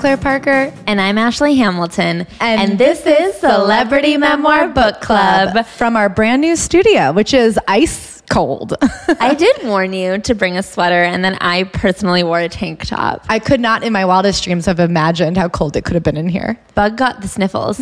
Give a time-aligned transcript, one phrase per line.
[0.00, 0.72] Claire Parker.
[0.86, 2.26] And I'm Ashley Hamilton.
[2.40, 5.66] And, this, is Celebrity Memoir Book Club.
[5.66, 8.74] from our brand new studio, which is ice cold.
[9.20, 12.86] I did warn you to bring a sweater, and then I personally wore a tank
[12.86, 13.26] top.
[13.28, 16.16] I could not in my wildest dreams have imagined how cold it could have been
[16.16, 16.58] in here.
[16.74, 17.78] Bug got the sniffles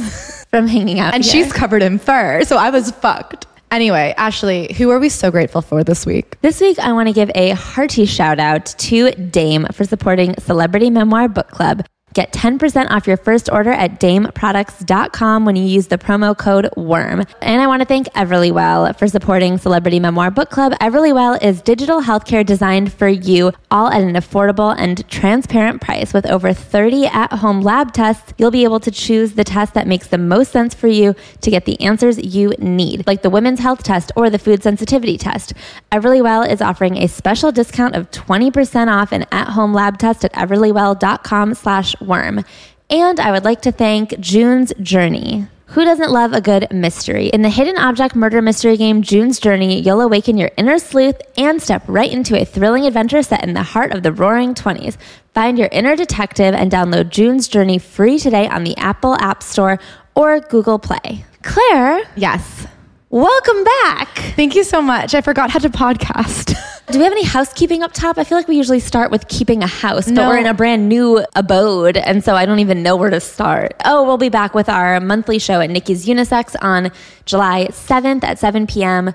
[0.50, 1.44] from hanging out And here.
[1.44, 3.46] she's covered in fur, so I was fucked.
[3.70, 6.40] Anyway, Ashley, who are we so grateful for this week?
[6.40, 10.90] This week, I want to give a hearty shout out to Dame for supporting Celebrity
[10.90, 11.84] Memoir Book Club.
[12.14, 17.24] Get 10% off your first order at dameproducts.com when you use the promo code WORM.
[17.42, 20.72] And I want to thank Everlywell for supporting Celebrity Memoir Book Club.
[20.80, 26.12] Everlywell is digital healthcare designed for you, all at an affordable and transparent price.
[26.12, 29.86] With over 30 at home lab tests, you'll be able to choose the test that
[29.86, 33.60] makes the most sense for you to get the answers you need, like the women's
[33.60, 35.52] health test or the food sensitivity test.
[35.92, 41.54] Everlywell is offering a special discount of 20% off an at-home lab test at everlywell.com
[41.54, 42.44] slash worm.
[42.90, 45.46] And I would like to thank June's Journey.
[45.72, 47.26] Who doesn't love a good mystery?
[47.26, 51.60] In the hidden object murder mystery game June's Journey, you'll awaken your inner sleuth and
[51.60, 54.96] step right into a thrilling adventure set in the heart of the roaring 20s.
[55.34, 59.78] Find your inner detective and download June's Journey free today on the Apple App Store
[60.14, 61.26] or Google Play.
[61.42, 62.66] Claire, Yes.
[63.10, 64.08] Welcome back.
[64.36, 65.14] Thank you so much.
[65.14, 66.54] I forgot how to podcast.
[66.92, 68.18] Do we have any housekeeping up top?
[68.18, 70.28] I feel like we usually start with keeping a house, but No.
[70.28, 73.74] we're in a brand new abode, and so I don't even know where to start.
[73.84, 76.90] Oh, we'll be back with our monthly show at Nicky's Unisex on
[77.24, 79.14] July 7th at 7 p.m.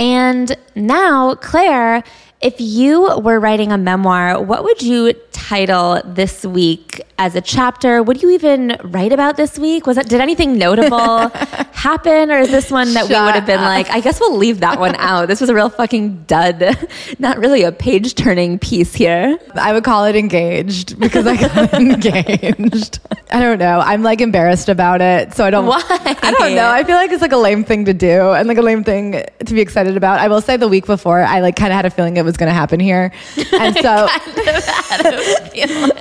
[0.00, 2.02] And now, Claire,
[2.40, 8.00] if you were writing a memoir, what would you title this week as a chapter?
[8.02, 9.86] Would you even write about this week?
[9.86, 11.28] Was it did anything notable
[11.72, 13.64] happen, or is this one that we would have been up.
[13.64, 15.26] like, I guess we'll leave that one out.
[15.26, 16.76] This was a real fucking dud.
[17.18, 19.38] Not really a page turning piece here.
[19.54, 23.00] I would call it engaged because I got engaged.
[23.30, 23.80] I don't know.
[23.80, 25.34] I'm like embarrassed about it.
[25.34, 25.82] So I don't Why?
[25.88, 26.68] I don't know.
[26.68, 29.24] I feel like it's like a lame thing to do and like a lame thing
[29.44, 30.20] to be excited about.
[30.20, 32.36] I will say the week before I like kind of had a feeling it was
[32.36, 33.10] going to happen here.
[33.58, 34.06] And so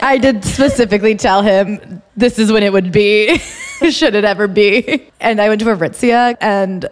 [0.01, 3.37] I did specifically tell him this is when it would be,
[3.89, 5.07] should it ever be.
[5.19, 6.87] And I went to Aritzia and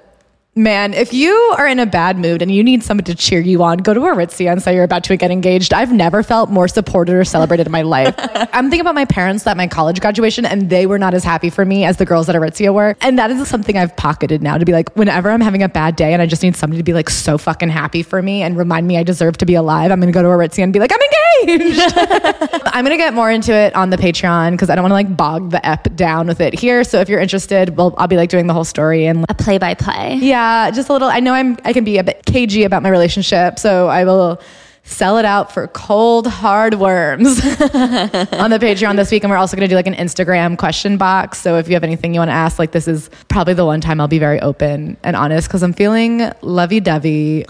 [0.58, 3.62] man, if you are in a bad mood and you need someone to cheer you
[3.62, 5.74] on, go to Aritzia and say you're about to get engaged.
[5.74, 8.16] I've never felt more supported or celebrated in my life.
[8.18, 11.50] I'm thinking about my parents at my college graduation and they were not as happy
[11.50, 12.96] for me as the girls at Aritzia were.
[13.02, 15.98] And that is something I've pocketed now to be like, whenever I'm having a bad
[15.98, 18.58] day and I just need somebody to be like so fucking happy for me and
[18.58, 20.80] remind me I deserve to be alive, I'm going to go to Aritzia and be
[20.80, 21.12] like, I'm engaged.
[22.76, 25.16] I'm gonna get more into it on the Patreon because I don't want to like
[25.16, 26.84] bog the ep down with it here.
[26.84, 29.58] So if you're interested, well, I'll be like doing the whole story and A play
[29.58, 30.16] by play.
[30.16, 31.10] yeah, just a little.
[31.10, 34.42] I know I'm I can be a bit cagey about my relationship, so I will
[34.84, 39.24] sell it out for cold hard worms on the Patreon this week.
[39.24, 41.40] And we're also gonna do like an Instagram question box.
[41.40, 43.82] So if you have anything you want to ask, like this is probably the one
[43.82, 47.46] time I'll be very open and honest because I'm feeling lovey dovey.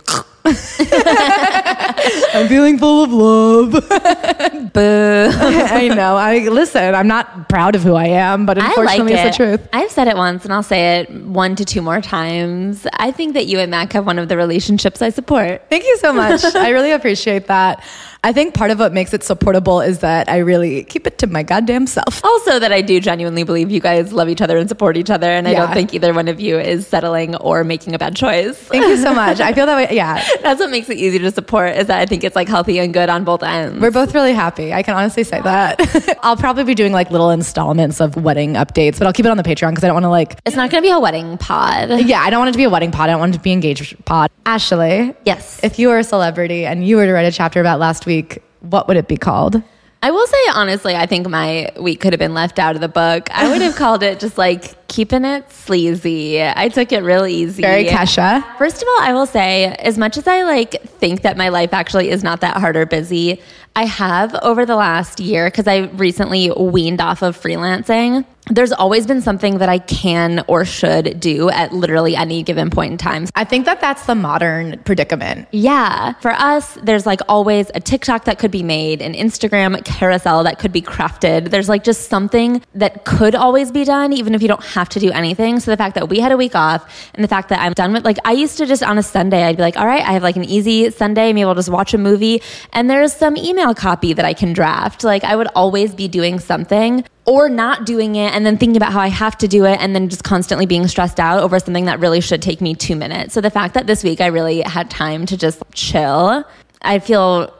[2.33, 3.71] I'm feeling full of love.
[4.73, 5.29] Boo.
[5.33, 6.15] I know.
[6.17, 6.93] I listen.
[6.93, 9.25] I'm not proud of who I am, but I like unfortunately, it.
[9.25, 9.67] it's the truth.
[9.73, 12.85] I've said it once and I'll say it one to two more times.
[12.93, 15.63] I think that you and Mac have one of the relationships I support.
[15.69, 16.43] Thank you so much.
[16.43, 17.83] I really appreciate that.
[18.25, 21.19] I think part of what makes it so portable is that I really keep it
[21.19, 22.25] to my goddamn self.
[22.25, 25.29] Also, that I do genuinely believe you guys love each other and support each other,
[25.29, 25.65] and I Yeah.
[25.67, 28.57] don't think either one of you is settling or making a bad choice.
[28.57, 29.39] Thank you so much.
[29.39, 29.87] I feel that way.
[29.95, 30.25] Yeah.
[30.41, 31.75] That's what makes it easy to support.
[31.77, 33.79] Is that I think it's like healthy and good on both ends.
[33.79, 34.73] We're both really happy.
[34.73, 36.17] I can honestly say that.
[36.23, 39.37] I'll probably be doing like little installments of wedding updates, but I'll keep it on
[39.37, 41.37] the Patreon because I don't want to like, it's not going to be a wedding
[41.37, 42.01] pod.
[42.01, 43.09] yeah, I don't want it to be a wedding pod.
[43.09, 44.31] I don't want it to be engaged pod.
[44.47, 45.59] Ashley, Yes.
[45.63, 48.14] if you were a celebrity and you were to write a chapter about last week,
[48.61, 49.61] what would it be called?
[50.05, 52.87] I will say honestly, I think my week could have been left out of the
[52.87, 53.27] book.
[53.31, 56.43] I would have called it just like keeping it sleazy.
[56.43, 57.63] I took it real easy.
[57.63, 58.43] Very Kesha.
[58.59, 61.73] First of all, I will say, as much as I like think that my life
[61.73, 63.41] actually is not that hard or busy,
[63.75, 68.25] I have over the last year because I recently weaned off of freelancing.
[68.51, 72.91] There's always been something that I can or should do at literally any given point
[72.91, 73.25] in time.
[73.33, 75.47] I think that that's the modern predicament.
[75.51, 76.13] Yeah.
[76.21, 80.59] For us, there's like always a TikTok that could be made, an Instagram carousel that
[80.59, 81.49] could be crafted.
[81.49, 84.99] There's like just something that could always be done, even if you don't have to
[84.99, 85.59] do anything.
[85.59, 87.93] So the fact that we had a week off and the fact that I'm done
[87.93, 90.11] with, like, I used to just on a Sunday, I'd be like, all right, I
[90.13, 92.43] have like an easy Sunday, maybe I'll just watch a movie
[92.73, 95.03] and there's some email copy that I can draft.
[95.03, 98.91] Like, I would always be doing something or not doing it and then thinking about
[98.91, 101.85] how I have to do it and then just constantly being stressed out over something
[101.85, 103.33] that really should take me two minutes.
[103.33, 106.43] So the fact that this week I really had time to just chill,
[106.81, 107.51] I feel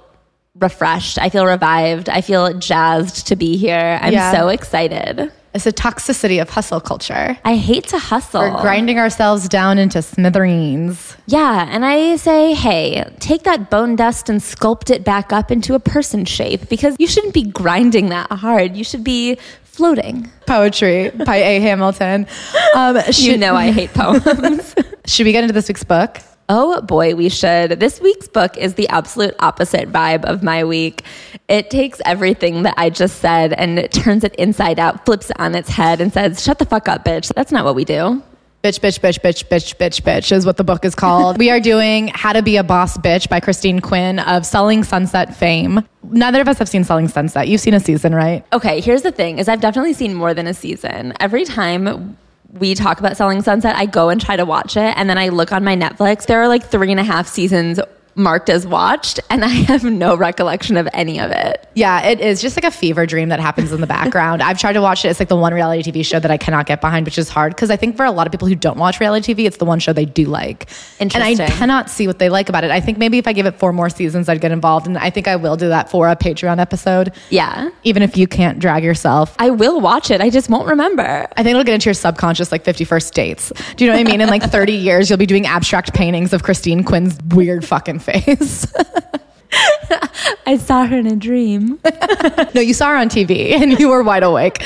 [0.56, 1.18] refreshed.
[1.18, 2.10] I feel revived.
[2.10, 4.00] I feel jazzed to be here.
[4.02, 4.32] I'm Yeah.
[4.32, 5.32] so excited.
[5.54, 7.38] It's a toxicity of hustle culture.
[7.46, 8.42] I hate to hustle.
[8.42, 11.16] We're grinding ourselves down into smithereens.
[11.28, 15.74] Yeah, and I say, hey, take that bone dust and sculpt it back up into
[15.74, 18.76] a person shape because you shouldn't be grinding that hard.
[18.76, 19.38] You should be
[19.76, 20.32] floating.
[20.48, 21.60] Poetry by A.
[21.60, 22.28] Hamilton.
[22.76, 24.76] Um, You know I hate poems.
[25.06, 26.18] should we get into this week's book?
[26.48, 27.80] oh boy, we should.
[27.80, 31.04] This week's book is the absolute opposite vibe of my week.
[31.48, 35.40] It takes everything that I just said and it turns it inside out, flips it
[35.40, 37.34] on its head, and says, shut the fuck up, bitch.
[37.34, 38.22] That's not what we do.
[38.66, 41.38] Bitch, bitch, bitch, bitch, bitch, bitch, bitch is what the book is called.
[41.38, 45.36] we are doing How to Be a Boss Bitch by Christine Quinn of Selling Sunset
[45.36, 45.88] fame.
[46.02, 47.48] Neither of us have seen Selling Sunset.
[47.48, 48.44] You've seen a season, right?
[48.52, 51.14] Okay, here's the thing is I've definitely seen more than a season.
[51.20, 52.18] Every time
[52.54, 55.30] we talk about Selling Sunset, I go and try to watch it and then I
[55.30, 56.26] look on my Netflix.
[56.26, 57.80] There are like three and a half seasons
[58.16, 61.68] marked as watched and I have no recollection of any of it.
[61.76, 64.42] Yeah, it is just like a fever dream that happens in the background.
[64.42, 65.10] I've tried to watch it.
[65.10, 67.54] It's like the one reality TV show that I cannot get behind, which is hard
[67.56, 69.66] because I think for a lot of people who don't watch reality TV, it's the
[69.66, 70.70] one show they do like.
[71.00, 72.72] And I cannot see what they like about it.
[72.72, 74.88] I think maybe if I give it four more seasons, I'd get involved.
[74.88, 77.14] And I think I will do that for a Patreon episode.
[77.30, 77.70] Yeah.
[77.84, 79.36] Even if you can't drag yourself.
[79.40, 80.22] I will watch it.
[80.22, 81.28] I just won't remember.
[81.36, 83.52] I think it'll get into your subconscious like 51st dates.
[83.76, 84.22] Do you know what I mean?
[84.22, 88.68] In like 30 years, you'll be doing abstract paintings of Christine Quinn's weird fucking face.
[90.48, 91.80] I saw her in a dream.
[92.56, 94.62] no, you saw her on TV and you were wide awake.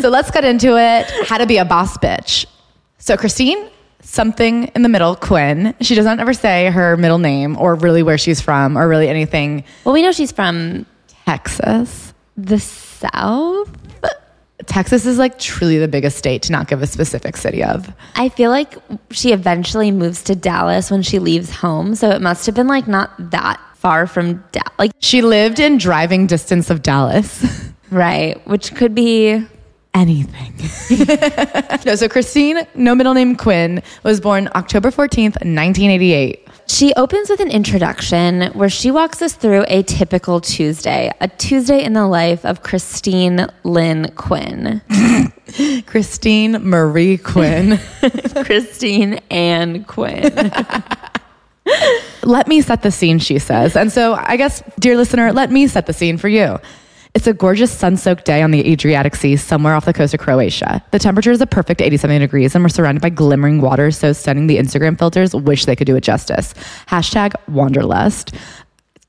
[0.00, 1.10] So let's get into it.
[1.26, 2.46] How to be a boss bitch.
[2.98, 3.70] So Christine,
[4.02, 5.74] something in the middle, Quinn.
[5.80, 9.64] She doesn't ever say her middle name or really where she's from or really anything.
[9.84, 10.86] Well, we know she's from
[11.26, 12.12] Texas.
[12.36, 13.70] the South.
[14.66, 17.92] Texas is like truly the biggest state to not give a specific city of.
[18.14, 18.76] I feel like
[19.10, 21.94] she eventually moves to Dallas when she leaves home.
[21.94, 24.70] So it must have been like not that far from Dallas.
[24.78, 27.44] Like, She lived in driving distance of Dallas.
[27.90, 28.46] right.
[28.46, 29.44] Which could be
[29.94, 30.54] anything.
[31.86, 36.46] no, so Christine, no middle name Quinn, was born October 14th, 1988.
[36.70, 41.82] She opens with an introduction where she walks us through a typical Tuesday, a Tuesday
[41.82, 44.80] in the life of Christine Lynn Quinn.
[45.86, 47.80] Christine Marie Quinn.
[48.44, 50.32] Christine Ann Quinn.
[52.22, 53.74] let me set the scene, she says.
[53.74, 56.60] And so I guess, dear listener, let me set the scene for you.
[57.12, 60.20] It's a gorgeous sun soaked day on the Adriatic Sea somewhere off the coast of
[60.20, 60.82] Croatia.
[60.92, 64.46] The temperature is a perfect 87 degrees and we're surrounded by glimmering waters so stunning
[64.46, 66.54] the Instagram filters wish they could do it justice.
[66.86, 68.32] Hashtag Wanderlust.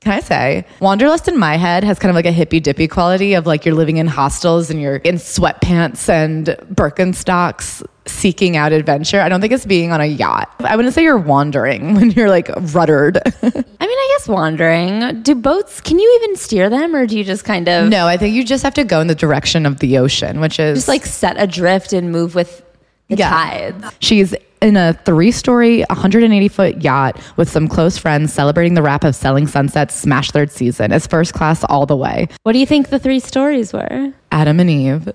[0.00, 3.34] Can I say, Wanderlust in my head has kind of like a hippy dippy quality
[3.34, 9.20] of like you're living in hostels and you're in sweatpants and Birkenstocks seeking out adventure.
[9.20, 10.52] I don't think it's being on a yacht.
[10.60, 13.18] I wouldn't say you're wandering when you're like ruddered.
[13.42, 15.22] I mean, I guess wandering.
[15.22, 18.16] Do boats, can you even steer them or do you just kind of no, I
[18.16, 20.88] think you just have to go in the direction of the ocean, which is just
[20.88, 22.64] like set adrift and move with
[23.08, 23.30] the Yeah.
[23.30, 23.84] tides?
[24.00, 29.02] She's in a three story, 180 foot yacht with some close friends celebrating the wrap
[29.02, 30.92] of Selling Sunset's smash third season.
[30.92, 32.28] It's first class all the way.
[32.44, 34.12] What do you think the three stories were?
[34.30, 35.04] Adam and Eve,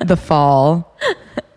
[0.00, 0.94] The Fall,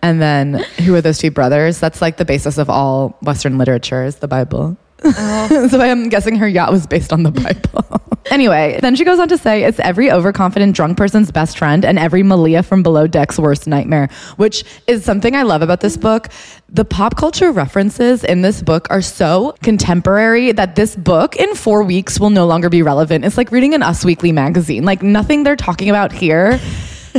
[0.06, 0.54] and then
[0.86, 1.80] who are those two brothers?
[1.80, 4.78] That's like the basis of all Western literature is the Bible.
[5.04, 5.68] Oh.
[5.72, 8.02] so I'm guessing her yacht was based on the Bible.
[8.32, 11.98] anyway, then she goes on to say it's every overconfident drunk person's best friend and
[11.98, 16.28] every Malia from below deck's worst nightmare, which is something I love about this book.
[16.70, 21.82] The pop culture references in this book are so contemporary that this book in four
[21.82, 23.26] weeks will no longer be relevant.
[23.26, 24.86] It's like reading an Us Weekly magazine.
[24.86, 26.60] Like nothing they're talking about here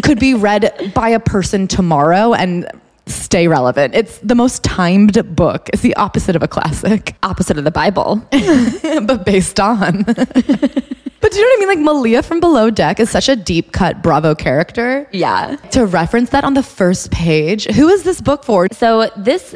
[0.02, 2.68] could be read by a person tomorrow and
[3.06, 3.94] stay relevant.
[3.94, 5.70] It's the most timed book.
[5.72, 8.16] It's the opposite of a classic, Opposite of the Bible.
[9.02, 10.02] but based on.
[10.02, 11.68] but do you know what I mean?
[11.68, 15.08] Like Malia from Below Deck is such a deep cut Bravo character.
[15.12, 15.56] yeah.
[15.70, 18.66] To reference that on the first page, who is this book for?
[18.72, 19.54] So this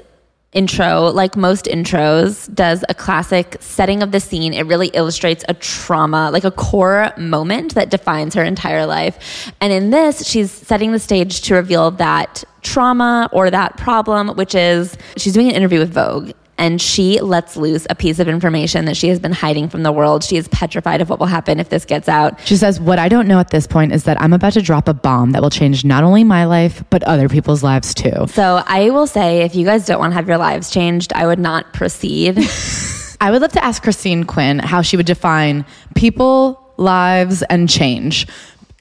[0.52, 4.52] intro, like most intros, does a classic setting of the scene.
[4.52, 9.52] It really illustrates a trauma, like a core moment that defines her entire life.
[9.60, 14.54] And in this, she's setting the stage to reveal that trauma or that problem, which
[14.54, 16.32] is she's doing an interview with Vogue.
[16.60, 19.90] And she lets loose a piece of information that she has been hiding from the
[19.90, 20.22] world.
[20.22, 22.38] She is petrified of what will happen if this gets out.
[22.46, 24.86] She says, What I don't know at this point is that I'm about to drop
[24.86, 28.26] a bomb that will change not only my life, but other people's lives too.
[28.28, 31.26] So I will say, if you guys don't want to have your lives changed, I
[31.26, 32.38] would not proceed.
[33.20, 38.26] I would love to ask Christine Quinn how she would define people, lives, and change.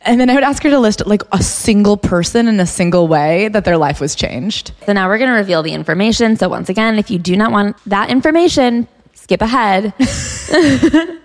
[0.02, 3.08] And then I would ask her to list like a single person in a single
[3.08, 4.72] way that their life was changed.
[4.86, 6.38] So now we're going to reveal the information.
[6.38, 9.94] So once again, if you do not want that information, skip ahead.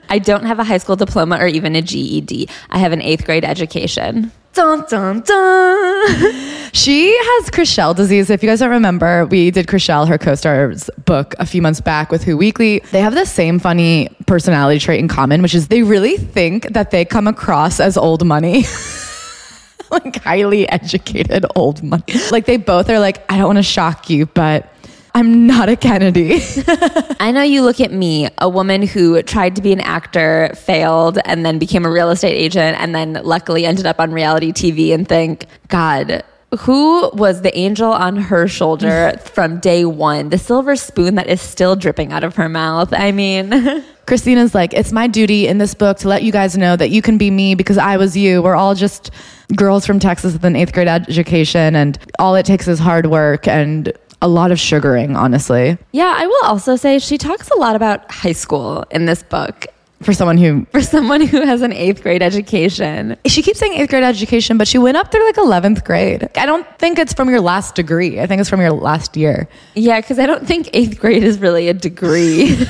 [0.09, 2.49] I don't have a high school diploma or even a GED.
[2.71, 4.33] I have an eighth grade education.
[4.55, 6.51] Dun, dun, dun.
[6.75, 8.31] She has Chrishell disease.
[8.31, 12.11] If you guys don't remember, we did Chrishell, her co-star's book a few months back
[12.11, 12.81] with Who Weekly.
[12.91, 16.91] They have the same funny personality trait in common, which is they really think that
[16.91, 18.65] they come across as old money.
[19.93, 22.03] like highly educated old money.
[22.33, 24.74] Like they both are like, I don't want to shock you, but
[25.17, 26.41] I'm not a Kennedy.
[27.21, 31.19] I know you look at me, a woman who tried to be an actor, failed,
[31.25, 34.93] and then became a real estate agent, and then luckily ended up on reality TV
[34.93, 36.25] and think, God,
[36.59, 40.31] who was the angel on her shoulder from day one?
[40.31, 42.93] The silver spoon that is still dripping out of her mouth.
[42.93, 46.75] I mean, Christina's like, it's my duty in this book to let you guys know
[46.75, 48.43] that you can be me because I was you.
[48.43, 49.13] We're all just
[49.57, 53.47] girls from Texas with an eighth grade education, and all it takes is hard work
[53.47, 53.93] and
[54.23, 58.11] a lot of sugaring, honestly, yeah, I will also say she talks a lot about
[58.11, 59.67] high school in this book.
[60.03, 60.67] for someone who.
[60.73, 64.67] For someone who has an eighth grade education, She keeps saying eighth grade education, but
[64.69, 66.29] she went up through like 11th grade.
[66.37, 68.21] I don't think it's from your last degree.
[68.21, 69.49] I think it's from your last year.
[69.75, 72.57] yeah, because I don't think eighth grade is really a degree.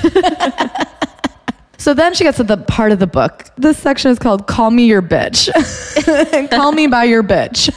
[1.76, 3.50] So then she gets to the part of the book.
[3.58, 5.50] This section is called Call Me Your Bitch.
[6.50, 7.68] Call me by your bitch.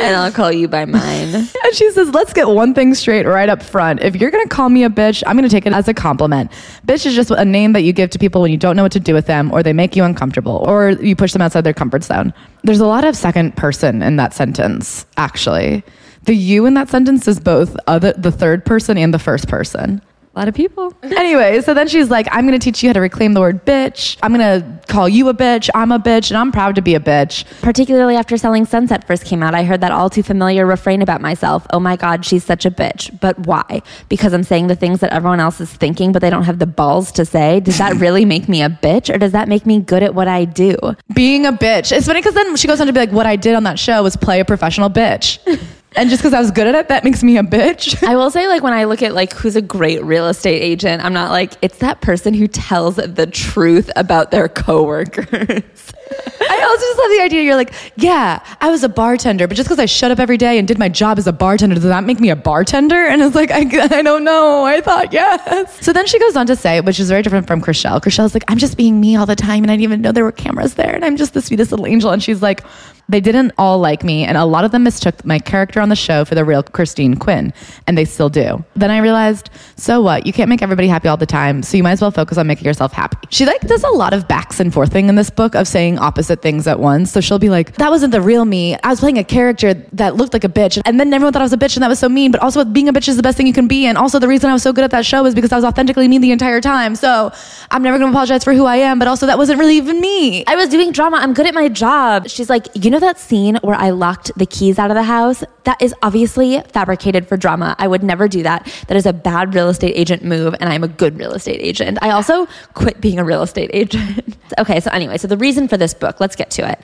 [0.00, 1.34] And I'll call you by mine.
[1.34, 4.02] And she says, let's get one thing straight right up front.
[4.02, 5.94] If you're going to call me a bitch, I'm going to take it as a
[5.94, 6.50] compliment.
[6.86, 8.92] Bitch is just a name that you give to people when you don't know what
[8.92, 11.74] to do with them or they make you uncomfortable or you push them outside their
[11.74, 12.32] comfort zone.
[12.64, 15.84] There's a lot of second person in that sentence, actually.
[16.24, 20.00] The you in that sentence is both other, the third person and the first person.
[20.34, 20.94] A lot of people.
[21.22, 23.64] Anyway, so then she's like, I'm going to teach you how to reclaim the word
[23.64, 24.16] bitch.
[24.22, 25.70] I'm going to call you a bitch.
[25.74, 27.44] I'm a bitch, and I'm proud to be a bitch.
[27.62, 31.20] Particularly after Selling Sunset first came out, I heard that all too familiar refrain about
[31.20, 31.64] myself.
[31.70, 33.20] Oh my God, she's such a bitch.
[33.20, 33.82] But why?
[34.08, 36.66] Because I'm saying the things that everyone else is thinking, but they don't have the
[36.66, 37.60] balls to say.
[37.60, 40.28] Does that really make me a bitch or does that make me good at what
[40.28, 40.76] I do?
[41.14, 41.92] Being a bitch.
[41.96, 43.78] It's funny because then she goes on to be like, what I did on that
[43.78, 45.38] show was play a professional bitch.
[45.96, 48.02] and just because I was good at it, that makes me a bitch.
[48.08, 51.04] I will say, like, when I look at like who's a great real estate agent,
[51.04, 55.62] I'm not like, it's that person who tells the truth about their coworkers.
[56.52, 57.42] I also just love the idea.
[57.42, 60.58] You're like, yeah, I was a bartender, but just because I shut up every day
[60.58, 63.06] and did my job as a bartender, does that make me a bartender?
[63.06, 63.60] And it's like, I,
[63.98, 64.64] I don't know.
[64.64, 65.84] I thought yes.
[65.84, 68.00] So then she goes on to say, which is very different from Chrishell.
[68.00, 70.24] Chrishell's like, I'm just being me all the time, and I didn't even know there
[70.24, 72.10] were cameras there, and I'm just the sweetest little angel.
[72.10, 72.62] And she's like,
[73.08, 75.96] they didn't all like me, and a lot of them mistook my character on the
[75.96, 77.52] show for the real Christine Quinn,
[77.86, 78.64] and they still do.
[78.74, 80.26] Then I realized, so what?
[80.26, 82.46] You can't make everybody happy all the time, so you might as well focus on
[82.46, 83.18] making yourself happy.
[83.30, 86.42] She like does a lot of backs and forthing in this book of saying opposite
[86.42, 87.12] things at once.
[87.12, 88.76] So she'll be like, that wasn't the real me.
[88.82, 91.44] I was playing a character that looked like a bitch, and then everyone thought I
[91.44, 92.32] was a bitch, and that was so mean.
[92.32, 94.28] But also, being a bitch is the best thing you can be, and also the
[94.28, 96.32] reason I was so good at that show is because I was authentically me the
[96.32, 96.96] entire time.
[96.96, 97.32] So
[97.70, 100.44] I'm never gonna apologize for who I am, but also that wasn't really even me.
[100.46, 101.18] I was doing drama.
[101.18, 102.28] I'm good at my job.
[102.28, 105.44] She's like, you know that scene where I locked the keys out of the house?
[105.64, 107.76] That is obviously fabricated for drama.
[107.78, 108.66] I would never do that.
[108.88, 111.98] That is a bad real estate agent move, and I'm a good real estate agent.
[112.02, 114.36] I also quit being a real estate agent.
[114.58, 116.80] okay, so anyway, so the reason for this book, let's get to it.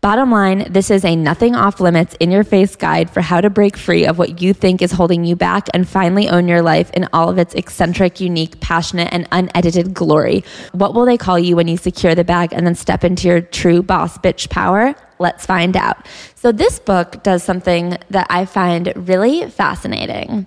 [0.00, 3.50] Bottom line, this is a nothing off limits in your face guide for how to
[3.50, 6.90] break free of what you think is holding you back and finally own your life
[6.92, 10.42] in all of its eccentric, unique, passionate, and unedited glory.
[10.72, 13.42] What will they call you when you secure the bag and then step into your
[13.42, 14.94] true boss bitch power?
[15.18, 16.06] Let's find out.
[16.34, 20.46] So, this book does something that I find really fascinating.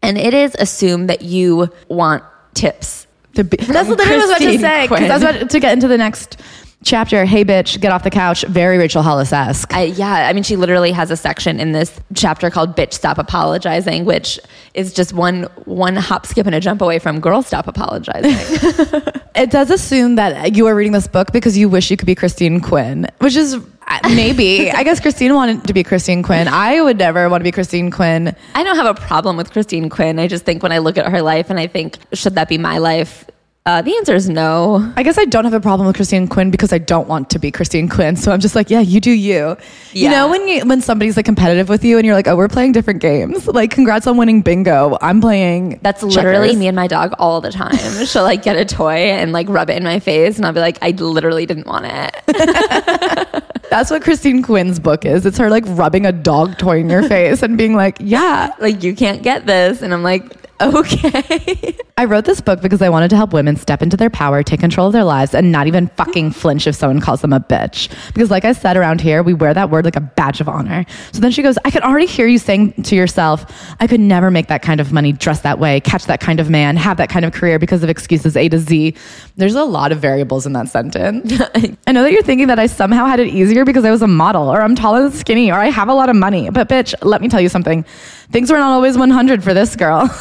[0.00, 2.24] And it is assume that you want
[2.54, 3.06] tips.
[3.34, 5.60] To be, that's literally what I was about to say because I was about to
[5.60, 6.40] get into the next
[6.84, 7.24] chapter.
[7.24, 8.44] Hey, bitch, get off the couch.
[8.44, 9.72] Very Rachel Hollis esque.
[9.74, 13.18] I, yeah, I mean, she literally has a section in this chapter called "Bitch Stop
[13.18, 14.38] Apologizing," which
[14.74, 19.02] is just one one hop, skip, and a jump away from "Girl Stop Apologizing."
[19.38, 22.16] It does assume that you are reading this book because you wish you could be
[22.16, 24.68] Christine Quinn, which is uh, maybe.
[24.72, 26.48] I guess Christine wanted to be Christine Quinn.
[26.48, 28.34] I would never want to be Christine Quinn.
[28.56, 30.18] I don't have a problem with Christine Quinn.
[30.18, 32.58] I just think when I look at her life and I think, should that be
[32.58, 33.26] my life?
[33.68, 34.90] Uh, the answer is no.
[34.96, 37.38] I guess I don't have a problem with Christine Quinn because I don't want to
[37.38, 38.16] be Christine Quinn.
[38.16, 39.58] So I'm just like, yeah, you do you.
[39.92, 42.48] You know when you when somebody's like competitive with you and you're like, oh, we're
[42.48, 43.46] playing different games.
[43.46, 44.96] Like, congrats on winning bingo.
[45.02, 45.80] I'm playing.
[45.82, 46.58] That's literally checkers.
[46.58, 47.76] me and my dog all the time.
[48.06, 50.60] She'll like get a toy and like rub it in my face, and I'll be
[50.60, 53.44] like, I literally didn't want it.
[53.68, 55.26] That's what Christine Quinn's book is.
[55.26, 58.82] It's her like rubbing a dog toy in your face and being like, yeah, like
[58.82, 61.76] you can't get this, and I'm like, Okay.
[61.96, 64.60] I wrote this book because I wanted to help women step into their power, take
[64.60, 67.88] control of their lives, and not even fucking flinch if someone calls them a bitch.
[68.12, 70.84] Because, like I said around here, we wear that word like a badge of honor.
[71.12, 73.46] So then she goes, I can already hear you saying to yourself,
[73.80, 76.50] I could never make that kind of money, dress that way, catch that kind of
[76.50, 78.94] man, have that kind of career because of excuses A to Z.
[79.36, 81.32] There's a lot of variables in that sentence.
[81.86, 84.08] I know that you're thinking that I somehow had it easier because I was a
[84.08, 86.50] model, or I'm tall and skinny, or I have a lot of money.
[86.50, 87.84] But, bitch, let me tell you something.
[88.30, 90.08] Things were not always 100 for this girl.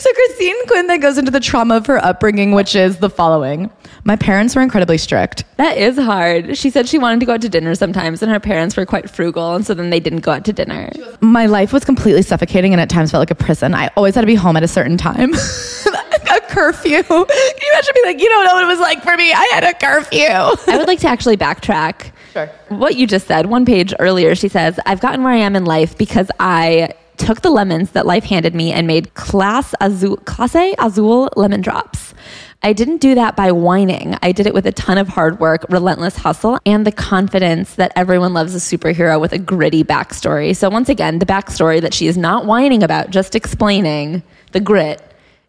[0.00, 3.70] So Christine Quinn then goes into the trauma of her upbringing, which is the following.
[4.04, 5.44] My parents were incredibly strict.
[5.58, 6.56] That is hard.
[6.56, 9.10] She said she wanted to go out to dinner sometimes, and her parents were quite
[9.10, 10.90] frugal, and so then they didn't go out to dinner.
[11.20, 13.74] My life was completely suffocating and at times felt like a prison.
[13.74, 15.34] I always had to be home at a certain time.
[15.34, 17.02] a curfew.
[17.02, 19.34] Can you imagine being like, you don't know what it was like for me?
[19.34, 20.72] I had a curfew.
[20.72, 22.12] I would like to actually backtrack.
[22.32, 22.46] Sure.
[22.68, 25.64] What you just said, one page earlier, she says, I've gotten where I am in
[25.64, 30.74] life because I took the lemons that life handed me and made class azul, Clase
[30.78, 32.14] Azul lemon drops.
[32.62, 34.16] I didn't do that by whining.
[34.22, 37.90] I did it with a ton of hard work, relentless hustle, and the confidence that
[37.96, 40.54] everyone loves a superhero with a gritty backstory.
[40.54, 44.22] So, once again, the backstory that she is not whining about, just explaining
[44.52, 45.02] the grit,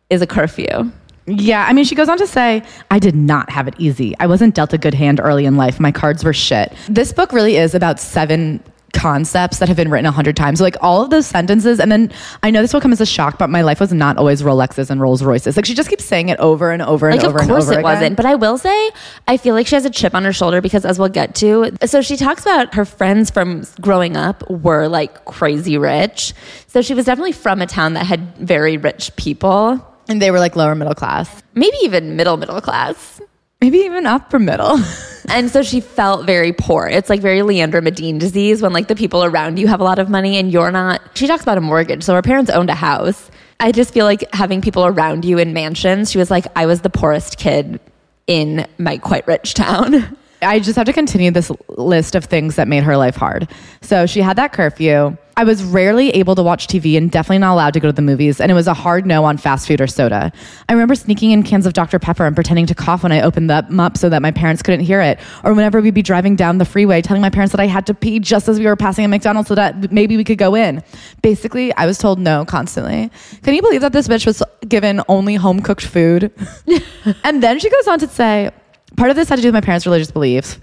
[0.09, 0.91] is a curfew.
[1.37, 4.15] Yeah, I mean, she goes on to say, I did not have it easy.
[4.19, 5.79] I wasn't dealt a good hand early in life.
[5.79, 6.73] My cards were shit.
[6.89, 10.59] This book really is about seven concepts that have been written a hundred times.
[10.59, 12.11] So, like all of those sentences, and then
[12.43, 14.89] I know this will come as a shock, but my life was not always Rolexes
[14.89, 15.55] and Rolls Royces.
[15.55, 17.63] Like she just keeps saying it over and over and Like, over of course and
[17.63, 17.83] over it again.
[17.83, 18.17] wasn't.
[18.17, 18.91] But I will say,
[19.29, 21.71] I feel like she has a chip on her shoulder because, as we'll get to,
[21.85, 26.33] so she talks about her friends from growing up were like crazy rich.
[26.67, 30.39] So she was definitely from a town that had very rich people, And they were
[30.39, 33.21] like lower middle class, maybe even middle middle class.
[33.61, 34.79] maybe even upper middle.
[35.29, 36.87] And so she felt very poor.
[36.87, 39.97] It's like very Leandra Medine disease when like the people around you have a lot
[39.99, 40.99] of money and you're not.
[41.13, 42.03] She talks about a mortgage.
[42.03, 43.29] So her parents owned a house.
[43.59, 46.81] I just feel like having people around you in mansions, she was like, I was
[46.81, 47.79] the poorest kid
[48.27, 50.17] in my quite rich town.
[50.41, 53.47] I just have to continue this list of things that made her life hard.
[53.81, 55.17] So she had that curfew.
[55.37, 58.01] I was rarely able to watch TV and definitely not allowed to go to the
[58.01, 58.41] movies.
[58.41, 60.31] And it was a hard no on fast food or soda.
[60.67, 61.99] I remember sneaking in cans of Dr.
[61.99, 64.81] Pepper and pretending to cough when I opened them up so that my parents couldn't
[64.81, 65.19] hear it.
[65.43, 67.93] Or whenever we'd be driving down the freeway, telling my parents that I had to
[67.93, 70.83] pee just as we were passing a McDonald's so that maybe we could go in.
[71.21, 73.09] Basically, I was told no constantly.
[73.43, 76.31] Can you believe that this bitch was given only home cooked food?
[77.23, 78.51] and then she goes on to say,
[78.97, 80.59] part of this had to do with my parents' religious beliefs.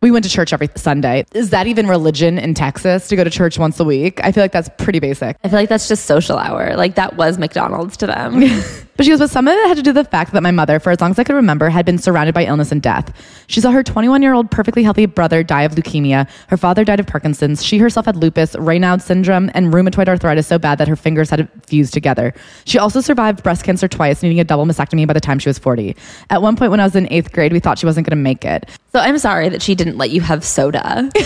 [0.00, 1.24] We went to church every Sunday.
[1.32, 4.20] Is that even religion in Texas to go to church once a week?
[4.24, 5.36] I feel like that's pretty basic.
[5.44, 6.76] I feel like that's just social hour.
[6.76, 8.42] Like that was McDonald's to them.
[9.02, 10.52] But she goes, but some of it had to do with the fact that my
[10.52, 13.12] mother, for as long as I could remember, had been surrounded by illness and death.
[13.48, 16.30] She saw her 21 year old perfectly healthy brother die of leukemia.
[16.46, 17.64] Her father died of Parkinson's.
[17.64, 21.48] She herself had lupus, Raynaud syndrome, and rheumatoid arthritis so bad that her fingers had
[21.66, 22.32] fused together.
[22.64, 25.58] She also survived breast cancer twice, needing a double mastectomy by the time she was
[25.58, 25.96] 40.
[26.30, 28.22] At one point when I was in eighth grade, we thought she wasn't going to
[28.22, 28.70] make it.
[28.92, 31.10] so I'm sorry that she didn't let you have soda.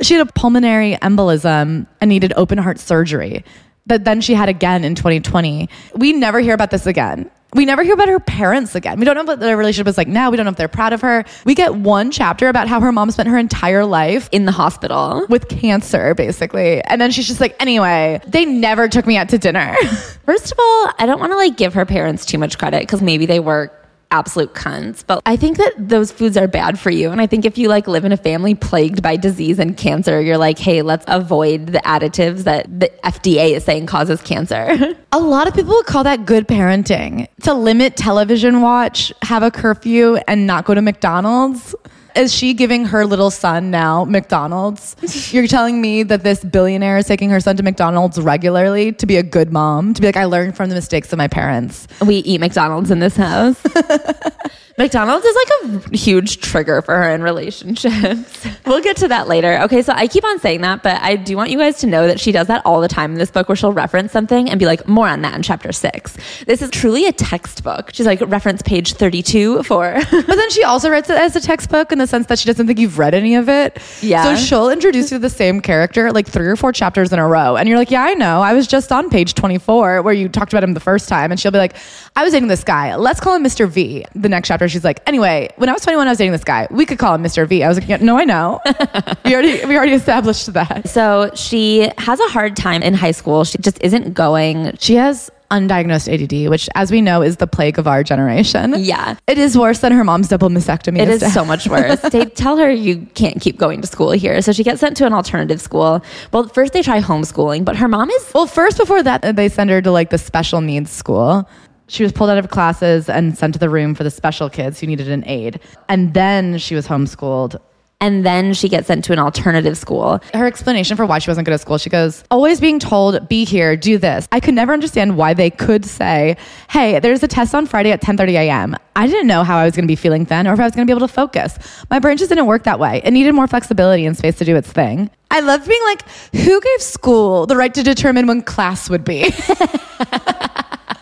[0.00, 3.44] She had a pulmonary embolism and needed open heart surgery
[3.88, 5.68] that then she had again in 2020.
[5.94, 7.30] We never hear about this again.
[7.54, 8.98] We never hear about her parents again.
[8.98, 10.30] We don't know what their relationship was like now.
[10.30, 11.24] We don't know if they're proud of her.
[11.46, 15.26] We get one chapter about how her mom spent her entire life in the hospital.
[15.30, 16.82] with cancer, basically.
[16.82, 19.74] And then she's just like, anyway, they never took me out to dinner.
[20.26, 23.00] First of all, I don't want to like give her parents too much credit because
[23.00, 23.72] maybe they were
[24.10, 27.10] absolute cunts, but I think that those foods are bad for you.
[27.10, 30.20] And I think if you like live in a family plagued by disease and cancer,
[30.20, 34.96] you're like, hey, let's avoid the additives that the FDA is saying causes cancer.
[35.12, 40.16] a lot of people call that good parenting to limit television watch, have a curfew,
[40.26, 41.74] and not go to McDonald's.
[42.14, 44.96] Is she giving her little son now McDonald's?
[45.32, 49.16] You're telling me that this billionaire is taking her son to McDonald's regularly to be
[49.16, 51.86] a good mom, to be like, I learned from the mistakes of my parents.
[52.04, 53.60] we eat McDonald's in this house.
[54.78, 58.46] McDonald's is like a huge trigger for her in relationships.
[58.66, 59.58] we'll get to that later.
[59.62, 62.06] Okay, so I keep on saying that, but I do want you guys to know
[62.06, 64.60] that she does that all the time in this book where she'll reference something and
[64.60, 66.16] be like, more on that in chapter six.
[66.46, 67.90] This is truly a textbook.
[67.92, 69.98] She's like, reference page 32 for.
[70.28, 72.66] But then she also writes it as a textbook in the sense that she doesn't
[72.66, 73.78] think you've read any of it.
[74.02, 74.22] Yeah.
[74.22, 77.26] So she'll introduce you to the same character like three or four chapters in a
[77.26, 77.56] row.
[77.56, 78.42] And you're like, yeah, I know.
[78.42, 81.30] I was just on page 24 where you talked about him the first time.
[81.30, 81.76] And she'll be like,
[82.14, 82.94] I was dating this guy.
[82.96, 83.68] Let's call him Mr.
[83.68, 84.04] V.
[84.14, 86.66] The next chapter, she's like, anyway, when I was 21, I was dating this guy.
[86.70, 87.46] We could call him Mr.
[87.46, 87.62] V.
[87.62, 88.60] I was like, yeah, no, I know.
[89.24, 90.88] we already we already established that.
[90.88, 93.44] so she has a hard time in high school.
[93.44, 94.76] She just isn't going.
[94.78, 98.74] She has undiagnosed ADD, which, as we know, is the plague of our generation.
[98.76, 99.16] Yeah.
[99.26, 100.98] It is worse than her mom's double mastectomy.
[100.98, 102.00] It is so much worse.
[102.00, 104.42] they tell her you can't keep going to school here.
[104.42, 106.04] So she gets sent to an alternative school.
[106.32, 109.70] Well, first they try homeschooling, but her mom is Well, first, before that, they send
[109.70, 111.48] her to like the special needs school.
[111.88, 114.78] She was pulled out of classes and sent to the room for the special kids
[114.78, 115.58] who needed an aid.
[115.88, 117.58] And then she was homeschooled.
[118.00, 120.20] and then she gets sent to an alternative school.
[120.32, 123.44] Her explanation for why she wasn't good at school, she goes, always being told, be
[123.44, 124.28] here, do this.
[124.30, 126.36] I could never understand why they could say,
[126.70, 128.76] hey, there's a test on Friday at 10.30 a.m.
[128.94, 130.76] I didn't know how I was going to be feeling then or if I was
[130.76, 131.58] going to be able to focus.
[131.90, 133.00] My brain just didn't work that way.
[133.02, 135.10] It needed more flexibility and space to do its thing.
[135.32, 136.02] I love being like,
[136.36, 139.32] who gave school the right to determine when class would be?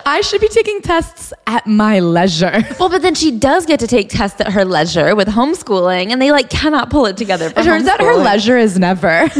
[0.09, 2.63] I should be taking tests at my leisure.
[2.79, 6.23] Well, but then she does get to take tests at her leisure with homeschooling, and
[6.23, 7.51] they like cannot pull it together.
[7.51, 9.29] For It turns out her leisure is never.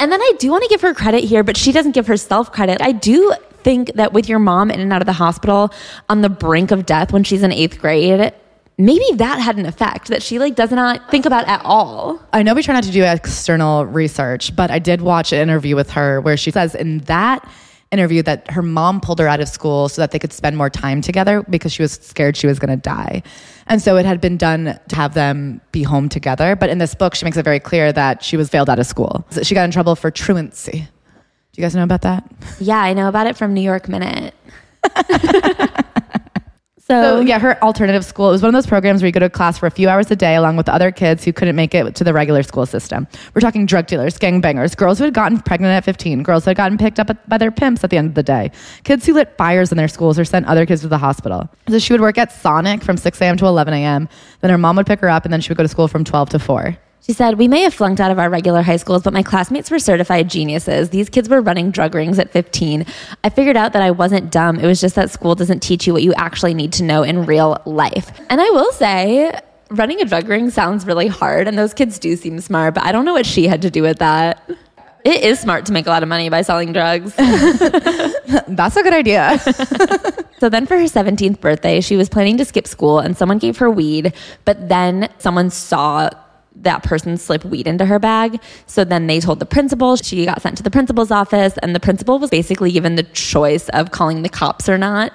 [0.00, 2.52] And then I do want to give her credit here, but she doesn't give herself
[2.52, 2.80] credit.
[2.80, 5.72] I do think that with your mom in and out of the hospital
[6.08, 8.32] on the brink of death when she's in eighth grade,
[8.78, 12.22] maybe that had an effect that she like does not think about at all.
[12.32, 15.74] I know we try not to do external research, but I did watch an interview
[15.74, 17.46] with her where she says in that
[17.90, 20.68] interview that her mom pulled her out of school so that they could spend more
[20.68, 23.22] time together because she was scared she was going to die.
[23.66, 26.54] And so it had been done to have them be home together.
[26.56, 28.86] But in this book, she makes it very clear that she was failed out of
[28.86, 29.26] school.
[29.42, 30.88] She got in trouble for truancy.
[31.52, 32.30] Do you guys know about that?
[32.60, 34.34] Yeah, I know about it from New York Minute.
[36.90, 38.30] So yeah, her alternative school.
[38.30, 40.10] It was one of those programs where you go to class for a few hours
[40.10, 43.06] a day along with other kids who couldn't make it to the regular school system.
[43.34, 46.56] We're talking drug dealers, gangbangers, girls who had gotten pregnant at 15, girls who had
[46.56, 48.52] gotten picked up by their pimps at the end of the day,
[48.84, 51.46] kids who lit fires in their schools or sent other kids to the hospital.
[51.68, 53.36] So she would work at Sonic from 6 a.m.
[53.36, 54.08] to 11 a.m.
[54.40, 56.04] Then her mom would pick her up and then she would go to school from
[56.04, 56.74] 12 to 4.
[57.00, 59.70] She said, We may have flunked out of our regular high schools, but my classmates
[59.70, 60.90] were certified geniuses.
[60.90, 62.84] These kids were running drug rings at 15.
[63.24, 64.58] I figured out that I wasn't dumb.
[64.58, 67.24] It was just that school doesn't teach you what you actually need to know in
[67.24, 68.12] real life.
[68.28, 69.32] And I will say,
[69.70, 72.92] running a drug ring sounds really hard, and those kids do seem smart, but I
[72.92, 74.48] don't know what she had to do with that.
[75.04, 77.14] It is smart to make a lot of money by selling drugs.
[77.16, 79.40] That's a good idea.
[80.38, 83.58] So then for her 17th birthday, she was planning to skip school and someone gave
[83.58, 86.10] her weed, but then someone saw
[86.62, 88.40] that person slip weed into her bag.
[88.66, 89.96] So then they told the principal.
[89.96, 93.68] She got sent to the principal's office, and the principal was basically given the choice
[93.70, 95.12] of calling the cops or not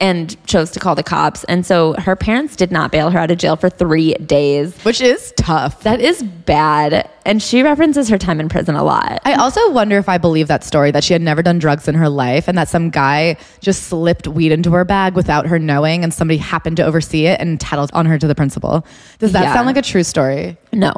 [0.00, 1.44] and chose to call the cops.
[1.44, 4.76] And so her parents did not bail her out of jail for three days.
[4.82, 5.82] Which is tough.
[5.84, 7.08] That is bad.
[7.24, 9.20] And she references her time in prison a lot.
[9.24, 11.94] I also wonder if I believe that story that she had never done drugs in
[11.94, 16.02] her life and that some guy just slipped weed into her bag without her knowing
[16.02, 18.84] and somebody happened to oversee it and tattled on her to the principal.
[19.20, 19.54] Does that Yeah.
[19.54, 20.56] sound like a true story?
[20.72, 20.92] No.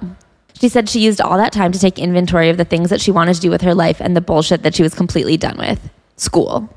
[0.59, 3.11] She said she used all that time to take inventory of the things that she
[3.11, 5.90] wanted to do with her life and the bullshit that she was completely done with.
[6.16, 6.70] School.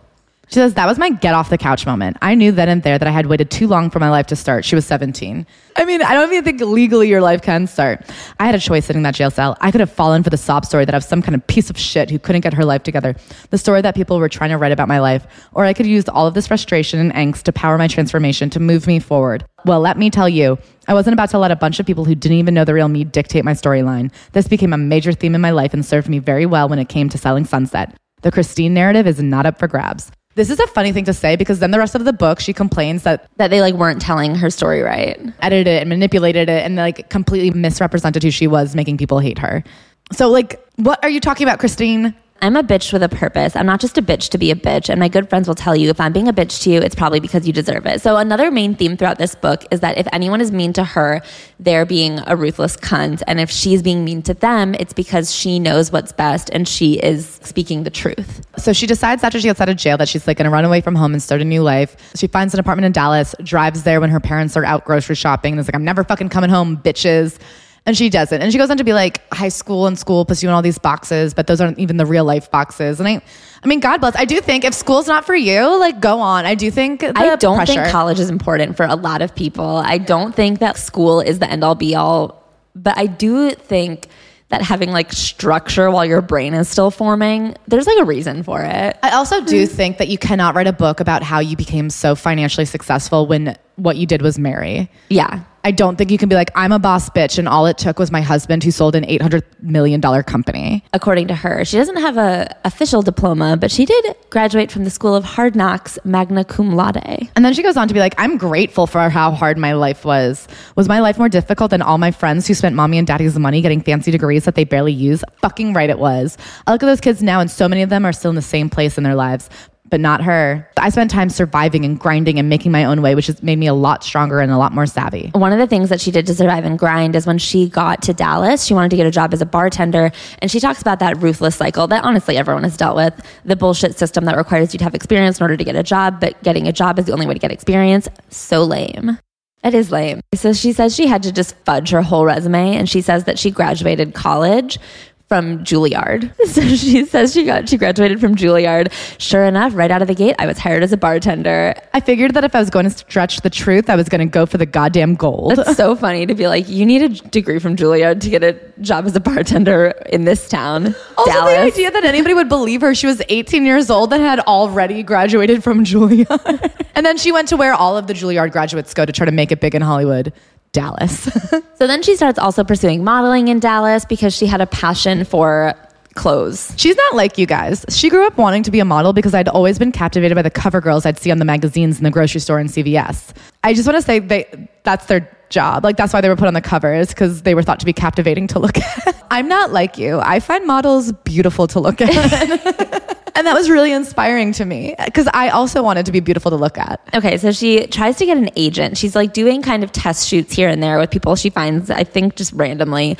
[0.48, 2.18] She says, That was my get off the couch moment.
[2.22, 4.36] I knew then and there that I had waited too long for my life to
[4.36, 4.64] start.
[4.64, 5.46] She was 17.
[5.76, 8.06] I mean, I don't even think legally your life can start.
[8.40, 9.58] I had a choice sitting in that jail cell.
[9.60, 11.70] I could have fallen for the sob story that I was some kind of piece
[11.70, 13.16] of shit who couldn't get her life together,
[13.50, 16.08] the story that people were trying to write about my life, or I could use
[16.08, 19.46] all of this frustration and angst to power my transformation to move me forward.
[19.66, 20.58] Well, let me tell you,
[20.88, 22.88] I wasn't about to let a bunch of people who didn't even know the real
[22.88, 24.14] me dictate my storyline.
[24.32, 26.88] This became a major theme in my life and served me very well when it
[26.88, 27.94] came to selling Sunset.
[28.22, 30.10] The Christine narrative is not up for grabs.
[30.38, 32.54] This is a funny thing to say because then the rest of the book, she
[32.54, 35.20] complains that That they like weren't telling her story right.
[35.42, 39.40] edited it and manipulated it and like completely misrepresented who she was, making people hate
[39.40, 39.64] her.
[40.12, 42.16] So, like, what are you talking about, Christine?
[42.42, 43.56] I'm a bitch with a purpose.
[43.56, 44.90] I'm not just a bitch to be a bitch.
[44.90, 46.96] And my good friends will tell you if I'm being a bitch to you, it's
[46.96, 48.02] probably because you deserve it.
[48.02, 51.22] So, another main theme throughout this book is that if anyone is mean to her,
[51.60, 53.24] they're being a ruthless cunt.
[53.28, 56.94] And if she's being mean to them, it's because she knows what's best and she
[56.96, 58.46] is speaking the truth.
[58.58, 60.66] So she decides after she gets out of jail that she's like going to run
[60.66, 61.96] away from home and start a new life.
[62.16, 65.54] She finds an apartment in Dallas, drives there when her parents are out grocery shopping,
[65.54, 67.40] and is like, I'm never fucking coming home, bitches.
[67.88, 68.42] And she doesn't.
[68.42, 70.62] And she goes on to be like, high school and school puts you in all
[70.62, 73.00] these boxes, but those aren't even the real life boxes.
[73.00, 73.22] And I,
[73.64, 74.14] I mean, God bless.
[74.18, 76.46] I do think if school's not for you, like, go on.
[76.46, 77.74] I do think I don't pressure.
[77.76, 79.78] think college is important for a lot of people.
[79.78, 82.44] I don't think that school is the end all be all,
[82.76, 84.10] but I do think
[84.50, 88.62] that having like structure while your brain is still forming, there's like a reason for
[88.62, 88.98] it.
[89.02, 92.16] I also do think that you cannot write a book about how you became so
[92.16, 94.90] financially successful when what you did was marry.
[95.10, 95.44] Yeah.
[95.68, 98.00] I don't think you can be like, I'm a boss bitch, and all it took
[98.00, 100.82] was my husband who sold an $800 million company.
[100.94, 104.90] According to her, she doesn't have a official diploma, but she did graduate from the
[104.90, 107.28] School of Hard Knocks magna cum laude.
[107.36, 110.06] And then she goes on to be like, I'm grateful for how hard my life
[110.06, 110.48] was.
[110.78, 113.60] Was my life more difficult than all my friends who spent mommy and daddy's money
[113.60, 115.22] getting fancy degrees that they barely use?
[115.42, 116.38] Fucking right it was.
[116.66, 118.42] I look at those kids now, and so many of them are still in the
[118.42, 119.50] same place in their lives.
[119.90, 120.70] But not her.
[120.78, 123.68] I spent time surviving and grinding and making my own way, which has made me
[123.68, 125.32] a lot stronger and a lot more savvy.
[125.34, 128.02] One of the things that she did to survive and grind is when she got
[128.04, 130.12] to Dallas, she wanted to get a job as a bartender.
[130.40, 133.14] And she talks about that ruthless cycle that honestly everyone has dealt with
[133.46, 136.20] the bullshit system that requires you to have experience in order to get a job,
[136.20, 138.08] but getting a job is the only way to get experience.
[138.30, 139.18] So lame.
[139.64, 140.22] It is lame.
[140.36, 143.40] So she says she had to just fudge her whole resume, and she says that
[143.40, 144.78] she graduated college
[145.28, 146.34] from Juilliard.
[146.48, 148.92] So she says she got she graduated from Juilliard.
[149.20, 151.76] Sure enough, right out of the gate, I was hired as a bartender.
[151.94, 154.26] I figured that if I was going to stretch the truth, I was going to
[154.26, 155.60] go for the goddamn gold.
[155.60, 158.54] It's so funny to be like, you need a degree from Juilliard to get a
[158.80, 160.96] job as a bartender in this town.
[161.18, 161.54] Also, Dallas.
[161.54, 162.96] the idea that anybody would believe her.
[162.96, 166.86] She was 18 years old and had already graduated from Juilliard.
[166.96, 169.32] and then she went to where all of the Juilliard graduates go to try to
[169.34, 170.32] make it big in Hollywood.
[170.72, 171.30] Dallas.
[171.78, 175.76] So then she starts also pursuing modeling in Dallas because she had a passion for
[176.16, 176.74] clothes.
[176.76, 177.86] She's not like you guys.
[177.90, 180.50] She grew up wanting to be a model because I'd always been captivated by the
[180.50, 183.32] cover girls I'd see on the magazines in the grocery store and CVS.
[183.64, 185.84] I just want to say they that's their job.
[185.84, 187.94] Like that's why they were put on the covers because they were thought to be
[187.94, 188.78] captivating to look
[189.08, 189.24] at.
[189.30, 190.20] I'm not like you.
[190.20, 193.17] I find models beautiful to look at.
[193.38, 196.58] and that was really inspiring to me because I also wanted to be beautiful to
[196.58, 197.00] look at.
[197.14, 198.98] Okay, so she tries to get an agent.
[198.98, 202.04] She's like doing kind of test shoots here and there with people she finds, I
[202.04, 203.16] think, just randomly.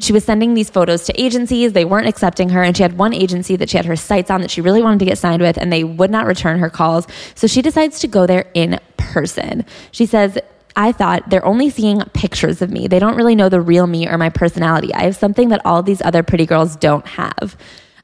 [0.00, 1.72] She was sending these photos to agencies.
[1.72, 2.64] They weren't accepting her.
[2.64, 4.98] And she had one agency that she had her sights on that she really wanted
[4.98, 7.06] to get signed with, and they would not return her calls.
[7.36, 9.64] So she decides to go there in person.
[9.92, 10.36] She says,
[10.74, 12.88] I thought they're only seeing pictures of me.
[12.88, 14.92] They don't really know the real me or my personality.
[14.94, 17.56] I have something that all these other pretty girls don't have.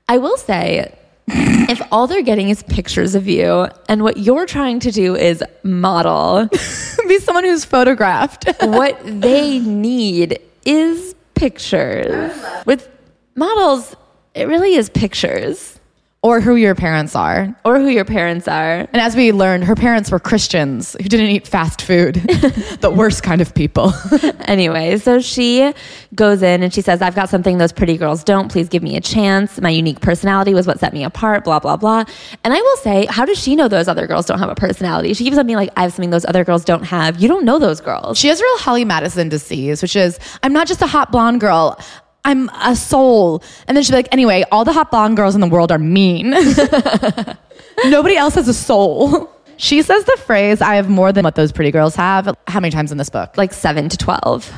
[0.09, 0.97] I will say,
[1.29, 5.43] if all they're getting is pictures of you and what you're trying to do is
[5.63, 6.47] model,
[7.09, 8.49] be someone who's photographed.
[8.61, 12.33] what they need is pictures.
[12.65, 12.89] With
[13.35, 13.95] models,
[14.35, 15.76] it really is pictures
[16.23, 17.55] or who your parents are.
[17.65, 18.81] or who your parents are.
[18.81, 22.15] And as we learned, her parents were Christians who didn't eat fast food,
[22.81, 23.93] the worst kind of people.
[24.47, 25.73] Anyway, so she
[26.15, 28.51] goes in and she says, I've got something those pretty girls don't.
[28.51, 29.61] Please give me a chance.
[29.61, 32.05] My unique personality was what set me apart, blah, blah, blah.
[32.45, 35.15] And I will say, how does she know those other girls don't have a personality?
[35.15, 37.21] She keeps on being like, I have something those other girls don't have.
[37.21, 38.19] You don't know those girls.
[38.19, 41.79] she has real Holly Madison disease, which is I'm not just a hot blonde girl.
[42.27, 43.43] I'm a soul.
[43.67, 46.31] And then she's like, anyway, all the hot blonde girls in the world are mean.
[47.87, 49.33] Nobody else has a soul.
[49.57, 52.37] She says the phrase, I have more than what those pretty girls have.
[52.47, 53.39] How many times in this book?
[53.39, 54.53] Like seven to 12.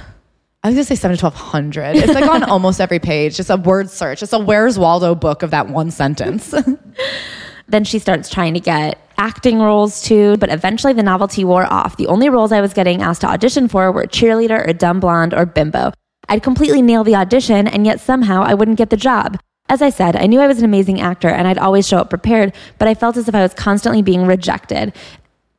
[0.64, 1.94] I was gonna say seven to twelve hundred.
[1.94, 4.24] It's like on almost every page, just a word search.
[4.24, 6.52] It's a Where's Waldo book of that one sentence.
[7.68, 11.98] Then she starts trying to get acting roles too, but eventually the novelty wore off.
[11.98, 15.34] The only roles I was getting asked to audition for were cheerleader or dumb blonde
[15.34, 15.92] or bimbo.
[16.28, 19.38] I'd completely nail the audition, and yet somehow I wouldn't get the job.
[19.70, 22.08] As I said, I knew I was an amazing actor and I'd always show up
[22.08, 24.94] prepared, but I felt as if I was constantly being rejected.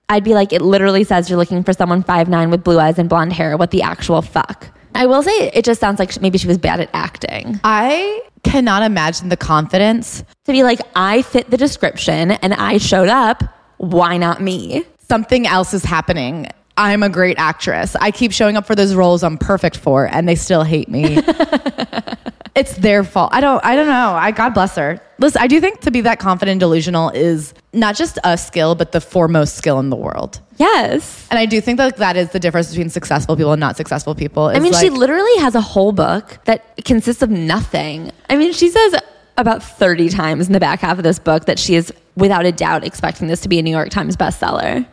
[0.10, 3.08] I'd be like, it literally says you're looking for someone 5'9 with blue eyes and
[3.08, 3.56] blonde hair.
[3.56, 4.68] What the actual fuck?
[4.96, 7.60] I will say, it just sounds like maybe she was bad at acting.
[7.64, 10.24] I cannot imagine the confidence.
[10.46, 13.44] To be like, I fit the description and I showed up,
[13.78, 14.84] why not me?
[14.98, 16.48] Something else is happening.
[16.80, 17.98] I'm a great actress.
[17.98, 21.18] I keep showing up for those roles I'm perfect for, and they still hate me.
[22.56, 23.32] it's their fault.
[23.34, 23.64] I don't.
[23.66, 24.14] I don't know.
[24.14, 25.02] I God bless her.
[25.18, 28.76] Listen, I do think to be that confident and delusional is not just a skill,
[28.76, 30.40] but the foremost skill in the world.
[30.56, 31.28] Yes.
[31.30, 34.16] And I do think that that is the difference between successful people and not successful
[34.16, 34.46] people.
[34.46, 38.14] I mean, she literally has a whole book that consists of nothing.
[38.30, 38.96] I mean, she says
[39.36, 42.54] about 30 times in the back half of this book that she is without a
[42.54, 44.88] doubt expecting this to be a New York Times bestseller.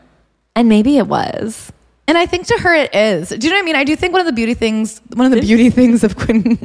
[0.57, 1.73] And maybe it was.
[2.09, 3.31] And I think to her it is.
[3.31, 3.77] Do you know what I mean?
[3.77, 6.57] I do think one of the beauty things, one of the beauty things of Quinn,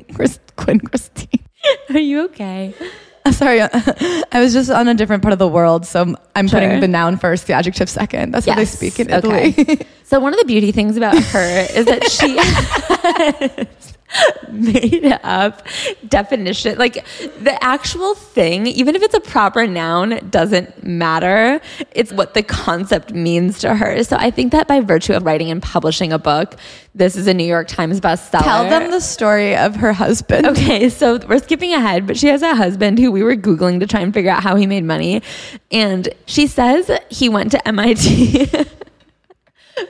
[0.56, 1.40] Quinn Christine.
[1.90, 2.74] Are you okay?
[3.26, 6.60] I'm Sorry, I was just on a different part of the world, so I'm Sure.
[6.60, 8.34] putting the noun first, the adjective second.
[8.34, 9.50] That's how they speak in Okay.
[9.50, 9.88] Italy.
[10.06, 13.91] So one of the beauty things about her is that she has
[14.52, 15.66] made up
[16.08, 17.06] definition like
[17.40, 23.14] the actual thing even if it's a proper noun doesn't matter it's what the concept
[23.14, 26.58] means to her so i think that by virtue of writing and publishing a book
[26.94, 30.46] this is a new york times bestseller Tell them the story of her husband.
[30.46, 33.88] Okay, so we're skipping ahead, but she has a husband who we were Googling to
[33.88, 35.22] try and figure out how he made money.
[35.72, 38.50] And she says he went to MIT.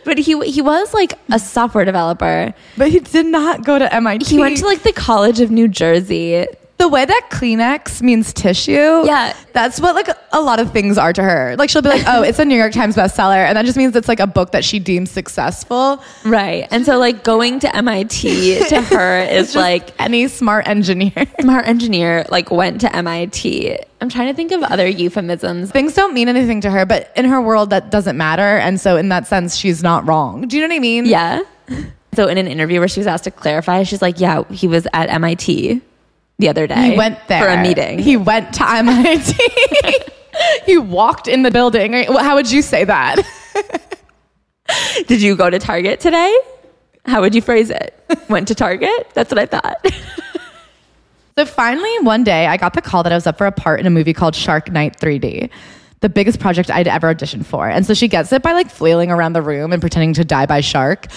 [0.04, 2.54] but he he was like a software developer.
[2.78, 4.26] But he did not go to MIT.
[4.26, 6.46] He went to like the College of New Jersey.
[6.82, 8.72] The way that Kleenex means tissue.
[9.06, 9.36] Yeah.
[9.54, 11.56] That's what like a lot of things are to her.
[11.56, 13.46] Like she'll be like, oh, it's a New York Times bestseller.
[13.46, 16.04] And that just means it's like a book that she deems successful.
[16.26, 16.68] Right.
[16.72, 21.14] And so like going to MIT to her is like any smart engineer.
[21.40, 23.78] smart engineer like went to MIT.
[24.02, 25.70] I'm trying to think of other euphemisms.
[25.70, 28.58] Things don't mean anything to her, but in her world that doesn't matter.
[28.58, 30.48] And so in that sense, she's not wrong.
[30.48, 31.06] Do you know what I mean?
[31.06, 31.42] Yeah.
[32.14, 34.86] So in an interview where she was asked to clarify, she's like, "Yeah, he was
[34.92, 35.82] at MIT
[36.42, 36.92] the other day.
[36.92, 38.00] He went there for a meeting.
[38.00, 39.38] He went to MIT.
[40.66, 41.94] he walked in the building.
[41.94, 43.22] How would you say that?
[45.08, 46.38] Did you go to Target today?
[47.06, 47.98] How would you phrase it?
[48.30, 49.10] Went to Target?
[49.14, 49.86] That's what I thought.
[51.38, 53.80] So finally, one day, I got the call that I was up for a part
[53.80, 55.50] in a movie called Shark Night 3D,
[56.02, 57.70] the biggest project I'd ever auditioned for.
[57.70, 60.46] And so she gets it by like flailing around the room and pretending to die
[60.46, 61.08] by shark.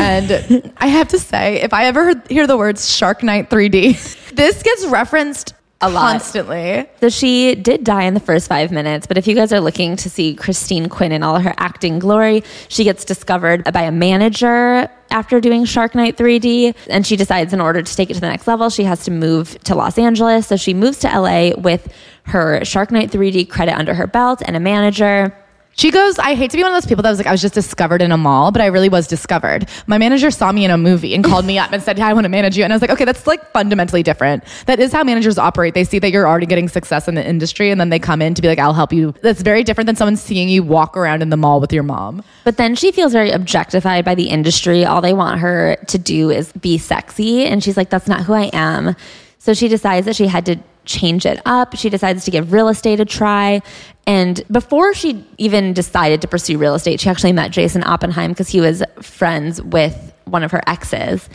[0.00, 4.30] And I have to say, if I ever heard, hear the words Shark Night 3D,
[4.34, 6.12] this gets referenced A lot.
[6.12, 6.86] constantly.
[7.00, 9.96] so she did die in the first five minutes, but if you guys are looking
[9.96, 14.90] to see Christine Quinn in all her acting glory, she gets discovered by a manager
[15.10, 18.28] after doing Shark Night 3D, and she decides in order to take it to the
[18.28, 20.46] next level, she has to move to Los Angeles.
[20.46, 21.92] So she moves to LA with
[22.26, 25.36] her Shark Night 3D credit under her belt and a manager.
[25.76, 27.40] She goes, I hate to be one of those people that was like, I was
[27.40, 29.68] just discovered in a mall, but I really was discovered.
[29.86, 32.12] My manager saw me in a movie and called me up and said, Hi, I
[32.12, 32.64] want to manage you.
[32.64, 34.44] And I was like, okay, that's like fundamentally different.
[34.66, 35.74] That is how managers operate.
[35.74, 38.34] They see that you're already getting success in the industry and then they come in
[38.34, 39.14] to be like, I'll help you.
[39.22, 42.24] That's very different than someone seeing you walk around in the mall with your mom.
[42.44, 44.84] But then she feels very objectified by the industry.
[44.84, 47.44] All they want her to do is be sexy.
[47.44, 48.96] And she's like, that's not who I am.
[49.38, 51.76] So she decides that she had to change it up.
[51.76, 53.62] She decides to give real estate a try.
[54.06, 58.48] And before she even decided to pursue real estate, she actually met Jason Oppenheim because
[58.48, 61.28] he was friends with one of her exes.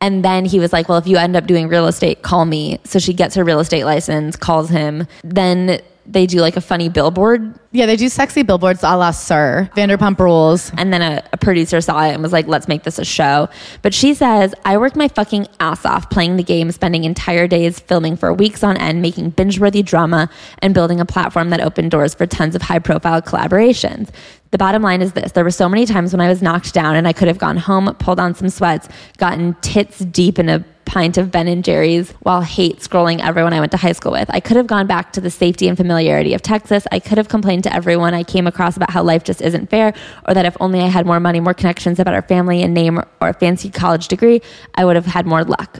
[0.00, 2.80] And then he was like, Well, if you end up doing real estate, call me.
[2.84, 5.06] So she gets her real estate license, calls him.
[5.22, 9.70] Then they do like a funny billboard Yeah, they do sexy billboards a la SUR,
[9.76, 10.72] Vanderpump Rules.
[10.76, 13.48] and then a, a producer saw it and was like, let's make this a show.
[13.82, 17.78] But she says, I worked my fucking ass off playing the game, spending entire days
[17.78, 21.90] filming for weeks on end, making binge worthy drama, and building a platform that opened
[21.92, 24.10] doors for tons of high profile collaborations.
[24.50, 26.94] The bottom line is this there were so many times when I was knocked down
[26.94, 28.86] and I could have gone home, pulled on some sweats,
[29.16, 33.60] gotten tits deep in a pint of Ben and Jerry's while hate scrolling everyone I
[33.60, 34.28] went to high school with.
[34.30, 36.86] I could have gone back to the safety and familiarity of Texas.
[36.92, 39.94] I could have complained to everyone I came across about how life just isn't fair,
[40.28, 42.98] or that if only I had more money, more connections, a better family and name,
[42.98, 44.42] or a fancy college degree,
[44.74, 45.78] I would have had more luck.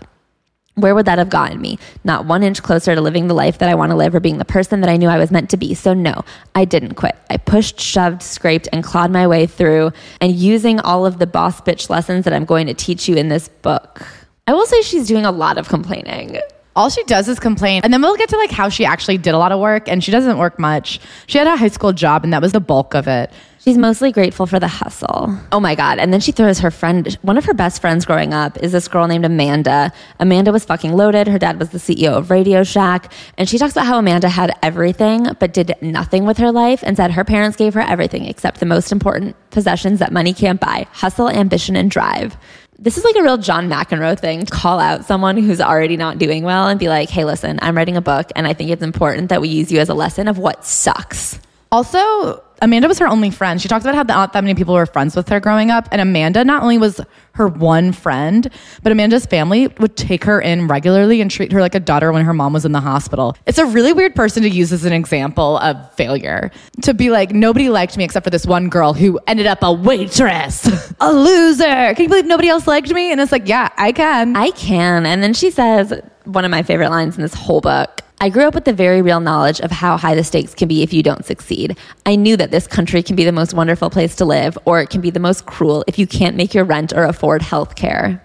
[0.74, 1.78] Where would that have gotten me?
[2.02, 4.38] Not one inch closer to living the life that I want to live or being
[4.38, 5.74] the person that I knew I was meant to be.
[5.74, 7.14] So, no, I didn't quit.
[7.28, 11.60] I pushed, shoved, scraped, and clawed my way through and using all of the boss
[11.60, 14.06] bitch lessons that I'm going to teach you in this book.
[14.46, 16.38] I will say she's doing a lot of complaining.
[16.74, 17.82] All she does is complain.
[17.84, 20.02] And then we'll get to like how she actually did a lot of work and
[20.02, 20.98] she doesn't work much.
[21.26, 23.30] She had a high school job and that was the bulk of it.
[23.60, 25.38] She's mostly grateful for the hustle.
[25.52, 26.00] Oh my God.
[26.00, 28.88] And then she throws her friend, one of her best friends growing up is this
[28.88, 29.92] girl named Amanda.
[30.18, 31.28] Amanda was fucking loaded.
[31.28, 33.12] Her dad was the CEO of Radio Shack.
[33.38, 36.96] And she talks about how Amanda had everything, but did nothing with her life and
[36.96, 40.88] said her parents gave her everything except the most important possessions that money can't buy
[40.90, 42.36] hustle, ambition, and drive.
[42.82, 44.44] This is like a real John McEnroe thing.
[44.44, 47.76] to Call out someone who's already not doing well and be like, hey, listen, I'm
[47.76, 50.26] writing a book and I think it's important that we use you as a lesson
[50.26, 51.38] of what sucks.
[51.70, 53.60] Also, Amanda was her only friend.
[53.60, 55.88] She talked about how not that many people were friends with her growing up.
[55.90, 57.00] And Amanda not only was
[57.32, 58.48] her one friend,
[58.84, 62.24] but Amanda's family would take her in regularly and treat her like a daughter when
[62.24, 63.36] her mom was in the hospital.
[63.46, 66.52] It's a really weird person to use as an example of failure.
[66.82, 69.72] To be like, nobody liked me except for this one girl who ended up a
[69.72, 71.64] waitress, a loser.
[71.64, 73.10] Can you believe nobody else liked me?
[73.10, 74.36] And it's like, yeah, I can.
[74.36, 75.04] I can.
[75.04, 78.02] And then she says one of my favorite lines in this whole book.
[78.22, 80.84] I grew up with the very real knowledge of how high the stakes can be
[80.84, 81.76] if you don't succeed.
[82.06, 84.90] I knew that this country can be the most wonderful place to live, or it
[84.90, 88.22] can be the most cruel if you can't make your rent or afford health care.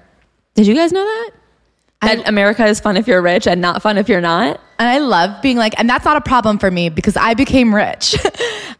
[0.53, 1.31] Did you guys know that?
[2.01, 4.61] That America is fun if you're rich and not fun if you're not?
[4.77, 7.73] And I love being like, and that's not a problem for me because I became
[7.73, 8.15] rich.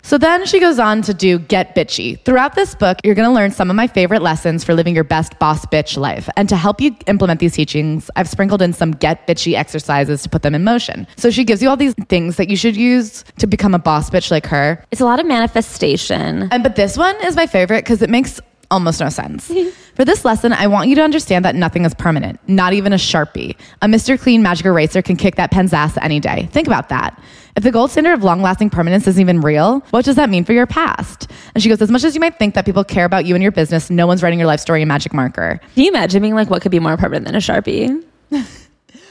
[0.07, 2.17] so then she goes on to do Get Bitchy.
[2.23, 5.03] Throughout this book, you're going to learn some of my favorite lessons for living your
[5.03, 6.29] best boss bitch life.
[6.37, 10.29] And to help you implement these teachings, I've sprinkled in some Get Bitchy exercises to
[10.29, 11.07] put them in motion.
[11.17, 14.09] So she gives you all these things that you should use to become a boss
[14.09, 14.81] bitch like her.
[14.91, 16.47] It's a lot of manifestation.
[16.53, 18.39] And but this one is my favorite because it makes
[18.71, 19.51] almost no sense.
[19.97, 22.97] For this lesson, I want you to understand that nothing is permanent, not even a
[22.97, 23.57] Sharpie.
[23.81, 24.21] A Mr.
[24.21, 26.47] Clean magic eraser can kick that pen's ass any day.
[26.51, 27.19] Think about that.
[27.55, 30.45] If the gold standard of long lasting permanence isn't even real, what does that mean
[30.45, 31.31] for your past?
[31.55, 33.41] And she goes, As much as you might think that people care about you and
[33.41, 35.59] your business, no one's writing your life story in magic marker.
[35.73, 38.05] Can you imagine being like, what could be more permanent than a Sharpie?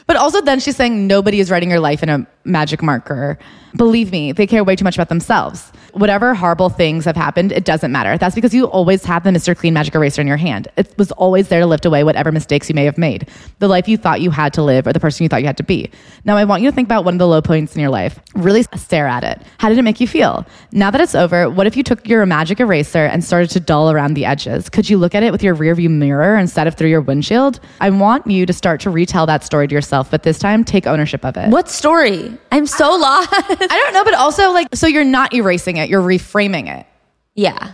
[0.06, 3.38] But also, then she's saying nobody is writing your life in a magic marker.
[3.76, 5.70] Believe me, they care way too much about themselves.
[5.92, 8.16] Whatever horrible things have happened, it doesn't matter.
[8.16, 9.56] That's because you always have the Mr.
[9.56, 10.68] Clean magic eraser in your hand.
[10.76, 13.28] It was always there to lift away whatever mistakes you may have made,
[13.58, 15.56] the life you thought you had to live, or the person you thought you had
[15.56, 15.90] to be.
[16.24, 18.18] Now, I want you to think about one of the low points in your life.
[18.34, 19.42] Really stare at it.
[19.58, 20.46] How did it make you feel?
[20.72, 23.90] Now that it's over, what if you took your magic eraser and started to dull
[23.90, 24.68] around the edges?
[24.68, 27.60] Could you look at it with your rearview mirror instead of through your windshield?
[27.80, 30.86] I want you to start to retell that story to yourself, but this time take
[30.86, 31.50] ownership of it.
[31.50, 32.35] What story?
[32.52, 33.28] I'm so lost.
[33.32, 36.86] I don't know, but also like, so you're not erasing it, you're reframing it.
[37.34, 37.72] yeah.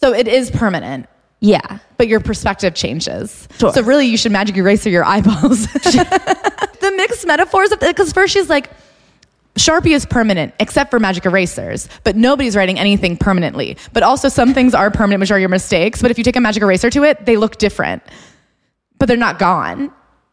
[0.00, 1.06] So it is permanent,
[1.40, 1.78] Yeah.
[1.96, 3.48] but your perspective changes.
[3.58, 3.72] Sure.
[3.72, 5.66] So really, you should magic eraser your eyeballs.
[5.72, 8.68] the mixed metaphors of because first she's like,
[9.54, 13.76] Sharpie is permanent except for magic erasers, but nobody's writing anything permanently.
[13.94, 16.02] But also, some things are permanent, which are your mistakes.
[16.02, 18.02] But if you take a magic eraser to it, they look different,
[18.98, 19.90] but they're not gone.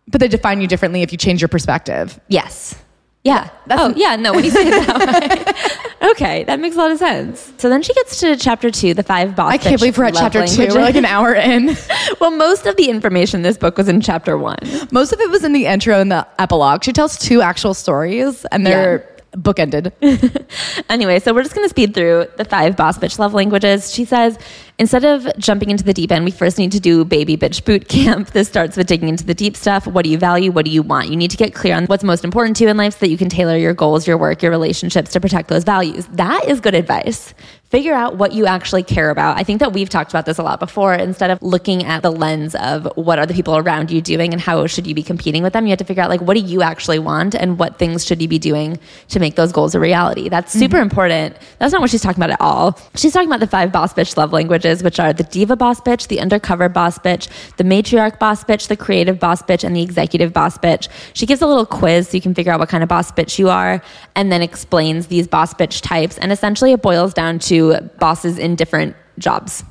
[0.08, 2.20] But they define you differently if you change your perspective.
[2.28, 2.76] Yes.
[3.24, 3.50] Yeah.
[3.68, 4.16] That's- oh, yeah.
[4.16, 6.10] No, when you say it that way.
[6.12, 6.44] okay.
[6.46, 7.54] That makes a lot of sense.
[7.58, 9.54] So then she gets to chapter two, the five boss.
[9.54, 10.68] I can't believe we're at chapter two.
[10.70, 11.76] We're like an hour in.
[12.20, 14.58] well, most of the information in this book was in chapter one.
[14.92, 16.84] Most of it was in the intro and the epilogue.
[16.84, 19.92] She tells two actual stories, and they're bookended.
[20.90, 23.94] Anyway, so we're just going to speed through the five boss bitch love languages.
[23.94, 24.38] She says,
[24.82, 27.88] instead of jumping into the deep end, we first need to do baby bitch boot
[27.88, 28.32] camp.
[28.42, 29.86] This starts with digging into the deep stuff.
[29.86, 30.52] What do you value?
[30.52, 31.10] What do you want?
[31.10, 33.10] You need to get clear on what's most important to you in life so that
[33.10, 36.08] you can tailor your goals, your work, your relationships to protect those values.
[36.08, 37.36] That is good advice.
[37.72, 39.38] Figure out what you actually care about.
[39.38, 40.94] I think that we've talked about this a lot before.
[40.94, 44.42] Instead of looking at the lens of what are the people around you doing and
[44.42, 46.42] how should you be competing with them, you have to figure out like what do
[46.42, 48.78] you actually want and what things should you be doing
[49.08, 50.28] to make those goals a reality.
[50.28, 50.60] That's mm-hmm.
[50.60, 51.38] super important.
[51.60, 52.78] That's not what she's talking about at all.
[52.96, 56.08] She's talking about the five boss bitch love languages, which are the diva boss bitch,
[56.08, 60.32] the undercover boss bitch, the matriarch boss bitch, the creative boss bitch, and the executive
[60.34, 60.88] boss bitch.
[61.14, 63.38] She gives a little quiz so you can figure out what kind of boss bitch
[63.38, 63.82] you are
[64.16, 66.18] and then explains these boss bitch types.
[66.18, 69.64] And essentially it boils down to bosses in different jobs.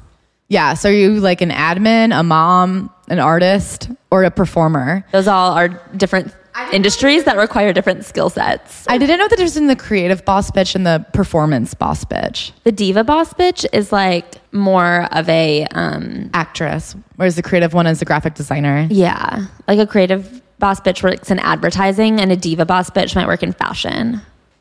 [0.49, 0.75] Yeah.
[0.75, 5.05] So are you like an admin, a mom, an artist, or a performer?
[5.13, 6.35] Those all are different
[6.73, 8.85] industries that require different skill sets.
[8.89, 12.53] I didn't know the difference in the creative boss bitch and the performance boss bitch.
[12.65, 17.87] The diva boss bitch is like more of a um Actress, whereas the creative one
[17.87, 18.87] is a graphic designer.
[18.91, 23.27] yeah, like a creative boss bitch works in advertising and a diva boss bitch might
[23.27, 24.21] work in fashion.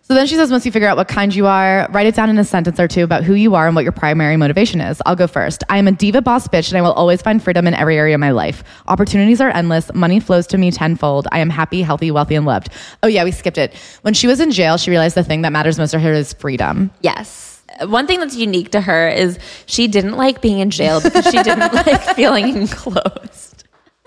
[0.09, 2.31] So then she says, once you figure out what kind you are, write it down
[2.31, 4.99] in a sentence or two about who you are and what your primary motivation is.
[5.05, 5.63] I'll go first.
[5.69, 8.15] I am a diva boss bitch and I will always find freedom in every area
[8.15, 8.63] of my life.
[8.87, 9.93] Opportunities are endless.
[9.93, 11.27] Money flows to me tenfold.
[11.31, 12.69] I am happy, healthy, wealthy, and loved.
[13.03, 13.75] Oh, yeah, we skipped it.
[14.01, 16.33] When she was in jail, she realized the thing that matters most to her is
[16.33, 16.89] freedom.
[17.01, 17.61] Yes.
[17.83, 19.37] One thing that's unique to her is
[19.67, 23.48] she didn't like being in jail because she didn't like feeling enclosed.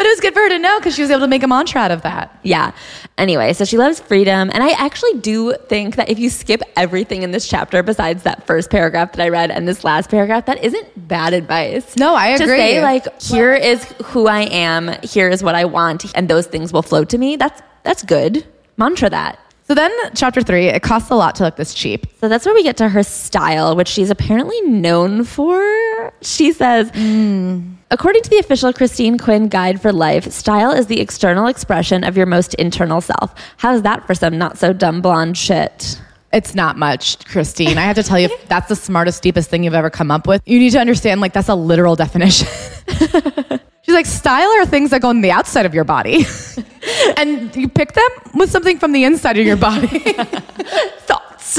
[0.03, 1.47] But it was good for her to know because she was able to make a
[1.47, 2.37] mantra out of that.
[2.43, 2.73] Yeah.
[3.19, 4.51] Anyway, so she loves freedom.
[4.53, 8.45] And I actually do think that if you skip everything in this chapter besides that
[8.45, 11.97] first paragraph that I read and this last paragraph, that isn't bad advice.
[11.97, 12.47] No, I agree.
[12.47, 16.49] To say, like, here is who I am, here is what I want, and those
[16.49, 18.45] things will flow to me, that's that's good.
[18.77, 19.39] Mantra that.
[19.65, 22.07] So then, chapter three, it costs a lot to look this cheap.
[22.21, 26.13] So that's where we get to her style, which she's apparently known for.
[26.21, 27.75] She says, hmm.
[27.91, 32.17] according to the official Christine Quinn Guide for Life, style is the external expression of
[32.17, 33.35] your most internal self.
[33.59, 36.01] How's that for some not so dumb blonde shit?
[36.33, 37.79] It's not much, Christine.
[37.79, 40.43] I have to tell you, that's the smartest, deepest thing you've ever come up with.
[40.47, 42.49] You need to understand, like, that's a literal definition.
[43.83, 46.25] She's like, style are things that go on the outside of your body.
[47.17, 49.89] and you pick them with something from the inside of your body.
[51.01, 51.59] Thoughts.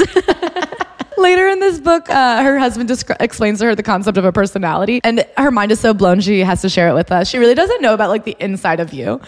[1.18, 5.00] Later in this book, uh, her husband explains to her the concept of a personality,
[5.04, 7.28] and her mind is so blown she has to share it with us.
[7.28, 9.20] She really doesn't know about like the inside of you.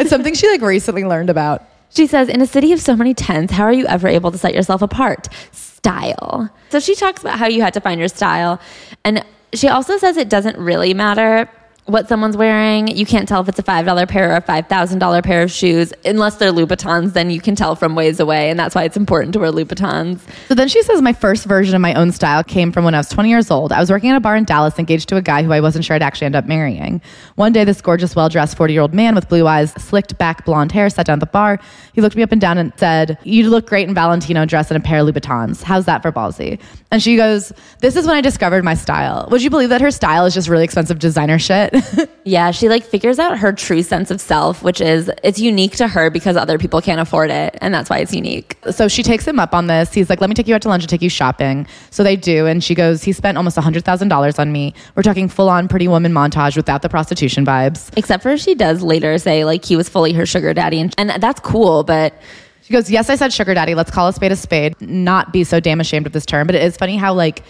[0.00, 1.62] It's something she like recently learned about.
[1.90, 4.38] She says, in a city of so many tens, how are you ever able to
[4.38, 5.28] set yourself apart?
[5.52, 6.48] Style.
[6.70, 8.60] So she talks about how you had to find your style.
[9.04, 11.50] And she also says it doesn't really matter
[11.90, 12.86] what someone's wearing.
[12.88, 15.92] You can't tell if it's a $5 pair or a $5,000 pair of shoes.
[16.04, 18.48] Unless they're Louboutins, then you can tell from ways away.
[18.48, 20.20] And that's why it's important to wear Louboutins.
[20.48, 22.98] So then she says, My first version of my own style came from when I
[22.98, 23.72] was 20 years old.
[23.72, 25.84] I was working at a bar in Dallas, engaged to a guy who I wasn't
[25.84, 27.02] sure I'd actually end up marrying.
[27.34, 30.44] One day, this gorgeous, well dressed 40 year old man with blue eyes, slicked back
[30.44, 31.58] blonde hair sat down at the bar.
[31.92, 34.78] He looked me up and down and said, You look great in Valentino dress and
[34.78, 35.62] a pair of Louboutins.
[35.62, 36.60] How's that for ballsy?
[36.90, 39.28] And she goes, This is when I discovered my style.
[39.30, 41.74] Would you believe that her style is just really expensive designer shit?
[42.24, 45.88] Yeah, she like figures out her true sense of self, which is it's unique to
[45.88, 48.56] her because other people can't afford it, and that's why it's unique.
[48.70, 49.92] so she takes him up on this.
[49.92, 51.66] He's like, let me take you out to lunch and take you shopping.
[51.90, 52.46] So they do.
[52.46, 54.74] And she goes, he spent almost $100,000 on me.
[54.94, 57.90] We're talking full on pretty woman montage without the prostitution vibes.
[57.96, 61.10] Except for she does later say like he was fully her sugar daddy, and, and
[61.22, 62.14] that's cool, but
[62.62, 63.74] She goes, yes, I said sugar daddy.
[63.74, 64.80] Let's call a spade a spade.
[64.80, 66.46] Not be so damn ashamed of this term.
[66.46, 67.42] But it is funny how like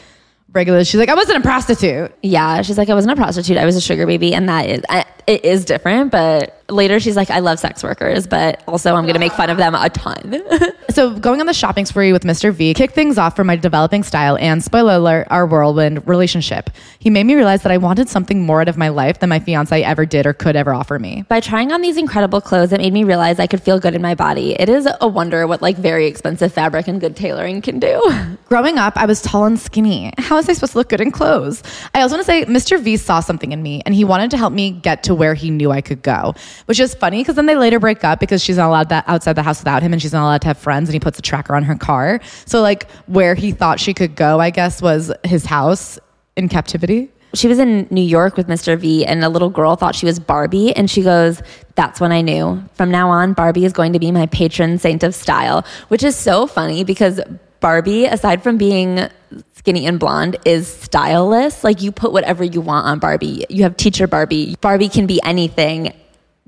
[0.52, 2.12] regular, she's like, I wasn't a prostitute.
[2.22, 4.82] yeah, she's like I wasn't a prostitute, I was a sugar baby, and that is
[4.88, 6.10] I, it is different.
[6.10, 9.56] But later she's like I love sex workers, but also I'm gonna make fun of
[9.56, 10.42] them a ton.
[10.90, 12.52] So going on the shopping spree with Mr.
[12.52, 16.68] V kicked things off for my developing style and spoiler alert, our whirlwind relationship.
[16.98, 19.38] He made me realize that I wanted something more out of my life than my
[19.38, 21.22] fiance ever did or could ever offer me.
[21.28, 24.02] By trying on these incredible clothes, it made me realize I could feel good in
[24.02, 24.56] my body.
[24.58, 28.02] It is a wonder what like very expensive fabric and good tailoring can do.
[28.48, 30.12] Growing up, I was tall and skinny.
[30.18, 31.62] How was I supposed to look good in clothes?
[31.94, 32.80] I also want to say Mr.
[32.80, 35.50] V saw something in me and he wanted to help me get to where he
[35.50, 36.34] knew I could go,
[36.66, 39.34] which is funny because then they later break up because she's not allowed that outside
[39.34, 41.22] the house without him and she's not allowed to have friends and he puts a
[41.22, 42.20] tracker on her car.
[42.46, 45.98] So like where he thought she could go, I guess, was his house
[46.36, 47.10] in captivity.
[47.34, 48.76] she was in New York with Mr.
[48.76, 51.40] V, and a little girl thought she was Barbie, and she goes,
[51.76, 52.60] "That's when I knew.
[52.74, 56.16] From now on, Barbie is going to be my patron saint of style," which is
[56.16, 57.20] so funny because
[57.60, 59.08] Barbie, aside from being
[59.54, 61.62] skinny and blonde, is styleless.
[61.62, 63.44] Like you put whatever you want on Barbie.
[63.48, 64.56] You have teacher Barbie.
[64.60, 65.92] Barbie can be anything.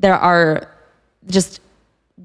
[0.03, 0.69] There are
[1.29, 1.61] just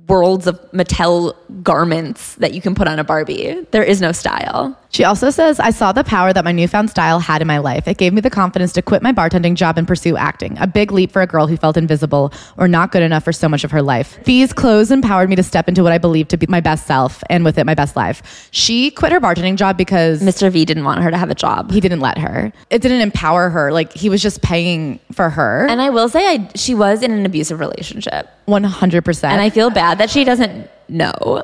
[0.08, 3.66] worlds of Mattel garments that you can put on a Barbie.
[3.72, 4.78] There is no style.
[4.90, 7.88] She also says, I saw the power that my newfound style had in my life.
[7.88, 10.58] It gave me the confidence to quit my bartending job and pursue acting.
[10.60, 13.50] A big leap for a girl who felt invisible or not good enough for so
[13.50, 14.18] much of her life.
[14.24, 17.22] These clothes empowered me to step into what I believe to be my best self
[17.30, 18.48] and with it, my best life.
[18.52, 20.50] She quit her bartending job because Mr.
[20.50, 21.72] V didn't want her to have a job.
[21.72, 22.54] he didn't let her.
[22.70, 23.74] It didn't empower her.
[23.74, 25.68] Like he was just paying for her.
[25.68, 28.30] And I will say, I, she was in an abusive relationship.
[28.48, 29.24] 100%.
[29.26, 31.44] And I feel bad that she doesn't know.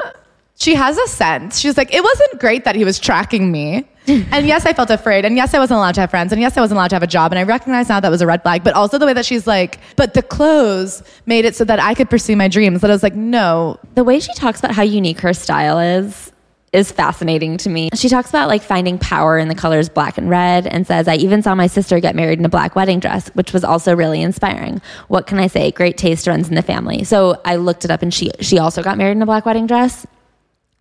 [0.56, 1.60] she has a sense.
[1.60, 3.88] She's like, it wasn't great that he was tracking me.
[4.08, 5.24] and yes, I felt afraid.
[5.24, 6.34] And yes, I wasn't allowed to have friends.
[6.34, 7.32] And yes, I wasn't allowed to have a job.
[7.32, 8.64] And I recognize now that was a red flag.
[8.64, 11.94] But also the way that she's like, but the clothes made it so that I
[11.94, 12.82] could pursue my dreams.
[12.82, 13.80] That I was like, no.
[13.96, 16.33] The way she talks about how unique her style is
[16.74, 17.90] is fascinating to me.
[17.94, 21.16] She talks about like finding power in the colors black and red and says, I
[21.16, 24.22] even saw my sister get married in a black wedding dress, which was also really
[24.22, 24.82] inspiring.
[25.08, 25.72] What can I say?
[25.72, 27.04] Great taste runs in the family.
[27.04, 29.68] So I looked it up and she she also got married in a black wedding
[29.68, 30.06] dress.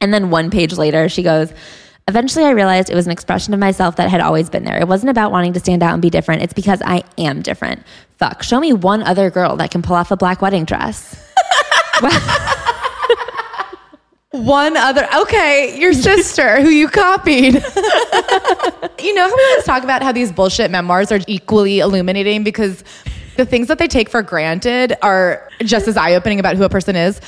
[0.01, 1.53] And then one page later, she goes,
[2.09, 4.81] Eventually, I realized it was an expression of myself that had always been there.
[4.81, 6.43] It wasn't about wanting to stand out and be different.
[6.43, 7.85] It's because I am different.
[8.17, 11.33] Fuck, show me one other girl that can pull off a black wedding dress.
[14.33, 17.55] One other, okay, your sister who you copied.
[17.55, 17.61] you
[19.15, 22.83] know how we always talk about how these bullshit memoirs are equally illuminating because
[23.37, 26.71] the things that they take for granted are just as eye opening about who a
[26.71, 27.21] person is.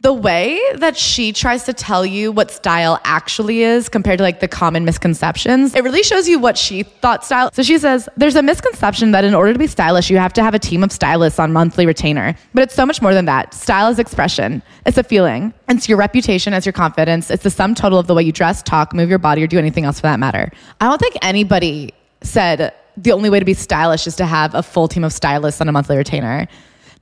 [0.00, 4.40] The way that she tries to tell you what style actually is compared to like
[4.40, 7.50] the common misconceptions, it really shows you what she thought style.
[7.52, 10.42] So she says, There's a misconception that in order to be stylish, you have to
[10.42, 12.36] have a team of stylists on monthly retainer.
[12.52, 13.54] But it's so much more than that.
[13.54, 17.74] Style is expression, it's a feeling, it's your reputation, it's your confidence, it's the sum
[17.74, 20.06] total of the way you dress, talk, move your body, or do anything else for
[20.08, 20.52] that matter.
[20.80, 24.62] I don't think anybody said the only way to be stylish is to have a
[24.62, 26.46] full team of stylists on a monthly retainer.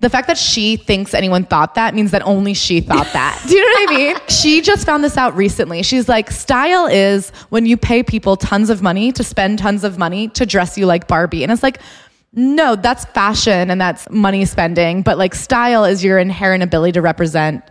[0.05, 3.43] The fact that she thinks anyone thought that means that only she thought that.
[3.49, 4.17] Do you know what I mean?
[4.29, 5.83] She just found this out recently.
[5.83, 9.97] She's like, style is when you pay people tons of money to spend tons of
[9.97, 11.43] money to dress you like Barbie.
[11.43, 11.81] And it's like,
[12.35, 15.01] no, that's fashion and that's money spending.
[15.01, 17.65] But like, style is your inherent ability to represent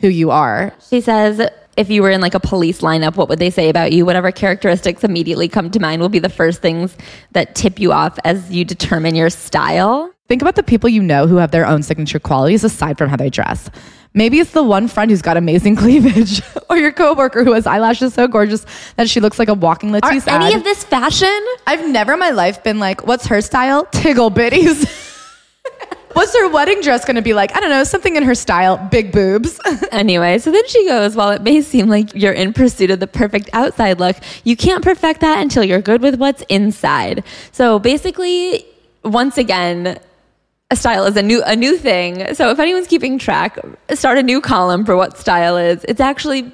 [0.00, 0.74] who you are.
[0.90, 1.40] She says,
[1.76, 4.04] if you were in like a police lineup, what would they say about you?
[4.04, 6.96] Whatever characteristics immediately come to mind will be the first things
[7.30, 10.12] that tip you off as you determine your style.
[10.28, 13.16] Think about the people you know who have their own signature qualities aside from how
[13.16, 13.70] they dress.
[14.12, 18.14] Maybe it's the one friend who's got amazing cleavage, or your coworker who has eyelashes
[18.14, 18.64] so gorgeous
[18.96, 21.40] that she looks like a walking Are Latisse any of this fashion?
[21.66, 25.02] I've never in my life been like, "What's her style?" Tiggle bitties.
[26.16, 27.54] What's her wedding dress going to be like?
[27.54, 29.60] I don't know, something in her style, big boobs.
[29.92, 33.06] Anyway, so then she goes, While it may seem like you're in pursuit of the
[33.06, 37.22] perfect outside look, you can't perfect that until you're good with what's inside.
[37.52, 38.64] So basically,
[39.04, 39.98] once again,
[40.70, 42.34] a style is a new a new thing.
[42.34, 43.58] So if anyone's keeping track,
[43.94, 45.84] start a new column for what style is.
[45.84, 46.50] It's actually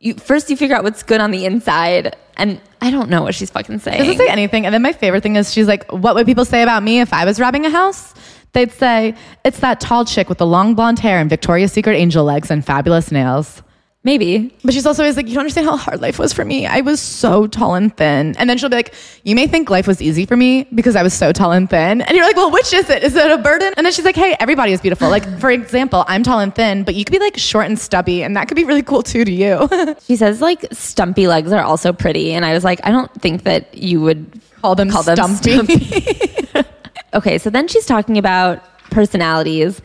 [0.00, 2.16] you first you figure out what's good on the inside.
[2.36, 3.98] And I don't know what she's fucking saying.
[3.98, 4.64] Doesn't say anything.
[4.66, 7.12] And then my favorite thing is she's like, "What would people say about me if
[7.12, 8.14] I was robbing a house?"
[8.52, 12.24] They'd say, "It's that tall chick with the long blonde hair and Victoria's Secret angel
[12.24, 13.62] legs and fabulous nails."
[14.04, 14.52] Maybe.
[14.64, 16.66] But she's also always like, you don't understand how hard life was for me.
[16.66, 18.34] I was so tall and thin.
[18.36, 21.04] And then she'll be like, you may think life was easy for me because I
[21.04, 22.00] was so tall and thin.
[22.00, 23.04] And you're like, well, which is it?
[23.04, 23.72] Is it a burden?
[23.76, 25.08] And then she's like, hey, everybody is beautiful.
[25.08, 28.24] Like, for example, I'm tall and thin, but you could be like short and stubby,
[28.24, 29.68] and that could be really cool too to you.
[30.02, 32.32] She says like stumpy legs are also pretty.
[32.32, 35.78] And I was like, I don't think that you would Call them call them stumpy.
[35.78, 36.68] stumpy.
[37.14, 39.80] okay, so then she's talking about personalities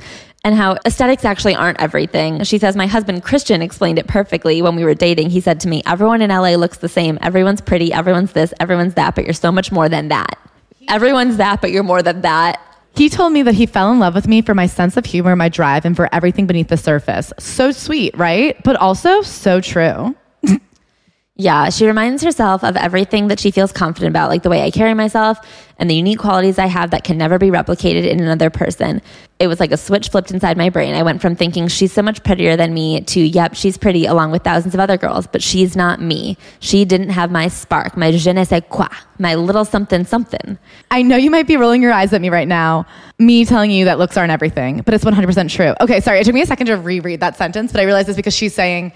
[0.48, 2.42] and how aesthetics actually aren't everything.
[2.44, 5.30] She says, My husband Christian explained it perfectly when we were dating.
[5.30, 7.20] He said to me, Everyone in LA looks the same.
[7.22, 7.92] Everyone's pretty.
[7.92, 8.54] Everyone's this.
[8.62, 9.14] Everyone's that.
[9.14, 10.40] But you're so much more than that.
[10.88, 12.62] Everyone's that, but you're more than that.
[12.96, 15.36] He told me that he fell in love with me for my sense of humor,
[15.36, 17.34] my drive, and for everything beneath the surface.
[17.38, 18.56] So sweet, right?
[18.64, 20.16] But also so true.
[21.40, 24.72] Yeah, she reminds herself of everything that she feels confident about, like the way I
[24.72, 25.38] carry myself
[25.78, 29.04] and the unique qualities I have that can never be replicated in another person.
[29.38, 30.96] It was like a switch flipped inside my brain.
[30.96, 34.32] I went from thinking she's so much prettier than me to, yep, she's pretty along
[34.32, 36.38] with thousands of other girls, but she's not me.
[36.60, 38.88] She didn't have my spark, my je ne sais quoi,
[39.20, 40.58] my little something something.
[40.90, 42.88] I know you might be rolling your eyes at me right now,
[43.20, 45.76] me telling you that looks aren't everything, but it's 100% true.
[45.82, 48.16] Okay, sorry, it took me a second to reread that sentence, but I realized it's
[48.16, 48.92] because she's saying,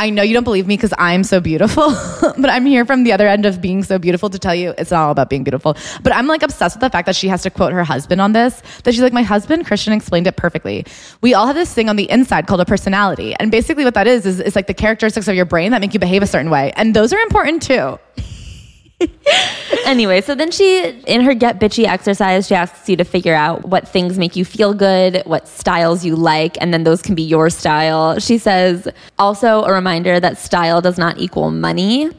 [0.00, 1.90] I know you don't believe me because I'm so beautiful,
[2.22, 4.90] but I'm here from the other end of being so beautiful to tell you it's
[4.90, 5.76] not all about being beautiful.
[6.02, 8.32] But I'm like obsessed with the fact that she has to quote her husband on
[8.32, 8.62] this.
[8.84, 10.86] That she's like, my husband, Christian, explained it perfectly.
[11.20, 13.34] We all have this thing on the inside called a personality.
[13.38, 15.92] And basically what that is, is it's like the characteristics of your brain that make
[15.92, 16.72] you behave a certain way.
[16.76, 17.98] And those are important too.
[19.86, 23.66] Anyway, so then she, in her get bitchy exercise, she asks you to figure out
[23.66, 27.22] what things make you feel good, what styles you like, and then those can be
[27.22, 28.18] your style.
[28.18, 28.88] She says
[29.18, 32.10] also a reminder that style does not equal money,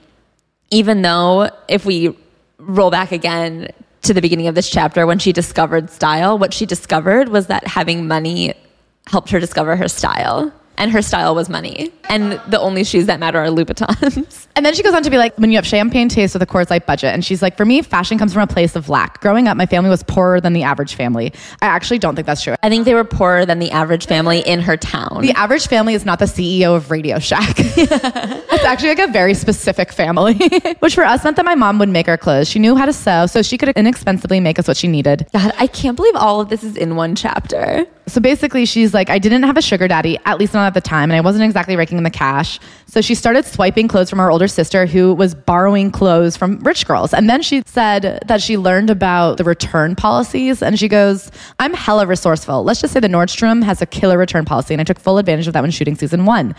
[0.69, 2.17] even though if we
[2.57, 3.69] roll back again
[4.03, 7.67] to the beginning of this chapter when she discovered style, what she discovered was that
[7.67, 8.53] having money
[9.07, 10.51] helped her discover her style
[10.81, 11.91] and her style was money.
[12.09, 14.47] And the only shoes that matter are Louboutins.
[14.57, 16.45] And then she goes on to be like, when you have champagne taste with a
[16.45, 17.13] Coors Light budget.
[17.13, 19.21] And she's like, for me, fashion comes from a place of lack.
[19.21, 21.33] Growing up, my family was poorer than the average family.
[21.61, 22.55] I actually don't think that's true.
[22.61, 25.21] I think they were poorer than the average family in her town.
[25.21, 27.55] The average family is not the CEO of Radio Shack.
[27.57, 30.37] it's actually like a very specific family,
[30.79, 32.49] which for us meant that my mom would make our clothes.
[32.49, 35.27] She knew how to sew, so she could inexpensively make us what she needed.
[35.31, 37.87] God, I can't believe all of this is in one chapter.
[38.11, 40.81] So basically, she's like, I didn't have a sugar daddy, at least not at the
[40.81, 42.59] time, and I wasn't exactly raking in the cash.
[42.85, 46.85] So she started swiping clothes from her older sister, who was borrowing clothes from rich
[46.85, 47.13] girls.
[47.13, 51.73] And then she said that she learned about the return policies, and she goes, I'm
[51.73, 52.65] hella resourceful.
[52.65, 55.47] Let's just say the Nordstrom has a killer return policy, and I took full advantage
[55.47, 56.53] of that when shooting season one.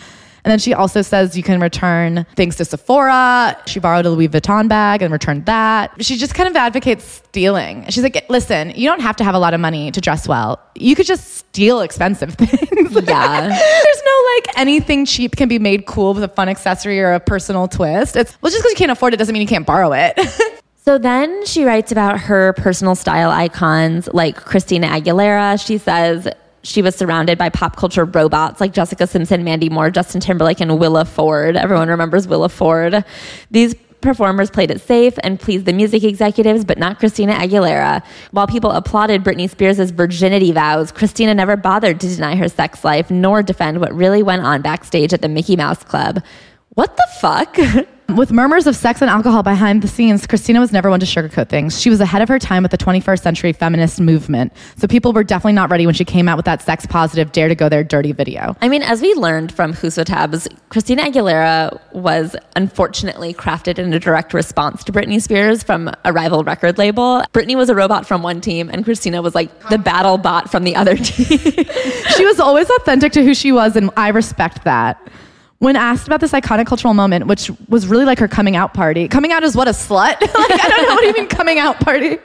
[0.45, 3.57] And then she also says you can return things to Sephora.
[3.67, 6.05] She borrowed a Louis Vuitton bag and returned that.
[6.05, 7.85] She just kind of advocates stealing.
[7.89, 10.61] She's like, listen, you don't have to have a lot of money to dress well.
[10.75, 12.93] You could just steal expensive things.
[12.93, 13.49] Yeah.
[13.83, 17.21] There's no like anything cheap can be made cool with a fun accessory or a
[17.21, 18.17] personal twist.
[18.17, 20.19] It's well, just because you can't afford it doesn't mean you can't borrow it.
[20.85, 25.65] So then she writes about her personal style icons like Christina Aguilera.
[25.65, 26.27] She says
[26.63, 30.79] she was surrounded by pop culture robots like Jessica Simpson, Mandy Moore, Justin Timberlake, and
[30.79, 31.57] Willa Ford.
[31.57, 33.05] Everyone remembers Willa Ford.
[33.51, 38.05] These performers played it safe and pleased the music executives, but not Christina Aguilera.
[38.33, 43.11] While people applauded Britney Spears' virginity vows, Christina never bothered to deny her sex life
[43.11, 46.23] nor defend what really went on backstage at the Mickey Mouse Club.
[46.71, 47.57] What the fuck?
[48.09, 51.49] With murmurs of sex and alcohol behind the scenes, Christina was never one to sugarcoat
[51.49, 51.81] things.
[51.81, 54.53] She was ahead of her time with the 21st century feminist movement.
[54.77, 57.49] So people were definitely not ready when she came out with that sex positive, dare
[57.49, 58.55] to go there dirty video.
[58.61, 63.99] I mean, as we learned from Huso Tabs, Christina Aguilera was unfortunately crafted in a
[63.99, 67.23] direct response to Britney Spears from a rival record label.
[67.33, 70.65] Britney was a robot from one team, and Christina was like the battle bot from
[70.65, 71.39] the other team.
[71.39, 75.01] she was always authentic to who she was, and I respect that.
[75.63, 79.07] When asked about this iconic cultural moment, which was really like her coming out party,
[79.07, 80.21] coming out is what a slut?
[80.21, 82.19] like, I don't know what even coming out party.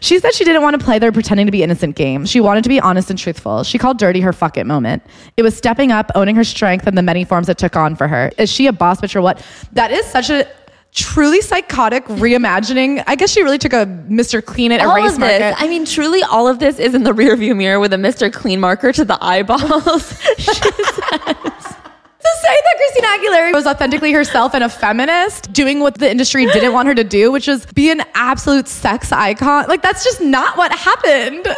[0.00, 2.24] She said she didn't want to play their pretending to be innocent game.
[2.24, 3.62] She wanted to be honest and truthful.
[3.62, 5.02] She called dirty her fuck it moment.
[5.36, 8.08] It was stepping up, owning her strength and the many forms it took on for
[8.08, 8.32] her.
[8.38, 9.44] Is she a boss bitch or what?
[9.72, 10.48] That is such a
[10.94, 13.04] truly psychotic reimagining.
[13.06, 14.42] I guess she really took a Mr.
[14.42, 17.12] Clean It all erase of this, I mean, truly, all of this is in the
[17.12, 18.32] rearview mirror with a Mr.
[18.32, 20.18] Clean marker to the eyeballs.
[20.38, 21.76] She says.
[22.22, 26.46] To say that Christina Aguilera was authentically herself and a feminist, doing what the industry
[26.46, 30.20] didn't want her to do, which is be an absolute sex icon, like that's just
[30.20, 31.48] not what happened.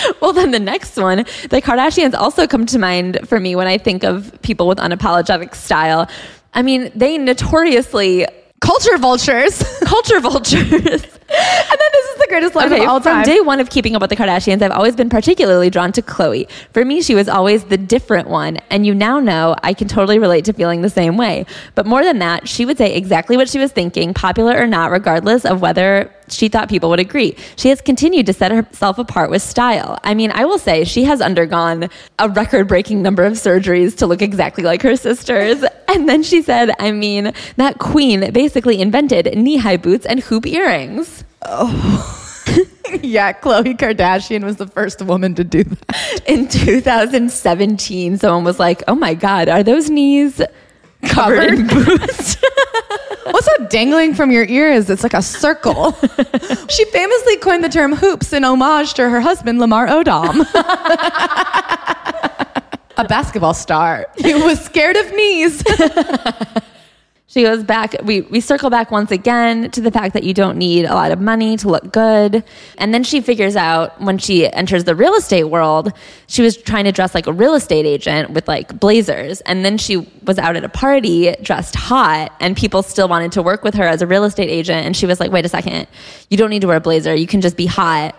[0.20, 1.18] well, then the next one,
[1.50, 5.52] the Kardashians also come to mind for me when I think of people with unapologetic
[5.52, 6.08] style.
[6.52, 8.24] I mean, they notoriously
[8.64, 9.58] Culture vultures.
[9.84, 10.62] Culture vultures.
[10.72, 13.24] and then this is the greatest line Okay, of all from time.
[13.24, 16.48] day one of keeping up with the Kardashians, I've always been particularly drawn to Khloe.
[16.72, 20.18] For me, she was always the different one, and you now know I can totally
[20.18, 21.44] relate to feeling the same way.
[21.74, 24.90] But more than that, she would say exactly what she was thinking, popular or not,
[24.90, 27.36] regardless of whether she thought people would agree.
[27.56, 29.98] She has continued to set herself apart with style.
[30.04, 34.06] I mean, I will say she has undergone a record breaking number of surgeries to
[34.06, 35.64] look exactly like her sisters.
[35.86, 40.44] And then she said, I mean, that queen basically invented knee high boots and hoop
[40.44, 41.22] earrings.
[41.42, 42.42] Oh.
[43.02, 45.84] yeah, Khloe Kardashian was the first woman to do that.
[46.26, 50.40] in 2017 someone was like oh my god are those knees
[51.06, 52.36] covered, in boots
[53.30, 54.90] What's that dangling from your ears?
[54.90, 55.92] It's like a circle.
[56.68, 60.40] she famously coined the term hoops in homage to her husband, Lamar Odom.
[62.96, 65.62] a basketball star He was scared of knees.
[67.34, 70.56] she goes back we, we circle back once again to the fact that you don't
[70.56, 72.44] need a lot of money to look good.
[72.78, 75.92] And then she figures out when she enters the real estate world
[76.28, 79.40] she was trying to dress like a real estate agent with like blazers.
[79.40, 83.42] And then she was out at a party dressed hot and people still wanted to
[83.42, 84.86] work with her as a real estate agent.
[84.86, 85.88] And she was like wait a second.
[86.30, 87.16] You don't need to wear a blazer.
[87.16, 88.14] You can just be hot.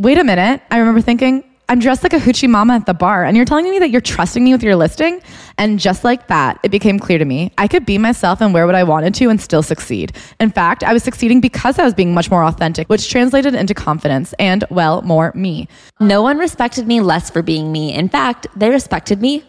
[0.00, 0.60] Wait a minute.
[0.72, 3.70] I remember thinking, I'm dressed like a hoochie mama at the bar, and you're telling
[3.70, 5.22] me that you're trusting me with your listing?
[5.56, 8.66] And just like that, it became clear to me I could be myself and wear
[8.66, 10.12] what I wanted to and still succeed.
[10.40, 13.72] In fact, I was succeeding because I was being much more authentic, which translated into
[13.72, 15.68] confidence and, well, more me.
[16.00, 17.94] No one respected me less for being me.
[17.94, 19.44] In fact, they respected me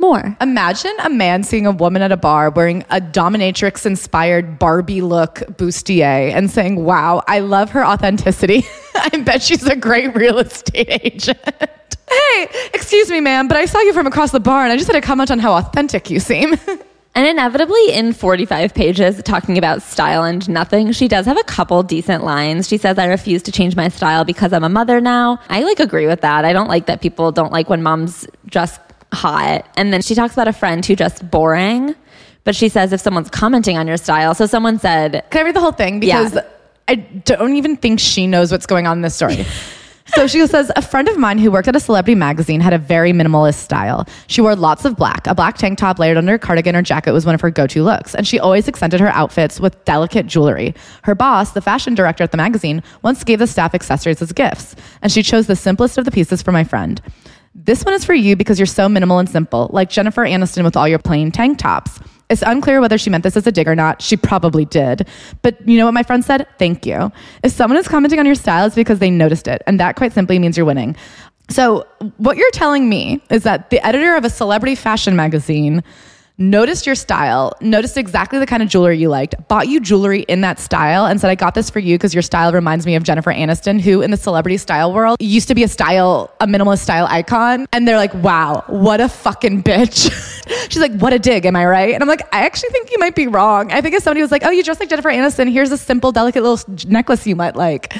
[0.00, 0.36] more.
[0.40, 5.36] Imagine a man seeing a woman at a bar wearing a dominatrix inspired Barbie look
[5.56, 8.64] bustier and saying, Wow, I love her authenticity.
[8.94, 11.38] I bet she's a great real estate agent.
[12.10, 14.90] hey, excuse me, ma'am, but I saw you from across the bar and I just
[14.90, 16.56] had to comment on how authentic you seem.
[17.14, 21.82] And inevitably, in 45 pages talking about style and nothing, she does have a couple
[21.82, 22.68] decent lines.
[22.68, 25.40] She says, I refuse to change my style because I'm a mother now.
[25.48, 26.44] I like agree with that.
[26.44, 28.78] I don't like that people don't like when moms dress
[29.12, 29.66] hot.
[29.76, 31.94] And then she talks about a friend who just boring.
[32.44, 35.56] But she says if someone's commenting on your style, so someone said, Can I read
[35.56, 36.00] the whole thing?
[36.00, 36.42] Because Yeah.
[36.88, 39.46] I don't even think she knows what's going on in this story.
[40.06, 42.78] so she says, a friend of mine who worked at a celebrity magazine had a
[42.78, 44.08] very minimalist style.
[44.26, 45.24] She wore lots of black.
[45.28, 47.84] A black tank top layered under a cardigan or jacket was one of her go-to
[47.84, 50.74] looks, and she always accented her outfits with delicate jewelry.
[51.04, 54.74] Her boss, the fashion director at the magazine, once gave the staff accessories as gifts,
[55.00, 57.00] and she chose the simplest of the pieces for my friend.
[57.54, 60.76] This one is for you because you're so minimal and simple, like Jennifer Aniston with
[60.76, 61.98] all your plain tank tops.
[62.28, 64.00] It's unclear whether she meant this as a dig or not.
[64.00, 65.08] She probably did.
[65.42, 66.46] But you know what my friend said?
[66.58, 67.10] Thank you.
[67.42, 69.62] If someone is commenting on your style, it's because they noticed it.
[69.66, 70.96] And that quite simply means you're winning.
[71.48, 71.84] So,
[72.18, 75.82] what you're telling me is that the editor of a celebrity fashion magazine
[76.40, 80.40] noticed your style, noticed exactly the kind of jewelry you liked, bought you jewelry in
[80.40, 83.02] that style, and said, I got this for you because your style reminds me of
[83.02, 86.78] Jennifer Aniston, who in the celebrity style world used to be a style, a minimalist
[86.78, 87.66] style icon.
[87.72, 90.10] And they're like, wow, what a fucking bitch.
[90.70, 91.92] She's like, what a dig, am I right?
[91.94, 93.70] And I'm like, I actually think you might be wrong.
[93.70, 96.10] I think if somebody was like, oh, you dress like Jennifer Aniston, here's a simple,
[96.10, 97.94] delicate little necklace you might like,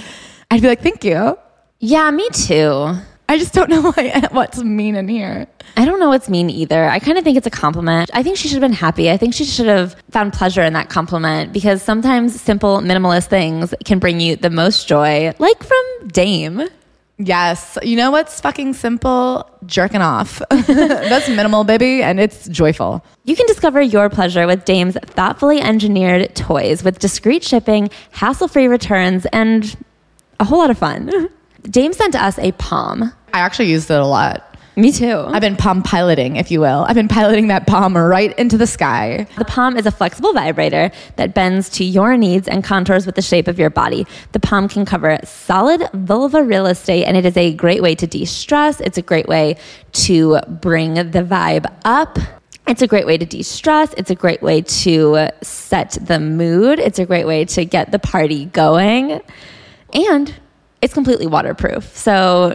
[0.50, 1.36] I'd be like, thank you.
[1.78, 2.96] Yeah, me too.
[3.30, 5.46] I just don't know why, what's mean in here.
[5.76, 6.84] I don't know what's mean either.
[6.84, 8.10] I kind of think it's a compliment.
[8.12, 9.08] I think she should have been happy.
[9.08, 13.72] I think she should have found pleasure in that compliment because sometimes simple, minimalist things
[13.84, 16.62] can bring you the most joy, like from Dame.
[17.18, 17.78] Yes.
[17.84, 19.48] You know what's fucking simple?
[19.64, 20.42] Jerking off.
[20.66, 23.04] That's minimal, baby, and it's joyful.
[23.24, 28.66] You can discover your pleasure with Dame's thoughtfully engineered toys with discreet shipping, hassle free
[28.66, 29.76] returns, and
[30.40, 31.28] a whole lot of fun.
[31.62, 33.12] Dame sent us a palm.
[33.32, 34.50] I actually used it a lot.
[34.76, 35.24] Me too.
[35.26, 36.86] I've been palm piloting, if you will.
[36.88, 39.26] I've been piloting that palm right into the sky.
[39.36, 43.22] The Palm is a flexible vibrator that bends to your needs and contours with the
[43.22, 44.06] shape of your body.
[44.32, 48.06] The Palm can cover solid vulva real estate, and it is a great way to
[48.06, 48.80] de stress.
[48.80, 49.56] It's a great way
[49.92, 52.18] to bring the vibe up.
[52.66, 53.92] It's a great way to de stress.
[53.98, 56.78] It's a great way to set the mood.
[56.78, 59.20] It's a great way to get the party going.
[59.92, 60.34] And
[60.80, 61.94] it's completely waterproof.
[61.96, 62.54] So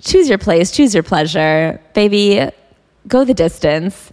[0.00, 1.80] choose your place, choose your pleasure.
[1.94, 2.50] Baby,
[3.08, 4.10] go the distance.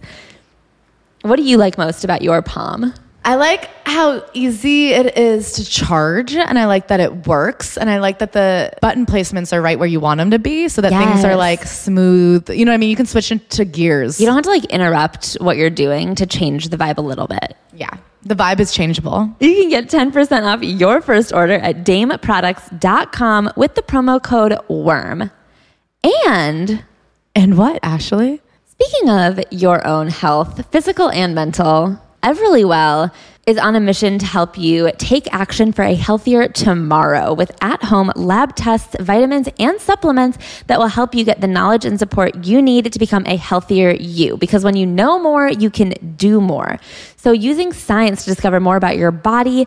[1.22, 2.94] What do you like most about your palm?
[3.24, 7.90] I like how easy it is to charge, and I like that it works, and
[7.90, 10.80] I like that the button placements are right where you want them to be, so
[10.80, 12.48] that things are like smooth.
[12.48, 12.88] You know what I mean?
[12.88, 14.18] You can switch into gears.
[14.18, 17.26] You don't have to like interrupt what you're doing to change the vibe a little
[17.26, 17.54] bit.
[17.74, 17.90] yeah,
[18.22, 19.28] the vibe is changeable.
[19.40, 25.30] You can get 10% off your first order at dameproducts.com with the promo code WORM.
[26.04, 26.84] And
[27.34, 28.40] And what, Ashley?
[28.66, 33.12] Speaking of your own health, physical and mental, Everlywell
[33.46, 37.82] is on a mission to help you take action for a healthier tomorrow with at
[37.82, 42.44] home lab tests, vitamins, and supplements that will help you get the knowledge and support
[42.44, 44.36] you need to become a healthier you.
[44.36, 46.78] Because when you know more, you can do more.
[47.16, 49.66] So, using science to discover more about your body,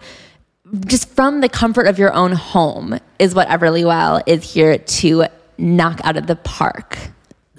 [0.86, 5.26] just from the comfort of your own home, is what Everlywell is here to
[5.62, 6.98] knock out of the park.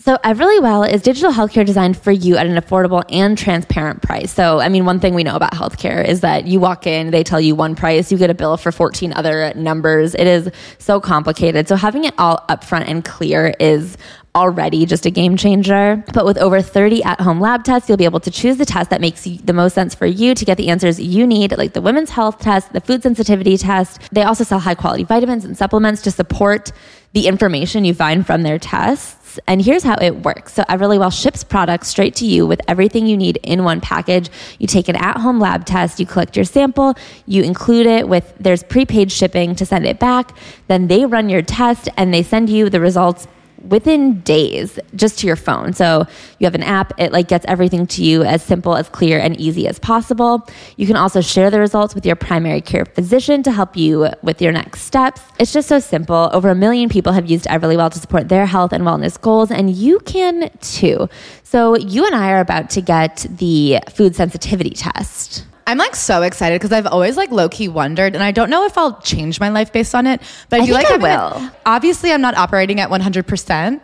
[0.05, 4.33] So Everlywell is digital healthcare designed for you at an affordable and transparent price.
[4.33, 7.23] So, I mean, one thing we know about healthcare is that you walk in, they
[7.23, 10.17] tell you one price, you get a bill for 14 other numbers.
[10.17, 11.69] It is so complicated.
[11.69, 13.97] So having it all upfront and clear is
[14.35, 16.03] already just a game changer.
[16.13, 18.91] But with over 30 at home lab tests, you'll be able to choose the test
[18.91, 21.81] that makes the most sense for you to get the answers you need, like the
[21.81, 24.01] women's health test, the food sensitivity test.
[24.11, 26.73] They also sell high quality vitamins and supplements to support
[27.13, 29.39] the information you find from their tests.
[29.47, 30.55] And here's how it works.
[30.55, 34.31] So Everlywell ships products straight to you with everything you need in one package.
[34.59, 36.95] You take an at-home lab test, you collect your sample,
[37.27, 40.37] you include it with there's prepaid shipping to send it back.
[40.69, 43.27] Then they run your test and they send you the results
[43.69, 45.73] within days just to your phone.
[45.73, 46.07] So
[46.39, 49.39] you have an app, it like gets everything to you as simple, as clear and
[49.41, 50.49] easy as possible.
[50.77, 54.43] You can also share the results with your primary care physician to help you with
[54.43, 55.21] your next steps.
[55.39, 56.31] It's just so simple.
[56.33, 59.71] Over a million people have used Everlywell to support their health and wellness goals and
[59.71, 61.09] you can too.
[61.43, 65.47] So you and I are about to get the food sensitivity test.
[65.67, 68.65] I'm like so excited because I've always like low key wondered, and I don't know
[68.67, 70.21] if I'll change my life based on it.
[70.49, 71.51] But I, I feel like I will.
[71.67, 73.27] obviously, I'm not operating at 100.
[73.27, 73.83] percent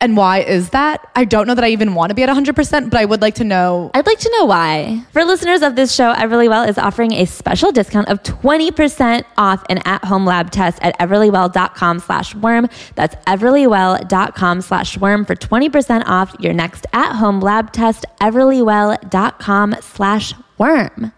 [0.00, 1.06] And why is that?
[1.16, 3.36] I don't know that I even want to be at 100%, but I would like
[3.36, 3.90] to know.
[3.94, 5.02] I'd like to know why.
[5.12, 9.78] For listeners of this show, Everlywell is offering a special discount of 20% off an
[9.86, 12.68] at-home lab test at everlywell.com slash worm.
[12.96, 21.12] That's everlywell.com slash worm for 20% off your next at-home lab test, everlywell.com slash worm.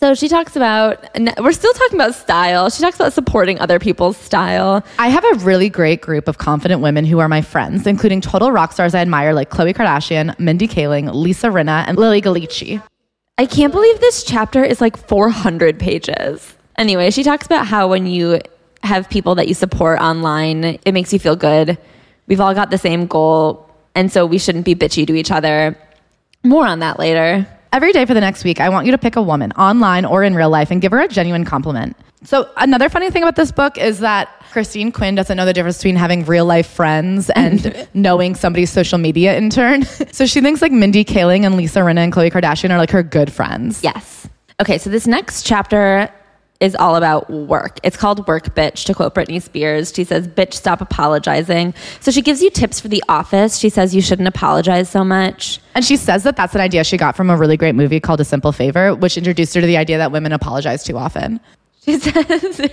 [0.00, 1.08] So she talks about,
[1.40, 2.68] we're still talking about style.
[2.68, 4.84] She talks about supporting other people's style.
[4.98, 8.52] I have a really great group of confident women who are my friends, including total
[8.52, 12.82] rock stars I admire like Khloe Kardashian, Mindy Kaling, Lisa Rinna, and Lilly Ghalichi.
[13.38, 16.54] I can't believe this chapter is like 400 pages.
[16.76, 18.40] Anyway, she talks about how when you
[18.82, 21.78] have people that you support online, it makes you feel good.
[22.26, 25.78] We've all got the same goal, and so we shouldn't be bitchy to each other.
[26.42, 27.46] More on that later.
[27.74, 30.22] Every day for the next week, I want you to pick a woman online or
[30.22, 31.96] in real life and give her a genuine compliment.
[32.22, 35.78] So, another funny thing about this book is that Christine Quinn doesn't know the difference
[35.78, 39.82] between having real life friends and knowing somebody's social media intern.
[40.12, 43.02] so, she thinks like Mindy Kaling and Lisa Rinna and Khloe Kardashian are like her
[43.02, 43.82] good friends.
[43.82, 44.28] Yes.
[44.60, 46.08] Okay, so this next chapter
[46.60, 47.78] is all about work.
[47.82, 49.92] It's called Work Bitch, to quote Britney Spears.
[49.94, 51.74] She says, Bitch, stop apologizing.
[52.00, 53.58] So she gives you tips for the office.
[53.58, 55.60] She says you shouldn't apologize so much.
[55.74, 58.20] And she says that that's an idea she got from a really great movie called
[58.20, 61.40] A Simple Favor, which introduced her to the idea that women apologize too often.
[61.84, 62.70] She says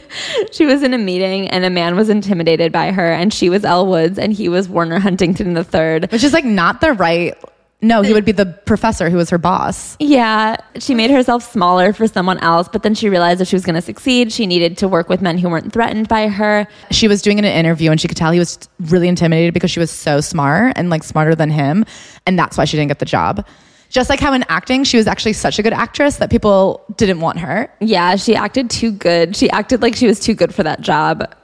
[0.52, 3.66] she was in a meeting and a man was intimidated by her, and she was
[3.66, 6.08] Elle Woods and he was Warner Huntington III.
[6.10, 7.36] Which is like not the right.
[7.84, 9.98] No, he would be the professor who was her boss.
[10.00, 13.66] Yeah, she made herself smaller for someone else, but then she realized if she was
[13.66, 16.68] going to succeed, she needed to work with men who weren't threatened by her.
[16.92, 19.80] She was doing an interview and she could tell he was really intimidated because she
[19.80, 21.86] was so smart and like smarter than him.
[22.28, 23.46] And that's why she didn't get the job.
[23.90, 27.20] Just like how in acting, she was actually such a good actress that people didn't
[27.20, 27.68] want her.
[27.82, 29.36] Yeah, she acted too good.
[29.36, 31.36] She acted like she was too good for that job.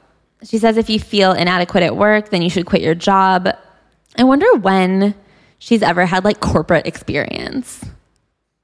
[0.43, 3.49] She says if you feel inadequate at work, then you should quit your job.
[4.17, 5.15] I wonder when
[5.59, 7.83] she's ever had like corporate experience.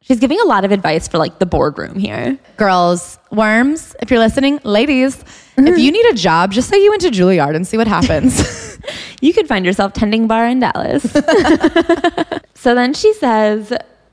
[0.01, 2.37] She's giving a lot of advice for like the boardroom here.
[2.57, 5.77] Girls, worms, if you're listening, ladies, if mm-hmm.
[5.77, 8.77] you need a job, just say you went to Juilliard and see what happens.
[9.23, 11.03] You could find yourself tending bar in Dallas.
[12.55, 13.71] so then she says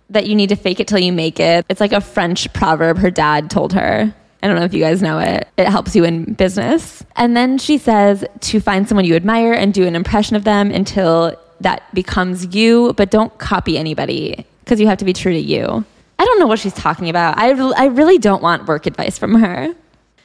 [0.08, 1.66] that you need to fake it till you make it.
[1.68, 4.14] It's like a French proverb her dad told her.
[4.40, 5.48] I don't know if you guys know it.
[5.58, 7.04] It helps you in business.
[7.16, 10.70] And then she says to find someone you admire and do an impression of them
[10.70, 15.38] until that becomes you, but don't copy anybody because you have to be true to
[15.38, 15.84] you.
[16.18, 17.38] I don't know what she's talking about.
[17.38, 19.74] I, I really don't want work advice from her.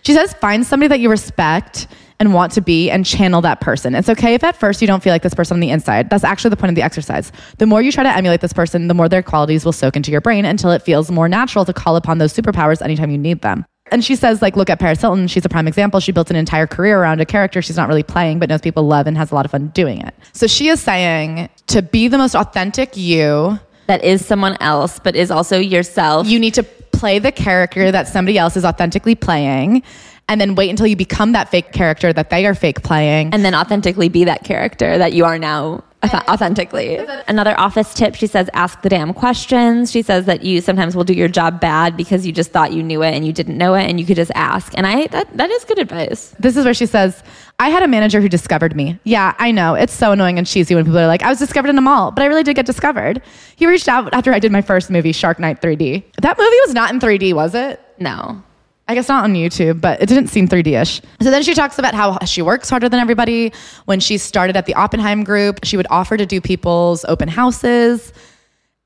[0.03, 1.87] She says, find somebody that you respect
[2.19, 3.95] and want to be and channel that person.
[3.95, 6.09] It's okay if at first you don't feel like this person on the inside.
[6.09, 7.31] That's actually the point of the exercise.
[7.57, 10.11] The more you try to emulate this person, the more their qualities will soak into
[10.11, 13.41] your brain until it feels more natural to call upon those superpowers anytime you need
[13.41, 13.65] them.
[13.91, 15.27] And she says, like, look at Paris Hilton.
[15.27, 15.99] She's a prime example.
[15.99, 18.83] She built an entire career around a character she's not really playing, but knows people
[18.83, 20.13] love and has a lot of fun doing it.
[20.33, 25.15] So she is saying to be the most authentic you, That is someone else, but
[25.15, 26.25] is also yourself.
[26.27, 29.83] you need to play the character that somebody else is authentically playing
[30.27, 33.45] and then wait until you become that fake character that they are fake playing and
[33.45, 35.83] then authentically be that character that you are now
[36.13, 36.97] authentically.
[37.27, 39.91] Another office tip she says, ask the damn questions.
[39.91, 42.83] She says that you sometimes will do your job bad because you just thought you
[42.83, 44.73] knew it and you didn't know it and you could just ask.
[44.77, 46.35] And I, that, that is good advice.
[46.39, 47.23] This is where she says,
[47.59, 48.99] I had a manager who discovered me.
[49.03, 49.75] Yeah, I know.
[49.75, 52.11] It's so annoying and cheesy when people are like, I was discovered in a mall,
[52.11, 53.21] but I really did get discovered.
[53.55, 56.03] He reached out after I did my first movie, Shark Night 3D.
[56.21, 57.81] That movie was not in 3D, was it?
[57.99, 58.43] No.
[58.87, 61.01] I guess not on YouTube, but it didn't seem 3D ish.
[61.21, 63.51] So then she talks about how she works harder than everybody.
[63.85, 68.13] When she started at the Oppenheim group, she would offer to do people's open houses.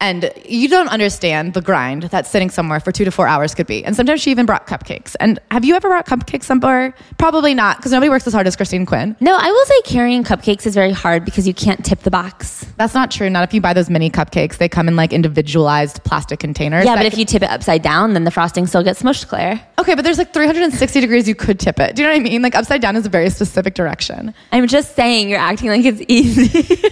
[0.02, 3.68] And you don't understand the grind that sitting somewhere for two to four hours could
[3.68, 3.84] be.
[3.84, 5.14] And sometimes she even brought cupcakes.
[5.20, 6.94] And have you ever brought cupcakes somewhere?
[7.18, 9.18] Probably not, because nobody works as hard as Christine Quinn.
[9.20, 12.66] No, I will say carrying cupcakes is very hard because you can't tip the box.
[12.78, 13.30] That's not true.
[13.30, 14.58] Not if you buy those mini cupcakes.
[14.58, 16.86] They come in like individualized plastic containers.
[16.86, 19.62] Yeah, but if you tip it upside down, then the frosting still gets smushed, Claire.
[19.80, 21.98] Okay, but there's like 360 degrees you could tip it.
[21.98, 22.42] Do you know what I mean?
[22.42, 24.34] Like upside down is a very specific direction.
[24.54, 26.84] I'm just saying you're acting like it's easy.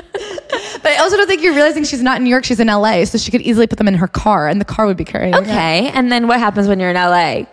[0.82, 3.04] But I also don't think you're realizing she's not in New York, she's in LA,
[3.06, 5.34] so she could easily put them in her car and the car would be carrying
[5.34, 5.38] it.
[5.38, 7.44] okay, and then what happens when you're in LA?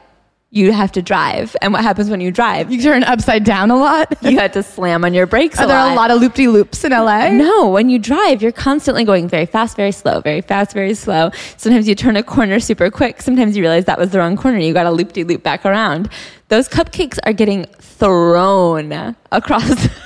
[0.52, 1.56] You have to drive.
[1.64, 2.72] And what happens when you drive?
[2.72, 4.14] You turn upside down a lot.
[4.22, 5.94] You have to slam on your brakes Are a there lot.
[5.94, 7.30] a lot of loop de loops in LA?
[7.30, 11.32] No, when you drive, you're constantly going very fast, very slow, very fast, very slow.
[11.58, 13.24] Sometimes you turn a corner super quick.
[13.24, 14.60] Sometimes you realize that was the wrong corner.
[14.60, 16.08] You got to loop de loop back around.
[16.50, 19.88] Those cupcakes are getting thrown across.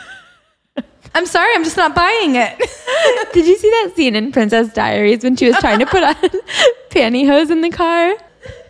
[1.17, 2.55] I'm sorry, I'm just not buying it.
[3.33, 6.13] Did you see that scene in Princess Diaries when she was trying to put on
[6.91, 8.13] pantyhose in the car?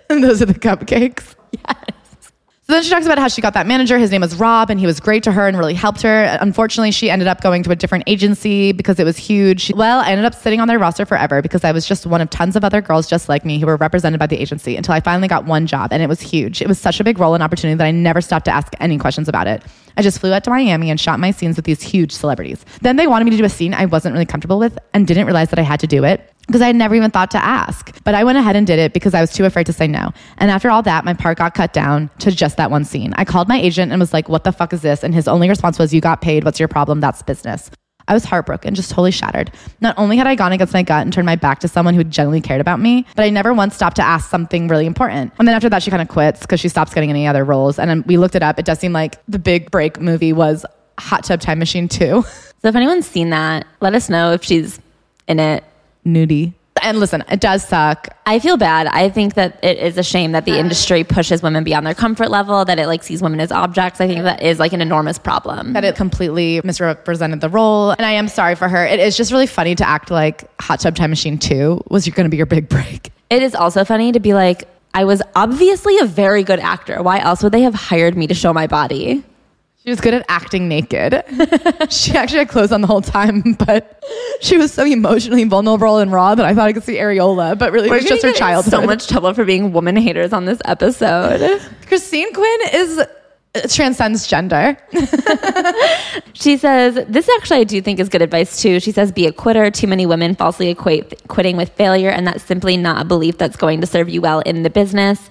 [0.10, 1.36] and those are the cupcakes.
[1.52, 1.76] Yes.
[2.70, 3.98] So then she talks about how she got that manager.
[3.98, 6.38] His name was Rob, and he was great to her and really helped her.
[6.42, 9.72] Unfortunately, she ended up going to a different agency because it was huge.
[9.74, 12.30] Well, I ended up sitting on their roster forever because I was just one of
[12.30, 15.00] tons of other girls just like me who were represented by the agency until I
[15.00, 16.62] finally got one job, and it was huge.
[16.62, 18.98] It was such a big role and opportunity that I never stopped to ask any
[18.98, 19.64] questions about it.
[19.96, 22.66] I just flew out to Miami and shot my scenes with these huge celebrities.
[22.82, 25.26] Then they wanted me to do a scene I wasn't really comfortable with and didn't
[25.26, 27.94] realize that I had to do it because I had never even thought to ask.
[28.04, 30.12] But I went ahead and did it because I was too afraid to say no.
[30.38, 33.14] And after all that, my part got cut down to just that one scene.
[33.18, 35.04] I called my agent and was like, What the fuck is this?
[35.04, 36.44] And his only response was, You got paid.
[36.44, 37.00] What's your problem?
[37.00, 37.70] That's business.
[38.08, 39.52] I was heartbroken, just totally shattered.
[39.82, 42.06] Not only had I gone against my gut and turned my back to someone who
[42.06, 45.34] genuinely cared about me, but I never once stopped to ask something really important.
[45.38, 47.78] And then after that, she kind of quits because she stops getting any other roles.
[47.78, 48.60] And we looked it up.
[48.60, 50.66] It does seem like the big break movie was
[51.00, 52.24] Hot Tub Time Machine 2.
[52.60, 54.80] So if anyone's seen that, let us know if she's
[55.28, 55.64] in it.
[56.08, 56.54] Nudie.
[56.84, 58.08] And listen, it does suck.
[58.26, 58.88] I feel bad.
[58.88, 62.30] I think that it is a shame that the industry pushes women beyond their comfort
[62.30, 64.00] level, that it like sees women as objects.
[64.00, 65.74] I think that is like an enormous problem.
[65.74, 67.92] that it completely misrepresented the role.
[67.92, 68.86] And I am sorry for her.
[68.86, 72.26] It is just really funny to act like Hot Tub Time Machine 2 was going
[72.26, 73.12] to be your big break.
[73.30, 77.02] It is also funny to be like, I was obviously a very good actor.
[77.04, 79.24] Why else would they have hired me to show my body?
[79.88, 81.24] She was good at acting naked.
[81.90, 84.04] she actually had clothes on the whole time, but
[84.42, 87.72] she was so emotionally vulnerable and raw that I thought I could see areola, but
[87.72, 88.72] really it was just her gonna get in childhood.
[88.72, 91.62] So much trouble for being woman haters on this episode.
[91.86, 93.06] Christine Quinn is uh,
[93.70, 94.78] transcends gender.
[96.34, 98.82] She says, This actually I do think is good advice too.
[98.82, 99.72] She says, Be a quitter.
[99.72, 103.56] Too many women falsely equate quitting with failure, and that's simply not a belief that's
[103.56, 105.30] going to serve you well in the business.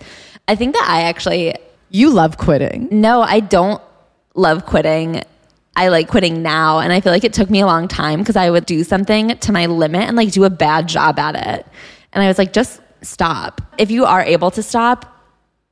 [0.49, 1.55] I think that I actually,
[1.91, 2.89] You love quitting.
[2.91, 3.83] no, I don't
[4.37, 5.23] love quitting.
[5.75, 8.37] I like quitting now, and I feel like it took me a long time because
[8.37, 11.67] I would do something to my limit and like do a bad job at it.
[12.13, 13.61] And I was like, just stop.
[13.79, 15.13] If you are able to stop,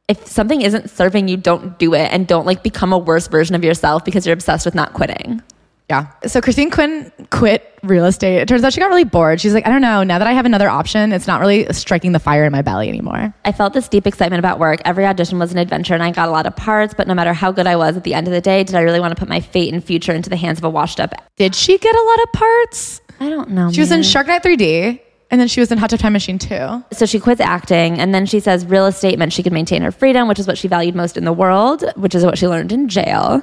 [0.08, 3.54] if something isn't serving you, don't do it and don't like become a worse version
[3.54, 5.42] of yourself because you're obsessed with not quitting.
[5.90, 6.06] Yeah.
[6.26, 8.38] So Christine Quinn quit real estate.
[8.38, 9.40] It turns out she got really bored.
[9.40, 10.02] She's like, I don't know.
[10.02, 12.88] Now that I have another option, it's not really striking the fire in my belly
[12.88, 13.34] anymore.
[13.44, 14.80] I felt this deep excitement about work.
[14.86, 17.34] Every audition was an adventure and I got a lot of parts, but no matter
[17.34, 19.20] how good I was at the end of the day, did I really want to
[19.20, 21.14] put my fate and future into the hands of a washed up?
[21.36, 23.00] Did she get a lot of parts?
[23.20, 23.70] I don't know.
[23.70, 24.02] She was in.
[24.02, 26.84] Shark Night 3D, and then she was in Hot Tub Time Machine 2.
[26.92, 29.92] So she quits acting and then she says real estate meant she could maintain her
[29.92, 32.72] freedom, which is what she valued most in the world, which is what she learned
[32.72, 33.42] in jail.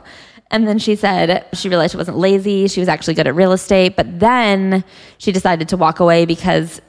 [0.52, 2.68] And then she said she realized she wasn't lazy.
[2.68, 3.96] She was actually good at real estate.
[3.96, 4.84] But then
[5.18, 6.82] she decided to walk away because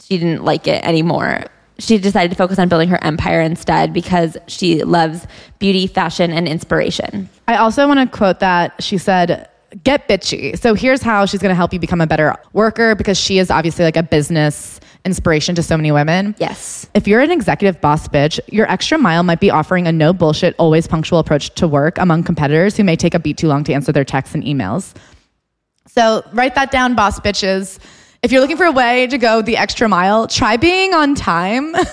[0.00, 1.44] she didn't like it anymore.
[1.78, 5.26] She decided to focus on building her empire instead because she loves
[5.58, 7.28] beauty, fashion, and inspiration.
[7.48, 9.48] I also want to quote that she said,
[9.82, 10.58] get bitchy.
[10.58, 13.50] So here's how she's going to help you become a better worker because she is
[13.50, 16.34] obviously like a business inspiration to so many women.
[16.38, 16.86] Yes.
[16.94, 20.54] If you're an executive boss bitch, your extra mile might be offering a no bullshit,
[20.58, 23.72] always punctual approach to work among competitors who may take a beat too long to
[23.72, 24.94] answer their texts and emails.
[25.88, 27.78] So write that down, boss bitches.
[28.22, 31.74] If you're looking for a way to go the extra mile, try being on time.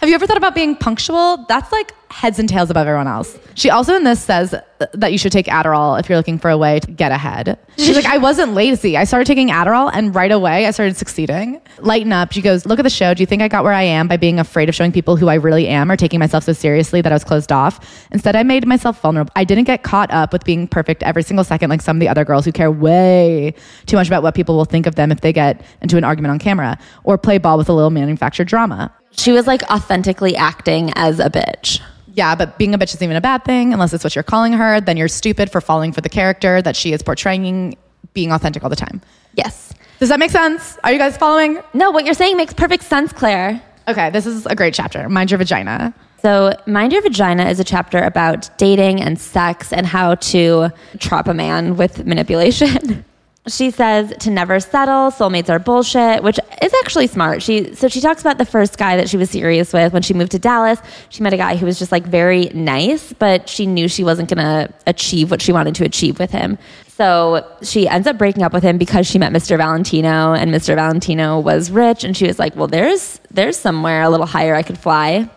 [0.00, 1.44] Have you ever thought about being punctual?
[1.48, 3.36] That's like heads and tails above everyone else.
[3.54, 4.54] She also in this says
[4.92, 7.58] that you should take Adderall if you're looking for a way to get ahead.
[7.76, 8.96] She's like, I wasn't lazy.
[8.96, 11.60] I started taking Adderall and right away I started succeeding.
[11.78, 12.32] Lighten up.
[12.32, 13.12] She goes, Look at the show.
[13.12, 15.26] Do you think I got where I am by being afraid of showing people who
[15.26, 18.08] I really am or taking myself so seriously that I was closed off?
[18.12, 19.32] Instead, I made myself vulnerable.
[19.34, 22.08] I didn't get caught up with being perfect every single second like some of the
[22.08, 23.52] other girls who care way
[23.86, 26.30] too much about what people will think of them if they get into an argument
[26.30, 28.92] on camera or play ball with a little manufactured drama.
[29.12, 31.80] She was like authentically acting as a bitch.
[32.14, 34.52] Yeah, but being a bitch isn't even a bad thing unless it's what you're calling
[34.52, 34.80] her.
[34.80, 37.76] Then you're stupid for falling for the character that she is portraying,
[38.12, 39.00] being authentic all the time.
[39.34, 39.72] Yes.
[40.00, 40.78] Does that make sense?
[40.84, 41.60] Are you guys following?
[41.74, 43.62] No, what you're saying makes perfect sense, Claire.
[43.86, 45.08] Okay, this is a great chapter.
[45.08, 45.94] Mind your vagina.
[46.20, 51.28] So, Mind Your Vagina is a chapter about dating and sex and how to trap
[51.28, 53.04] a man with manipulation.
[53.48, 57.42] she says to never settle, soulmates are bullshit, which is actually smart.
[57.42, 60.14] She so she talks about the first guy that she was serious with when she
[60.14, 60.80] moved to Dallas.
[61.08, 64.28] She met a guy who was just like very nice, but she knew she wasn't
[64.32, 66.58] going to achieve what she wanted to achieve with him.
[66.88, 69.56] So she ends up breaking up with him because she met Mr.
[69.56, 70.74] Valentino and Mr.
[70.74, 74.62] Valentino was rich and she was like, "Well, there's there's somewhere a little higher I
[74.62, 75.30] could fly."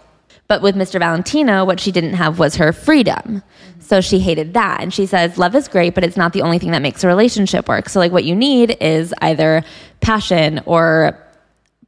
[0.47, 0.99] But with Mr.
[0.99, 3.41] Valentino, what she didn't have was her freedom.
[3.81, 4.81] So she hated that.
[4.81, 7.07] And she says, love is great, but it's not the only thing that makes a
[7.07, 7.89] relationship work.
[7.89, 9.63] So, like, what you need is either
[9.99, 11.17] passion or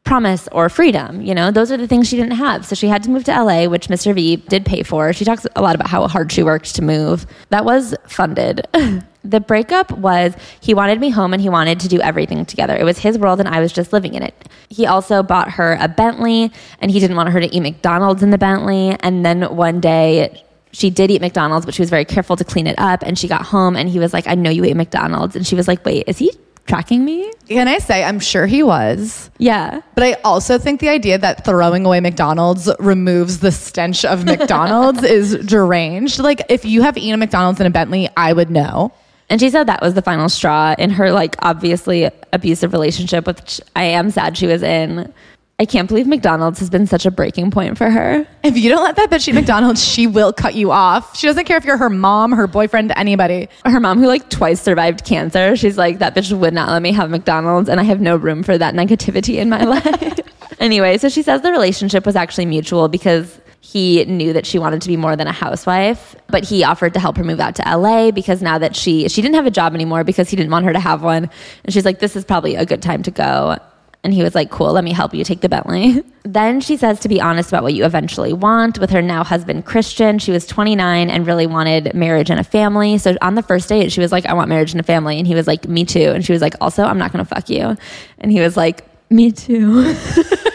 [0.03, 1.21] promise or freedom.
[1.21, 2.65] You know, those are the things she didn't have.
[2.65, 4.13] So she had to move to LA, which Mr.
[4.13, 5.13] V did pay for.
[5.13, 7.25] She talks a lot about how hard she worked to move.
[7.49, 8.67] That was funded.
[9.23, 12.75] the breakup was he wanted me home and he wanted to do everything together.
[12.75, 14.49] It was his world and I was just living in it.
[14.69, 18.31] He also bought her a Bentley and he didn't want her to eat McDonald's in
[18.31, 18.97] the Bentley.
[18.99, 20.43] And then one day,
[20.73, 23.03] she did eat McDonald's, but she was very careful to clean it up.
[23.03, 25.35] And she got home and he was like, I know you ate McDonald's.
[25.35, 26.31] And she was like, Wait, is he
[26.65, 27.31] tracking me?
[27.47, 29.29] Can I say, I'm sure he was.
[29.37, 29.81] Yeah.
[29.95, 35.03] But I also think the idea that throwing away McDonald's removes the stench of McDonald's
[35.03, 36.19] is deranged.
[36.19, 38.93] Like, if you have eaten a McDonald's in a Bentley, I would know.
[39.29, 43.59] And she said that was the final straw in her, like, obviously abusive relationship, which
[43.75, 45.13] I am sad she was in.
[45.59, 48.27] I can't believe McDonald's has been such a breaking point for her.
[48.43, 51.15] If you don't let that bitch eat McDonald's, she will cut you off.
[51.15, 53.47] She doesn't care if you're her mom, her boyfriend, anybody.
[53.63, 56.91] Her mom, who like twice survived cancer, she's like, that bitch would not let me
[56.91, 60.19] have McDonald's, and I have no room for that negativity in my life.
[60.59, 64.81] anyway, so she says the relationship was actually mutual because he knew that she wanted
[64.81, 67.63] to be more than a housewife but he offered to help her move out to
[67.77, 70.65] LA because now that she she didn't have a job anymore because he didn't want
[70.65, 71.29] her to have one
[71.63, 73.57] and she's like this is probably a good time to go
[74.03, 76.03] and he was like, cool, let me help you take the Bentley.
[76.23, 78.79] then she says to be honest about what you eventually want.
[78.79, 82.97] With her now husband, Christian, she was 29 and really wanted marriage and a family.
[82.97, 85.17] So on the first date, she was like, I want marriage and a family.
[85.17, 86.11] And he was like, me too.
[86.11, 87.77] And she was like, also, I'm not going to fuck you.
[88.19, 89.95] And he was like, me too.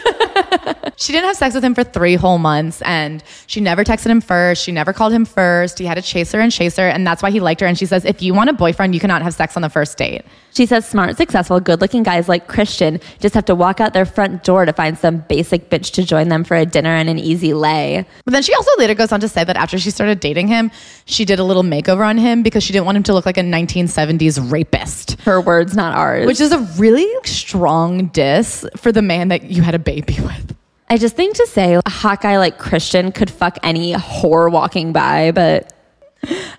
[0.99, 4.19] she didn't have sex with him for three whole months and she never texted him
[4.19, 4.61] first.
[4.61, 5.79] She never called him first.
[5.79, 6.89] He had to chase her and chase her.
[6.89, 7.67] And that's why he liked her.
[7.67, 9.97] And she says, if you want a boyfriend, you cannot have sex on the first
[9.97, 10.23] date.
[10.53, 14.05] She says smart, successful, good looking guys like Christian just have to walk out their
[14.05, 17.17] front door to find some basic bitch to join them for a dinner and an
[17.17, 18.05] easy lay.
[18.25, 20.69] But then she also later goes on to say that after she started dating him,
[21.05, 23.37] she did a little makeover on him because she didn't want him to look like
[23.37, 25.21] a 1970s rapist.
[25.21, 26.27] Her words, not ours.
[26.27, 30.58] Which is a really strong diss for the man that you had a baby with.
[30.89, 34.91] I just think to say a hot guy like Christian could fuck any whore walking
[34.91, 35.71] by, but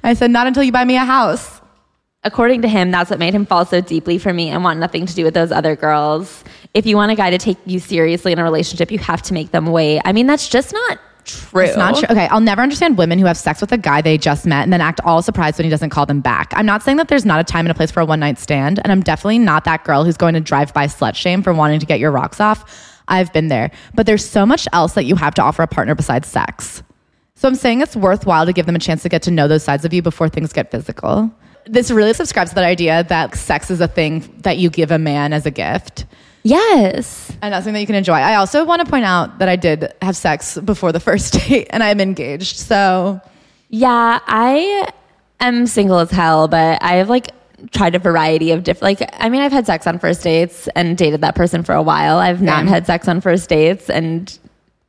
[0.05, 1.61] I said, not until you buy me a house.
[2.23, 5.07] According to him, that's what made him fall so deeply for me and want nothing
[5.07, 6.45] to do with those other girls.
[6.75, 9.35] If you want a guy to take you seriously in a relationship, you have to
[9.35, 10.03] make them wait.
[10.05, 11.65] I mean, that's just not true.
[11.65, 12.09] It's not true.
[12.11, 14.73] Okay, I'll never understand women who have sex with a guy they just met and
[14.73, 16.53] then act all surprised when he doesn't call them back.
[16.55, 18.39] I'm not saying that there's not a time and a place for a one night
[18.39, 21.55] stand, and I'm definitely not that girl who's going to drive by slut shame for
[21.55, 22.90] wanting to get your rocks off.
[23.11, 23.71] I've been there.
[23.95, 26.83] But there's so much else that you have to offer a partner besides sex.
[27.35, 29.65] So I'm saying it's worthwhile to give them a chance to get to know those
[29.65, 31.31] sides of you before things get physical.
[31.67, 34.99] This really subscribes to that idea that sex is a thing that you give a
[34.99, 36.07] man as a gift.
[36.43, 37.31] Yes.
[37.43, 38.15] And that's something that you can enjoy.
[38.15, 41.69] I also want to point out that I did have sex before the first date
[41.71, 42.57] and I'm engaged.
[42.57, 43.21] So,
[43.69, 44.89] yeah, I
[45.39, 47.31] am single as hell, but I have like
[47.73, 50.97] tried a variety of different like I mean I've had sex on first dates and
[50.97, 52.19] dated that person for a while.
[52.19, 54.39] I've not had sex on first dates and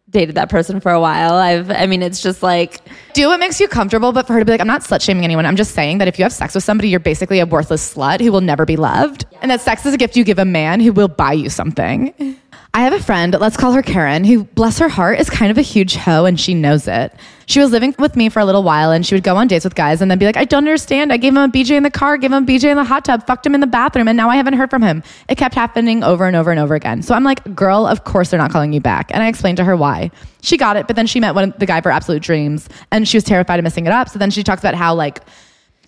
[0.09, 1.33] dated that person for a while.
[1.33, 2.81] I've I mean it's just like
[3.13, 5.23] do what makes you comfortable, but for her to be like, I'm not slut shaming
[5.23, 5.45] anyone.
[5.45, 8.21] I'm just saying that if you have sex with somebody, you're basically a worthless slut
[8.21, 9.25] who will never be loved.
[9.31, 9.39] Yeah.
[9.41, 12.37] And that sex is a gift you give a man who will buy you something.
[12.73, 15.57] I have a friend, let's call her Karen, who, bless her heart, is kind of
[15.57, 17.13] a huge hoe and she knows it.
[17.45, 19.65] She was living with me for a little while and she would go on dates
[19.65, 21.11] with guys and then be like, I don't understand.
[21.11, 23.03] I gave him a BJ in the car, gave him a BJ in the hot
[23.03, 25.03] tub, fucked him in the bathroom, and now I haven't heard from him.
[25.27, 27.01] It kept happening over and over and over again.
[27.01, 29.11] So I'm like, girl, of course they're not calling you back.
[29.13, 30.09] And I explained to her why.
[30.41, 33.17] She got it, but then she met one the guy for absolute dreams and she
[33.17, 34.07] was terrified of missing it up.
[34.07, 35.19] So then she talks about how, like,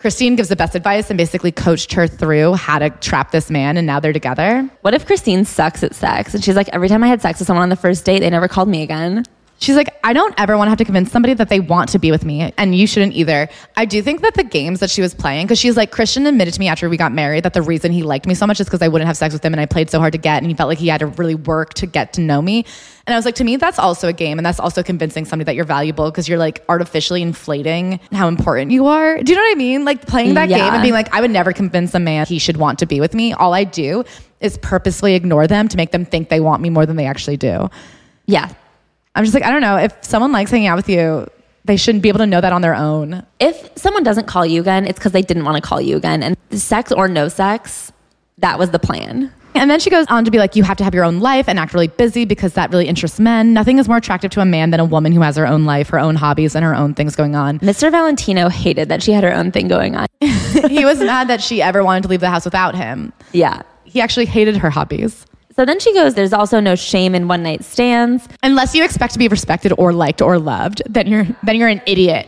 [0.03, 3.77] Christine gives the best advice and basically coached her through how to trap this man,
[3.77, 4.69] and now they're together.
[4.81, 6.33] What if Christine sucks at sex?
[6.33, 8.29] And she's like, every time I had sex with someone on the first date, they
[8.29, 9.23] never called me again.
[9.63, 11.99] She's like, I don't ever want to have to convince somebody that they want to
[11.99, 13.47] be with me, and you shouldn't either.
[13.77, 16.53] I do think that the games that she was playing, because she's like, Christian admitted
[16.55, 18.67] to me after we got married that the reason he liked me so much is
[18.67, 20.47] because I wouldn't have sex with him and I played so hard to get, and
[20.47, 22.65] he felt like he had to really work to get to know me.
[23.07, 25.45] And I was like, to me, that's also a game, and that's also convincing somebody
[25.45, 29.17] that you're valuable because you're like artificially inflating how important you are.
[29.23, 29.85] Do you know what I mean?
[29.85, 30.57] Like playing that Yeah.
[30.57, 32.99] game and being like, I would never convince a man he should want to be
[32.99, 33.31] with me.
[33.31, 34.03] All I do
[34.41, 37.37] is purposely ignore them to make them think they want me more than they actually
[37.37, 37.69] do.
[38.25, 38.49] Yeah.
[39.15, 39.77] I'm just like, I don't know.
[39.77, 41.27] If someone likes hanging out with you,
[41.65, 43.25] they shouldn't be able to know that on their own.
[43.39, 46.23] If someone doesn't call you again, it's because they didn't want to call you again.
[46.23, 47.91] And sex or no sex,
[48.39, 49.31] that was the plan.
[49.55, 51.47] And then she goes on to be like, you have to have your own life
[51.47, 53.53] and act really busy because that really interests men.
[53.53, 55.89] Nothing is more attractive to a man than a woman who has her own life,
[55.89, 57.59] her own hobbies, and her own things going on.
[57.59, 57.91] Mr.
[57.91, 60.07] Valentino hated that she had her own thing going on.
[60.21, 63.13] he was mad that she ever wanted to leave the house without him.
[63.31, 63.61] yeah.
[63.85, 65.23] He actually hated her hobbies.
[65.55, 68.27] So then she goes, there's also no shame in one night stands.
[68.41, 71.81] Unless you expect to be respected or liked or loved, then you're then you're an
[71.85, 72.27] idiot.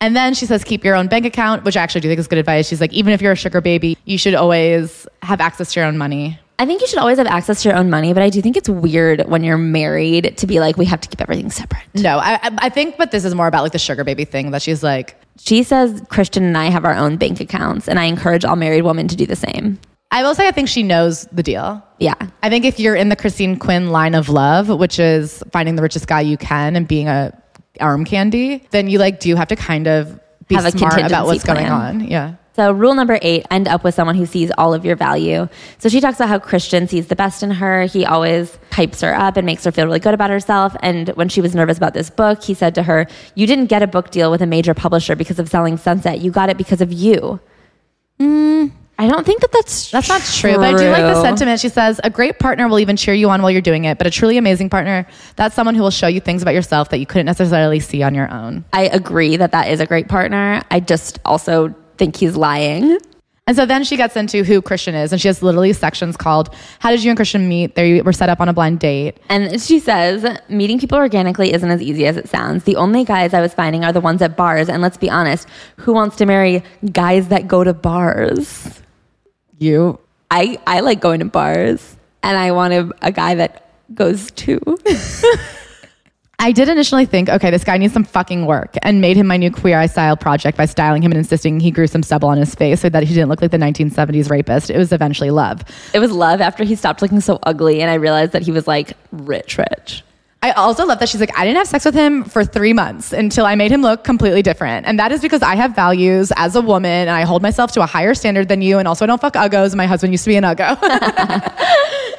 [0.00, 2.26] And then she says, keep your own bank account, which I actually do think is
[2.26, 2.66] good advice.
[2.66, 5.86] She's like, even if you're a sugar baby, you should always have access to your
[5.88, 6.40] own money.
[6.58, 8.56] I think you should always have access to your own money, but I do think
[8.56, 11.82] it's weird when you're married to be like, we have to keep everything separate.
[11.94, 14.50] No, I, I- I think, but this is more about like the sugar baby thing
[14.52, 18.04] that she's like, She says Christian and I have our own bank accounts, and I
[18.04, 19.78] encourage all married women to do the same.
[20.12, 21.82] I will say, I think she knows the deal.
[21.98, 22.14] Yeah.
[22.42, 25.82] I think if you're in the Christine Quinn line of love, which is finding the
[25.82, 27.32] richest guy you can and being a
[27.80, 31.26] arm candy, then you like do have to kind of be Have a smart about
[31.26, 31.72] what's going plan.
[31.72, 32.00] on.
[32.06, 32.34] Yeah.
[32.54, 35.48] So, rule number eight end up with someone who sees all of your value.
[35.78, 37.84] So, she talks about how Christian sees the best in her.
[37.84, 40.76] He always hypes her up and makes her feel really good about herself.
[40.82, 43.82] And when she was nervous about this book, he said to her, You didn't get
[43.82, 46.20] a book deal with a major publisher because of selling Sunset.
[46.20, 47.40] You got it because of you.
[48.20, 48.72] Mm.
[49.02, 51.58] I don't think that that's That's not true, but I do like the sentiment.
[51.58, 54.06] She says, A great partner will even cheer you on while you're doing it, but
[54.06, 57.06] a truly amazing partner, that's someone who will show you things about yourself that you
[57.06, 58.64] couldn't necessarily see on your own.
[58.72, 60.62] I agree that that is a great partner.
[60.70, 62.96] I just also think he's lying.
[63.48, 66.54] And so then she gets into who Christian is, and she has literally sections called
[66.78, 67.74] How Did You and Christian Meet?
[67.74, 69.18] They were set up on a blind date.
[69.28, 72.62] And she says, meeting people organically isn't as easy as it sounds.
[72.62, 74.68] The only guys I was finding are the ones at bars.
[74.68, 76.62] And let's be honest, who wants to marry
[76.92, 78.80] guys that go to bars?
[79.62, 79.98] You.
[80.30, 84.60] I, I like going to bars, and I want a, a guy that goes too.
[86.38, 89.36] I did initially think, okay, this guy needs some fucking work and made him my
[89.36, 92.36] new queer eye style project by styling him and insisting he grew some stubble on
[92.36, 94.68] his face so that he didn't look like the 1970s rapist.
[94.68, 95.62] It was eventually love.
[95.94, 98.66] it was love after he stopped looking so ugly, and I realized that he was
[98.66, 100.02] like rich, rich.
[100.44, 103.12] I also love that she's like, I didn't have sex with him for three months
[103.12, 104.86] until I made him look completely different.
[104.86, 107.82] And that is because I have values as a woman and I hold myself to
[107.82, 108.78] a higher standard than you.
[108.78, 109.76] And also, I don't fuck uggos.
[109.76, 110.76] My husband used to be an uggo.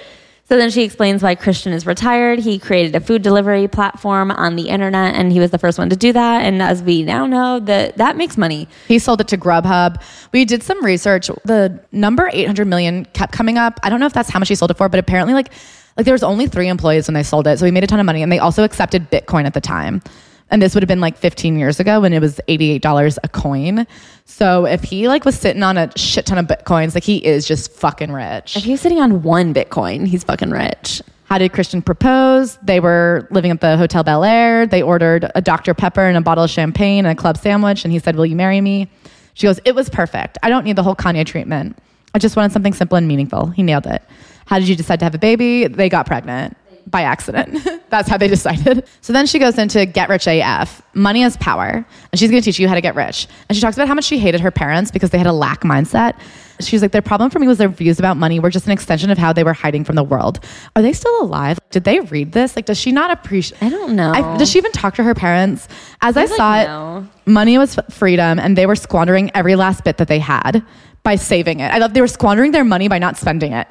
[0.49, 2.37] So then she explains why Christian is retired.
[2.37, 5.89] He created a food delivery platform on the internet, and he was the first one
[5.89, 6.43] to do that.
[6.43, 8.67] And as we now know, that that makes money.
[8.87, 9.99] he sold it to Grubhub.
[10.31, 11.31] We did some research.
[11.45, 13.79] The number 800 million kept coming up.
[13.83, 15.51] I don't know if that's how much he sold it for, but apparently, like,
[15.97, 17.59] like there was only three employees when they sold it.
[17.59, 18.23] So he made a ton of money.
[18.23, 20.01] And they also accepted Bitcoin at the time.
[20.49, 23.87] And this would have been like 15 years ago when it was $88 a coin.
[24.25, 27.47] So if he like was sitting on a shit ton of Bitcoins, like he is
[27.47, 28.55] just fucking rich.
[28.55, 31.01] If he was sitting on one Bitcoin, he's fucking rich.
[31.25, 32.57] How did Christian propose?
[32.61, 34.67] They were living at the Hotel Bel Air.
[34.67, 35.73] They ordered a Dr.
[35.73, 37.83] Pepper and a bottle of champagne and a club sandwich.
[37.83, 38.87] And he said, Will you marry me?
[39.33, 40.37] She goes, It was perfect.
[40.43, 41.77] I don't need the whole Kanye treatment.
[42.13, 43.47] I just wanted something simple and meaningful.
[43.47, 44.03] He nailed it.
[44.45, 45.67] How did you decide to have a baby?
[45.67, 46.57] They got pregnant
[46.87, 47.59] by accident.
[47.89, 48.87] That's how they decided.
[49.01, 50.81] So then she goes into Get Rich AF.
[50.93, 51.85] Money is power.
[52.11, 53.27] And she's going to teach you how to get rich.
[53.47, 55.61] And she talks about how much she hated her parents because they had a lack
[55.61, 56.15] mindset.
[56.59, 59.09] She's like, their problem for me was their views about money were just an extension
[59.09, 60.39] of how they were hiding from the world.
[60.75, 61.59] Are they still alive?
[61.71, 62.55] Did they read this?
[62.55, 63.61] Like, does she not appreciate?
[63.61, 64.11] I don't know.
[64.11, 65.67] I, does she even talk to her parents?
[66.01, 67.07] As I like saw it, no.
[67.25, 70.63] money was freedom, and they were squandering every last bit that they had
[71.01, 71.71] by saving it.
[71.71, 73.67] I love they were squandering their money by not spending it.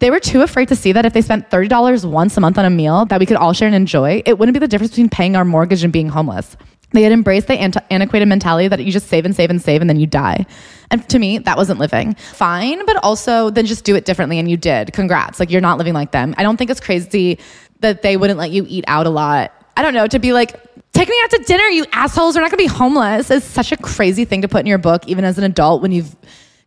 [0.00, 2.64] They were too afraid to see that if they spent $30 once a month on
[2.64, 5.10] a meal that we could all share and enjoy, it wouldn't be the difference between
[5.10, 6.56] paying our mortgage and being homeless.
[6.92, 9.82] They had embraced the anti- antiquated mentality that you just save and save and save
[9.82, 10.46] and then you die.
[10.90, 12.14] And to me, that wasn't living.
[12.14, 14.92] Fine, but also then just do it differently and you did.
[14.94, 15.38] Congrats.
[15.38, 16.34] Like you're not living like them.
[16.38, 17.38] I don't think it's crazy
[17.80, 19.52] that they wouldn't let you eat out a lot.
[19.76, 20.56] I don't know, to be like,
[20.92, 22.34] take me out to dinner, you assholes.
[22.34, 23.30] We're not gonna be homeless.
[23.30, 25.92] It's such a crazy thing to put in your book, even as an adult when
[25.92, 26.16] you've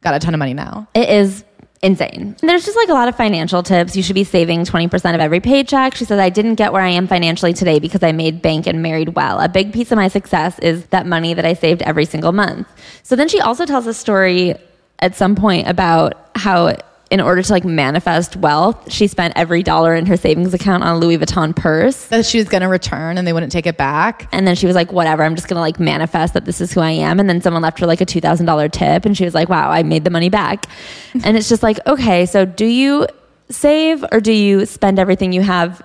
[0.02, 0.88] got a ton of money now.
[0.94, 1.44] It is
[1.84, 2.36] insane.
[2.40, 3.96] There's just like a lot of financial tips.
[3.96, 5.94] You should be saving 20% of every paycheck.
[5.94, 8.82] She says, I didn't get where I am financially today because I made bank and
[8.82, 9.40] married well.
[9.40, 12.68] A big piece of my success is that money that I saved every single month.
[13.04, 14.56] So then she also tells a story
[15.00, 16.78] at some point about how
[17.14, 20.96] in order to like manifest wealth, she spent every dollar in her savings account on
[20.96, 22.06] a Louis Vuitton purse.
[22.06, 24.28] That she was gonna return and they wouldn't take it back.
[24.32, 26.80] And then she was like, whatever, I'm just gonna like manifest that this is who
[26.80, 27.20] I am.
[27.20, 29.84] And then someone left her like a $2,000 tip and she was like, wow, I
[29.84, 30.66] made the money back.
[31.24, 33.06] and it's just like, okay, so do you
[33.48, 35.84] save or do you spend everything you have?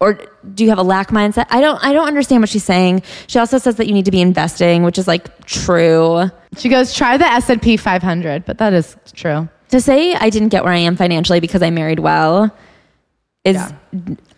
[0.00, 0.14] Or
[0.54, 1.48] do you have a lack mindset?
[1.50, 3.02] I don't I don't understand what she's saying.
[3.26, 6.30] She also says that you need to be investing, which is like true.
[6.56, 9.50] She goes, try the S&P 500, but that is true.
[9.72, 12.54] To say I didn't get where I am financially because I married well
[13.44, 13.72] is Yeah.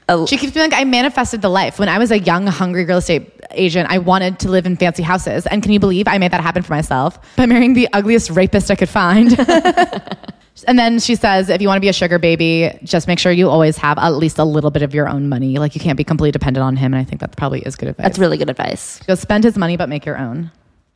[0.08, 1.78] a, She keeps being like, I manifested the life.
[1.78, 5.02] When I was a young, hungry real estate agent, I wanted to live in fancy
[5.02, 5.46] houses.
[5.46, 8.70] And can you believe I made that happen for myself by marrying the ugliest rapist
[8.70, 9.36] I could find?
[10.68, 13.32] and then she says, if you want to be a sugar baby, just make sure
[13.32, 15.58] you always have at least a little bit of your own money.
[15.58, 16.94] Like you can't be completely dependent on him.
[16.94, 18.04] And I think that probably is good advice.
[18.04, 19.00] that's really good advice.
[19.06, 20.52] Go spend his money, but make your own.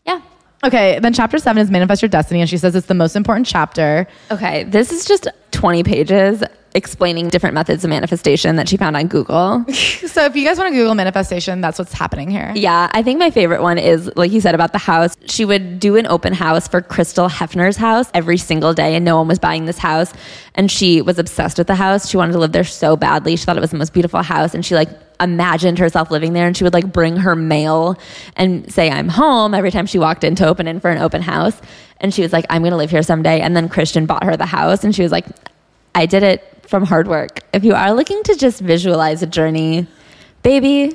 [0.07, 0.21] Yeah.
[0.65, 2.41] Okay, then chapter seven is manifest your destiny.
[2.41, 4.07] And she says it's the most important chapter.
[4.31, 6.43] Okay, this is just 20 pages
[6.79, 9.67] explaining different methods of manifestation that she found on Google.
[10.09, 12.53] So if you guys want to Google manifestation, that's what's happening here.
[12.57, 15.17] Yeah, I think my favorite one is, like you said about the house.
[15.27, 19.17] She would do an open house for Crystal Hefner's house every single day, and no
[19.17, 20.13] one was buying this house.
[20.55, 22.09] And she was obsessed with the house.
[22.09, 23.37] She wanted to live there so badly.
[23.37, 24.89] She thought it was the most beautiful house, and she like
[25.21, 26.47] imagined herself living there.
[26.47, 27.99] And she would like bring her mail
[28.37, 31.23] and say, "I'm home" every time she walked in to open in for an open
[31.23, 31.61] house.
[32.01, 34.37] And she was like, "I'm going to live here someday." And then Christian bought her
[34.37, 35.27] the house, and she was like,
[35.95, 37.41] "I did it." From hard work.
[37.55, 39.87] If you are looking to just visualize a journey,
[40.43, 40.93] baby,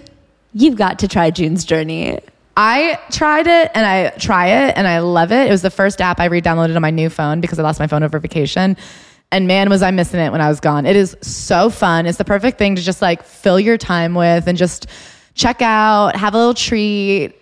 [0.54, 2.20] you've got to try June's journey.
[2.56, 5.48] I tried it and I try it and I love it.
[5.48, 7.88] It was the first app I re-downloaded on my new phone because I lost my
[7.88, 8.78] phone over vacation.
[9.32, 10.86] And man, was I missing it when I was gone.
[10.86, 12.06] It is so fun.
[12.06, 14.86] It's the perfect thing to just like fill your time with and just
[15.34, 17.34] check out, have a little treat.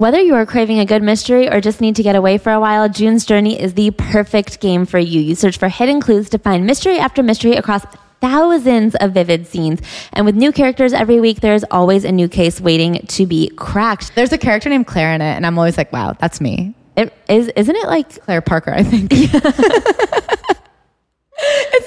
[0.00, 2.58] Whether you are craving a good mystery or just need to get away for a
[2.58, 5.20] while, June's Journey is the perfect game for you.
[5.20, 7.84] You search for hidden clues to find mystery after mystery across
[8.22, 9.82] thousands of vivid scenes.
[10.14, 14.14] And with new characters every week, there's always a new case waiting to be cracked.
[14.14, 16.74] There's a character named Claire in it, and I'm always like, wow, that's me.
[16.96, 19.10] It is, isn't it like Claire Parker, I think.
[19.16, 19.34] it's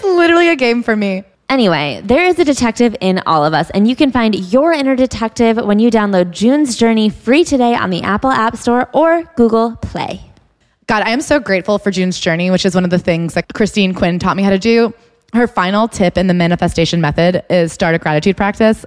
[0.04, 1.24] literally a game for me.
[1.50, 4.96] Anyway, there is a detective in all of us, and you can find your inner
[4.96, 9.76] detective when you download June's Journey free today on the Apple App Store or Google
[9.76, 10.22] Play.
[10.88, 13.54] God, I am so grateful for June's journey, which is one of the things that
[13.54, 14.94] Christine Quinn taught me how to do.
[15.34, 18.86] Her final tip in the manifestation method is start a gratitude practice.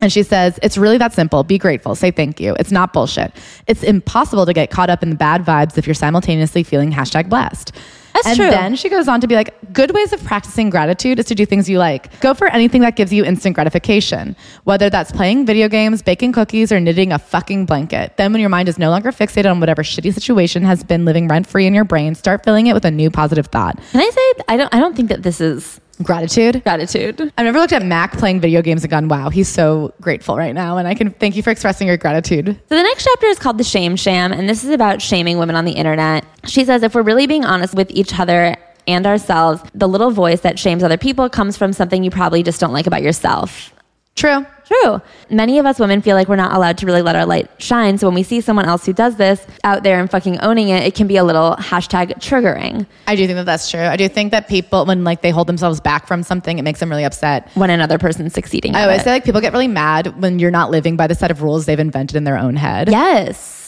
[0.00, 1.42] And she says, it's really that simple.
[1.42, 1.94] Be grateful.
[1.94, 2.54] Say thank you.
[2.58, 3.32] It's not bullshit.
[3.66, 7.28] It's impossible to get caught up in the bad vibes if you're simultaneously feeling hashtag
[7.28, 7.72] blessed.
[8.14, 8.50] That's and true.
[8.50, 11.44] then she goes on to be like, good ways of practicing gratitude is to do
[11.44, 12.20] things you like.
[12.20, 16.70] Go for anything that gives you instant gratification, whether that's playing video games, baking cookies,
[16.70, 18.16] or knitting a fucking blanket.
[18.16, 21.26] Then, when your mind is no longer fixated on whatever shitty situation has been living
[21.28, 23.76] rent free in your brain, start filling it with a new positive thought.
[23.90, 26.62] Can I say I don't I don't think that this is Gratitude.
[26.62, 27.32] gratitude.
[27.38, 30.54] I've never looked at Mac playing video games and gone, wow, he's so grateful right
[30.54, 30.76] now.
[30.76, 32.46] And I can thank you for expressing your gratitude.
[32.68, 35.56] So the next chapter is called The Shame Sham, and this is about shaming women
[35.56, 36.24] on the internet.
[36.46, 38.56] She says if we're really being honest with each other
[38.86, 42.60] and ourselves, the little voice that shames other people comes from something you probably just
[42.60, 43.73] don't like about yourself.
[44.16, 44.46] True.
[44.64, 45.02] True.
[45.28, 47.98] Many of us women feel like we're not allowed to really let our light shine.
[47.98, 50.84] So when we see someone else who does this out there and fucking owning it,
[50.84, 53.80] it can be a little hashtag triggering I do think that that's true.
[53.80, 56.80] I do think that people, when like they hold themselves back from something, it makes
[56.80, 57.50] them really upset.
[57.54, 58.74] when another person's succeeding.
[58.74, 59.04] I always it.
[59.04, 61.66] say like people get really mad when you're not living by the set of rules
[61.66, 62.88] they've invented in their own head.
[62.90, 63.63] Yes.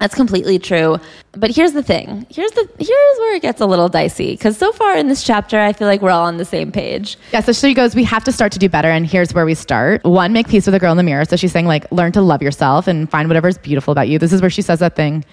[0.00, 0.98] That's completely true.
[1.32, 2.26] But here's the thing.
[2.28, 5.58] Here's the here's where it gets a little dicey cuz so far in this chapter
[5.58, 7.16] I feel like we're all on the same page.
[7.32, 9.54] Yeah, so she goes, we have to start to do better, and here's where we
[9.54, 10.04] start.
[10.04, 11.24] One, make peace with the girl in the mirror.
[11.24, 14.18] So she's saying, like, learn to love yourself and find whatever's beautiful about you.
[14.18, 15.24] This is where she says that thing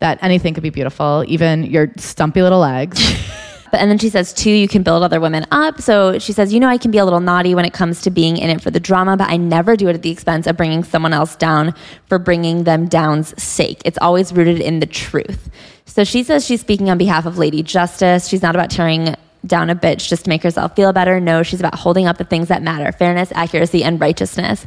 [0.00, 3.00] that anything could be beautiful, even your stumpy little legs.
[3.70, 5.80] But and then she says too you can build other women up.
[5.80, 8.10] So she says, "You know I can be a little naughty when it comes to
[8.10, 10.56] being in it for the drama, but I never do it at the expense of
[10.56, 11.74] bringing someone else down
[12.06, 13.82] for bringing them down's sake.
[13.84, 15.50] It's always rooted in the truth."
[15.86, 18.28] So she says she's speaking on behalf of Lady Justice.
[18.28, 19.16] She's not about tearing
[19.46, 21.18] down a bitch just to make herself feel better.
[21.18, 24.66] No, she's about holding up the things that matter fairness, accuracy, and righteousness.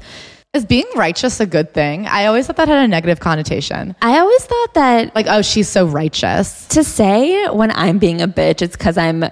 [0.53, 2.05] Is being righteous a good thing?
[2.05, 3.95] I always thought that had a negative connotation.
[4.03, 6.67] I always thought that Like, oh, she's so righteous.
[6.67, 9.31] to say when I'm being a bitch, it's because I'm a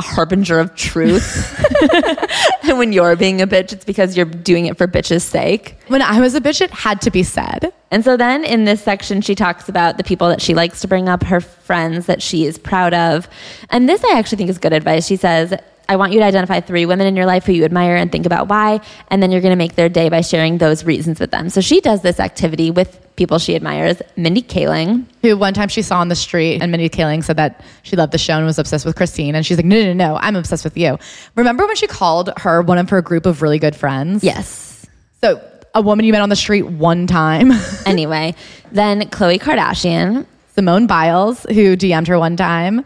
[0.00, 1.64] harbinger of truth.
[2.64, 5.78] and when you're being a bitch, it's because you're doing it for bitch's sake.
[5.86, 7.72] When I was a bitch, it had to be said.
[7.92, 10.88] And so then in this section, she talks about the people that she likes to
[10.88, 13.28] bring up, her friends that she is proud of.
[13.70, 15.06] And this I actually think is good advice.
[15.06, 15.54] She says,
[15.88, 18.26] I want you to identify three women in your life who you admire and think
[18.26, 18.80] about why.
[19.08, 21.48] And then you're going to make their day by sharing those reasons with them.
[21.48, 25.04] So she does this activity with people she admires Mindy Kaling.
[25.22, 28.12] Who one time she saw on the street, and Mindy Kaling said that she loved
[28.12, 29.34] the show and was obsessed with Christine.
[29.34, 30.98] And she's like, no, no, no, I'm obsessed with you.
[31.34, 34.22] Remember when she called her one of her group of really good friends?
[34.22, 34.86] Yes.
[35.22, 35.40] So
[35.74, 37.52] a woman you met on the street one time,
[37.86, 38.34] Anyway,
[38.72, 40.26] then Khloe Kardashian.
[40.54, 42.82] Simone Biles, who DM'd her one time.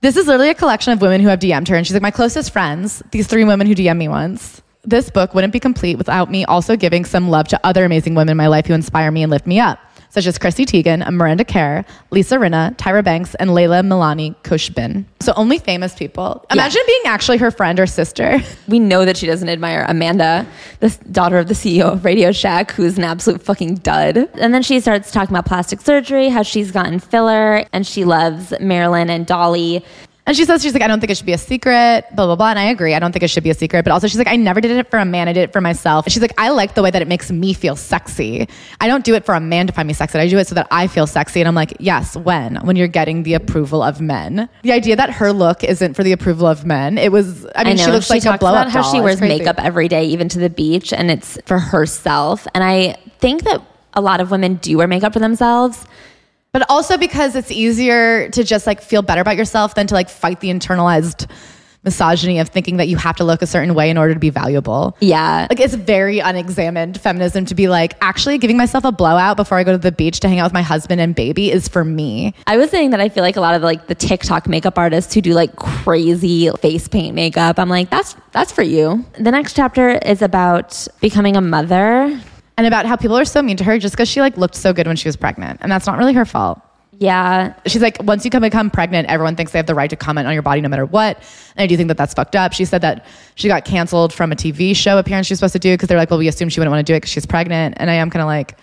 [0.00, 1.76] This is literally a collection of women who have DM'd her.
[1.76, 4.62] And she's like, my closest friends, these three women who DM'd me once.
[4.84, 8.30] This book wouldn't be complete without me also giving some love to other amazing women
[8.32, 9.80] in my life who inspire me and lift me up,
[10.10, 15.04] such as Chrissy Teigen, Miranda Kerr, Lisa Rinna, Tyra Banks, and Layla Milani Kushbin.
[15.20, 16.44] So only famous people.
[16.50, 18.40] Imagine being actually her friend or sister.
[18.68, 20.46] We know that she doesn't admire Amanda,
[20.80, 24.16] the daughter of the CEO of Radio Shack, who's an absolute fucking dud.
[24.34, 28.52] And then she starts talking about plastic surgery, how she's gotten filler, and she loves
[28.60, 29.84] Marilyn and Dolly.
[30.28, 32.36] And she says, she's like, I don't think it should be a secret, blah, blah,
[32.36, 32.50] blah.
[32.50, 32.92] And I agree.
[32.92, 33.82] I don't think it should be a secret.
[33.82, 35.26] But also, she's like, I never did it for a man.
[35.26, 36.04] I did it for myself.
[36.04, 38.46] And she's like, I like the way that it makes me feel sexy.
[38.78, 40.18] I don't do it for a man to find me sexy.
[40.18, 41.40] I do it so that I feel sexy.
[41.40, 42.56] And I'm like, yes, when?
[42.56, 44.50] When you're getting the approval of men.
[44.64, 47.80] The idea that her look isn't for the approval of men, it was, I mean,
[47.80, 48.92] I she looks like a blow about up how doll.
[48.92, 52.46] she wears makeup every day, even to the beach, and it's for herself.
[52.54, 53.62] And I think that
[53.94, 55.86] a lot of women do wear makeup for themselves.
[56.52, 60.08] But also because it's easier to just like feel better about yourself than to like
[60.08, 61.30] fight the internalized
[61.84, 64.30] misogyny of thinking that you have to look a certain way in order to be
[64.30, 64.96] valuable.
[65.00, 65.46] Yeah.
[65.48, 69.64] Like it's very unexamined feminism to be like, actually giving myself a blowout before I
[69.64, 72.34] go to the beach to hang out with my husband and baby is for me.
[72.46, 75.14] I was saying that I feel like a lot of like the TikTok makeup artists
[75.14, 77.58] who do like crazy face paint makeup.
[77.58, 79.04] I'm like, that's that's for you.
[79.18, 82.20] The next chapter is about becoming a mother.
[82.58, 84.72] And about how people are so mean to her just because she like looked so
[84.72, 85.60] good when she was pregnant.
[85.62, 86.60] And that's not really her fault.
[86.98, 87.54] Yeah.
[87.66, 90.32] She's like, once you become pregnant, everyone thinks they have the right to comment on
[90.32, 91.18] your body no matter what.
[91.54, 92.52] And I do think that that's fucked up.
[92.52, 93.06] She said that
[93.36, 95.96] she got canceled from a TV show appearance she was supposed to do because they're
[95.96, 97.76] like, well, we assume she wouldn't want to do it because she's pregnant.
[97.78, 98.58] And I am kind of like,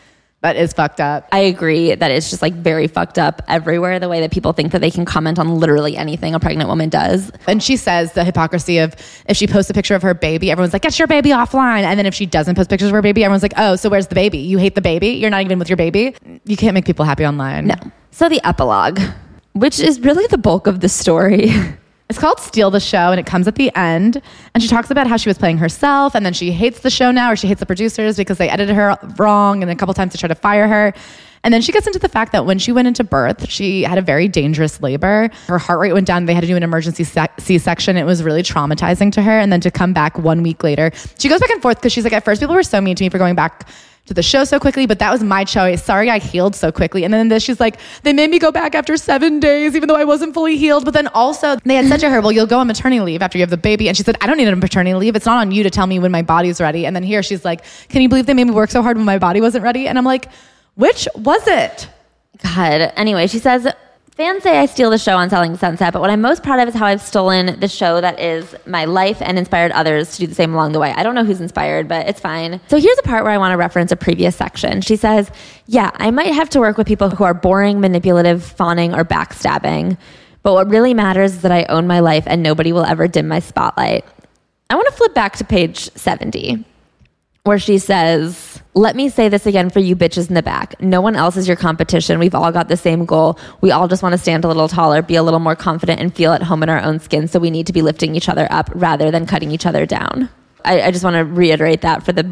[0.46, 1.28] that is fucked up.
[1.32, 4.74] I agree that it's just like very fucked up everywhere the way that people think
[4.74, 7.32] that they can comment on literally anything a pregnant woman does.
[7.48, 8.96] And she says the hypocrisy of
[9.28, 11.82] if she posts a picture of her baby, everyone's like, get your baby offline.
[11.82, 14.06] And then if she doesn't post pictures of her baby, everyone's like, oh, so where's
[14.06, 14.38] the baby?
[14.38, 15.08] You hate the baby?
[15.10, 16.16] You're not even with your baby?
[16.46, 17.66] You can't make people happy online.
[17.66, 17.76] No.
[18.12, 19.00] So the epilogue,
[19.54, 21.50] which is really the bulk of the story.
[22.08, 24.22] It's called Steal the Show, and it comes at the end.
[24.54, 27.12] And she talks about how she was playing herself, and then she hates the show
[27.12, 30.14] now, or she hates the producers because they edited her wrong, and a couple times
[30.14, 30.94] they tried to fire her.
[31.44, 34.00] And then she gets into the fact that when she went into birth, she had
[34.00, 35.30] a very dangerous labor.
[35.48, 36.26] Her heart rate went down.
[36.26, 37.98] They had to do an emergency C section.
[37.98, 39.40] It was really traumatizing to her.
[39.40, 42.04] And then to come back one week later, she goes back and forth because she's
[42.04, 43.68] like, at first, people were so mean to me for going back
[44.06, 45.84] to the show so quickly, but that was my choice.
[45.84, 47.04] Sorry, I healed so quickly.
[47.04, 49.96] And then this, she's like, they made me go back after seven days, even though
[49.96, 50.86] I wasn't fully healed.
[50.86, 53.38] But then also, they had said to her, well, you'll go on maternity leave after
[53.38, 53.88] you have the baby.
[53.88, 55.16] And she said, I don't need a maternity leave.
[55.16, 56.86] It's not on you to tell me when my body's ready.
[56.86, 59.06] And then here she's like, can you believe they made me work so hard when
[59.06, 59.88] my body wasn't ready?
[59.88, 60.30] And I'm like,
[60.76, 61.90] which was it?
[62.44, 62.94] God.
[62.96, 63.68] Anyway, she says,
[64.16, 66.70] fans say I steal the show on Selling Sunset, but what I'm most proud of
[66.70, 70.28] is how I've stolen the show that is my life and inspired others to do
[70.28, 70.94] the same along the way.
[70.96, 72.62] I don't know who's inspired, but it's fine.
[72.70, 74.82] So here's a part where I want to reference a previous section.
[74.82, 75.30] She says,
[75.68, 79.98] Yeah, I might have to work with people who are boring, manipulative, fawning, or backstabbing.
[80.44, 83.28] But what really matters is that I own my life and nobody will ever dim
[83.28, 84.06] my spotlight.
[84.70, 86.64] I want to flip back to page 70
[87.44, 90.82] where she says, Let me say this again for you bitches in the back.
[90.82, 92.20] No one else is your competition.
[92.20, 93.40] We've all got the same goal.
[93.62, 96.14] We all just want to stand a little taller, be a little more confident, and
[96.14, 97.30] feel at home in our own skin.
[97.30, 100.28] So we need to be lifting each other up rather than cutting each other down.
[100.66, 102.30] I, I just want to reiterate that for the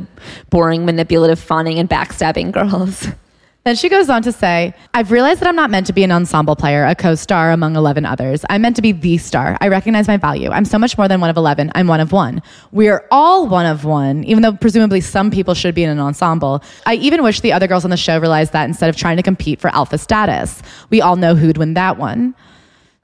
[0.50, 3.08] boring, manipulative, fawning, and backstabbing girls.
[3.66, 6.12] Then she goes on to say, I've realized that I'm not meant to be an
[6.12, 8.44] ensemble player, a co star among 11 others.
[8.50, 9.58] I'm meant to be the star.
[9.62, 10.50] I recognize my value.
[10.50, 11.72] I'm so much more than one of 11.
[11.74, 12.42] I'm one of one.
[12.74, 16.62] We're all one of one, even though presumably some people should be in an ensemble.
[16.86, 19.24] I even wish the other girls on the show realized that instead of trying to
[19.24, 20.62] compete for alpha status.
[20.90, 22.36] We all know who'd win that one.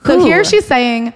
[0.05, 1.13] So here she's saying,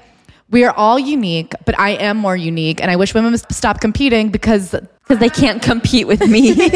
[0.51, 2.81] we are all unique, but I am more unique.
[2.81, 6.53] And I wish women would stop competing because Because they can't compete with me.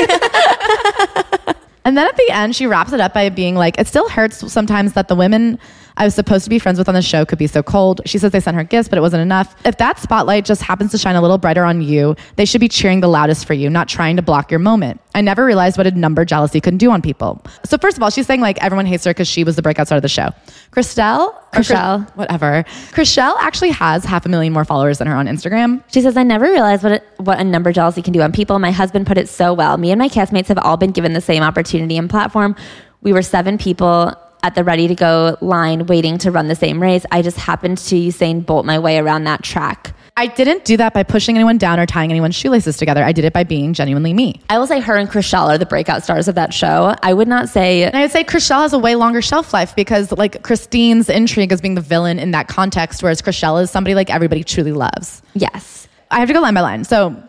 [1.88, 4.51] And then at the end, she wraps it up by being like, it still hurts
[4.51, 5.57] sometimes that the women
[5.98, 8.02] I was supposed to be friends with on the show could be so cold.
[8.06, 9.56] She says they sent her gifts, but it wasn't enough.
[9.65, 12.69] If that spotlight just happens to shine a little brighter on you, they should be
[12.69, 15.02] cheering the loudest for you, not trying to block your moment.
[15.15, 17.44] I never realized what a number jealousy can do on people.
[17.65, 19.88] So first of all, she's saying like everyone hates her because she was the breakout
[19.88, 20.30] star of the show.
[20.72, 21.69] Christelle, or Chris-
[22.15, 22.64] whatever.
[22.91, 25.84] Chrishell actually has half a million more followers than her on Instagram.
[25.91, 28.60] She says, I never realized what, it, what a number jealousy can do on people.
[28.60, 29.78] My husband put it so well.
[29.78, 32.56] Me and my castmates have all been given the same opportunity and platform.
[33.02, 36.81] We were seven people at the ready to go line waiting to run the same
[36.81, 37.05] race.
[37.11, 39.93] I just happened to Usain Bolt my way around that track.
[40.19, 43.03] I didn't do that by pushing anyone down or tying anyone's shoelaces together.
[43.03, 44.41] I did it by being genuinely me.
[44.49, 46.95] I will say her and Chrishell are the breakout stars of that show.
[47.03, 49.76] I would not say And I would say Chrishell has a way longer shelf life
[49.76, 53.93] because like Christine's intrigue is being the villain in that context, whereas Chrishell is somebody
[53.93, 55.22] like everybody truly loves.
[55.35, 55.88] yes.
[56.09, 56.85] I have to go line by line.
[56.85, 57.22] So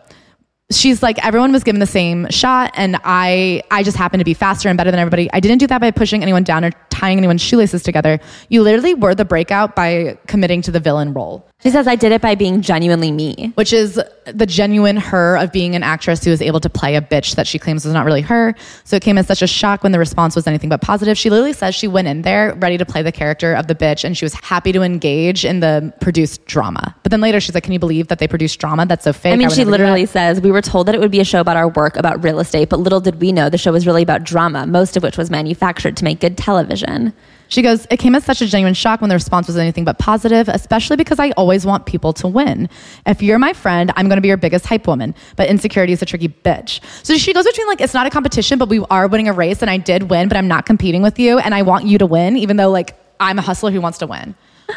[0.71, 4.33] she's like everyone was given the same shot and I I just happened to be
[4.33, 5.29] faster and better than everybody.
[5.33, 8.19] I didn't do that by pushing anyone down or tying anyone's shoelaces together.
[8.49, 11.48] You literally were the breakout by committing to the villain role.
[11.61, 13.51] She says, I did it by being genuinely me.
[13.55, 17.01] which is the genuine her of being an actress who is able to play a
[17.01, 18.55] bitch that she claims was not really her.
[18.85, 21.17] So it came as such a shock when the response was anything but positive.
[21.17, 24.05] She literally says she went in there ready to play the character of the bitch
[24.05, 26.95] and she was happy to engage in the produced drama.
[27.03, 28.85] But then later she's like, Can you believe that they produced drama?
[28.85, 29.33] That's so fake.
[29.33, 31.41] I mean, would she literally says, We were told that it would be a show
[31.41, 34.03] about our work, about real estate, but little did we know the show was really
[34.03, 37.11] about drama, most of which was manufactured to make good television.
[37.49, 39.97] She goes, It came as such a genuine shock when the response was anything but
[39.99, 42.69] positive, especially because I always want people to win.
[43.05, 45.13] If you're my friend, I'm going to be your biggest hype woman.
[45.35, 46.79] But insecurity is a tricky bitch.
[47.03, 49.61] So she goes between like, it's not a competition, but we are winning a race
[49.61, 52.05] and I did win, but I'm not competing with you and I want you to
[52.05, 54.35] win, even though like I'm a hustler who wants to win.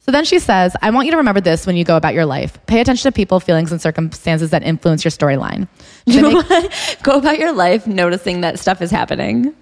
[0.00, 2.26] So then she says, I want you to remember this when you go about your
[2.26, 2.58] life.
[2.66, 5.66] Pay attention to people, feelings, and circumstances that influence your storyline.
[6.06, 9.54] Make- Go about your life noticing that stuff is happening.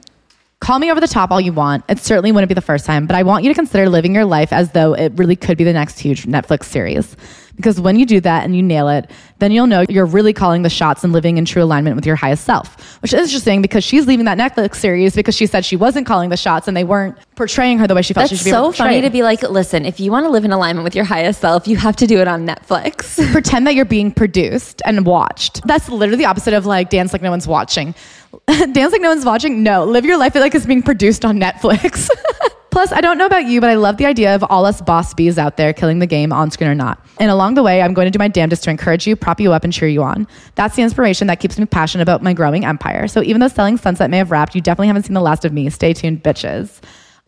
[0.62, 1.84] Call me over the top all you want.
[1.89, 4.24] It certainly wouldn't be the first time, but I want you to consider living your
[4.24, 7.16] life as though it really could be the next huge Netflix series.
[7.56, 9.10] Because when you do that and you nail it,
[9.40, 12.14] then you'll know you're really calling the shots and living in true alignment with your
[12.14, 13.02] highest self.
[13.02, 16.30] Which is interesting because she's leaving that Netflix series because she said she wasn't calling
[16.30, 18.51] the shots and they weren't portraying her the way she felt That's she should be
[18.51, 21.05] so funny to be like, listen, if you want to live in alignment with your
[21.05, 23.32] highest self, you have to do it on Netflix.
[23.32, 25.60] pretend that you're being produced and watched.
[25.66, 27.97] That's literally the opposite of like dance like no one's watching.
[28.72, 29.62] dance like no one's watching.
[29.62, 32.09] No, live your life like it's being produced on Netflix.
[32.70, 35.12] Plus, I don't know about you, but I love the idea of all us boss
[35.12, 37.04] bees out there killing the game on screen or not.
[37.20, 39.52] And along the way, I'm going to do my damnedest to encourage you, prop you
[39.52, 40.26] up, and cheer you on.
[40.54, 43.09] That's the inspiration that keeps me passionate about my growing empire.
[43.09, 45.52] So even though Selling Sunset may have wrapped, you definitely haven't seen the last of
[45.52, 45.68] me.
[45.68, 46.80] Stay tuned, bitches.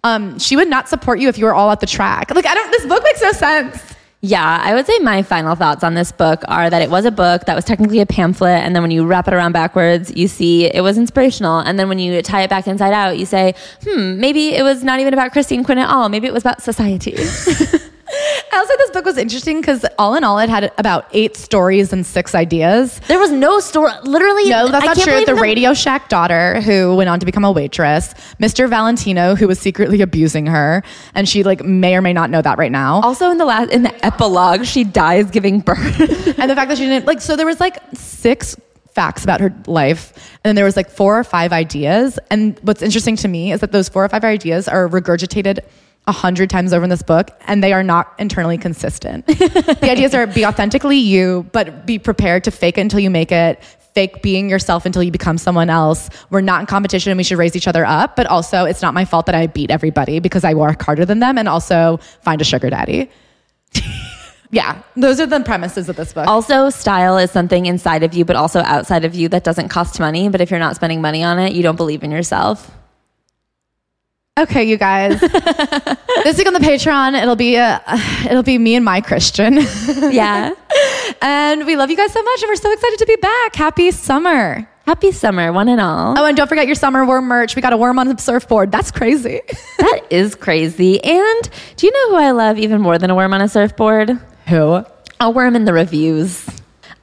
[0.02, 2.35] Um, she would not support you if you were all at the track.
[2.35, 3.94] Like, I don't, this book makes no sense.
[4.24, 7.10] Yeah, I would say my final thoughts on this book are that it was a
[7.10, 8.64] book that was technically a pamphlet.
[8.64, 11.59] And then when you wrap it around backwards, you see it was inspirational.
[11.59, 14.82] And then when you tie it back inside out, you say, hmm, maybe it was
[14.82, 16.09] not even about Christine Quinn at all.
[16.09, 17.14] Maybe it was about society.
[18.52, 21.92] I also this book was interesting because all in all, it had about eight stories
[21.92, 23.01] and six ideas.
[23.09, 23.92] there was no story.
[24.05, 25.20] Literally, No, that's I not true.
[25.24, 28.68] The the- Radio Shack daughter, who went on to become a waitress, Mr.
[28.68, 30.82] Valentino, who was secretly abusing her,
[31.14, 33.01] and she like may or may not know that right now.
[33.02, 35.78] Also, in the last in the epilogue, she dies giving birth.
[36.38, 38.56] and the fact that she didn't like, so there was like six
[38.94, 40.12] facts about her life,
[40.44, 42.18] and then there was like four or five ideas.
[42.30, 45.59] And what's interesting to me is that those four or five ideas are regurgitated
[46.06, 49.26] a hundred times over in this book, and they are not internally consistent.
[49.26, 53.32] the ideas are be authentically you, but be prepared to fake it until you make
[53.32, 53.62] it.
[53.94, 56.10] Fake being yourself until you become someone else.
[56.28, 58.16] We're not in competition and we should raise each other up.
[58.16, 61.20] But also, it's not my fault that I beat everybody because I work harder than
[61.20, 63.09] them and also find a sugar daddy.
[64.51, 66.26] yeah, those are the premises of this book.
[66.26, 70.01] also, style is something inside of you, but also outside of you that doesn't cost
[70.01, 70.28] money.
[70.28, 72.70] But if you're not spending money on it, you don't believe in yourself.
[74.36, 75.20] Okay, you guys.
[75.20, 77.78] this week on the Patreon, it'll be uh,
[78.28, 79.55] it'll be me and my Christian,
[80.11, 80.52] Yeah.
[81.23, 83.55] and we love you guys so much, and we're so excited to be back.
[83.55, 84.69] Happy summer!
[84.86, 86.19] Happy summer, one and all.
[86.19, 87.55] Oh, and don't forget your summer worm merch.
[87.55, 88.73] We got a worm on the surfboard.
[88.73, 89.40] That's crazy.
[89.78, 91.02] That is crazy.
[91.02, 94.11] And do you know who I love even more than a worm on a surfboard?
[94.48, 94.85] Who?
[95.20, 96.44] A worm in the reviews.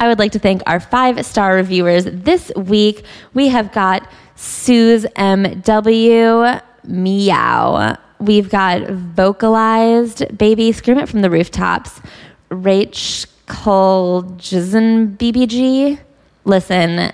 [0.01, 3.03] I would like to thank our five star reviewers this week.
[3.33, 6.59] We have got Suze M.W.
[6.85, 7.97] Meow.
[8.19, 12.01] We've got vocalized baby scream it from the rooftops.
[12.49, 15.99] Rach Coljizen BBG.
[16.45, 17.11] Listen,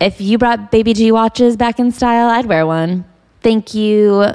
[0.00, 3.04] if you brought baby G watches back in style, I'd wear one.
[3.42, 4.34] Thank you.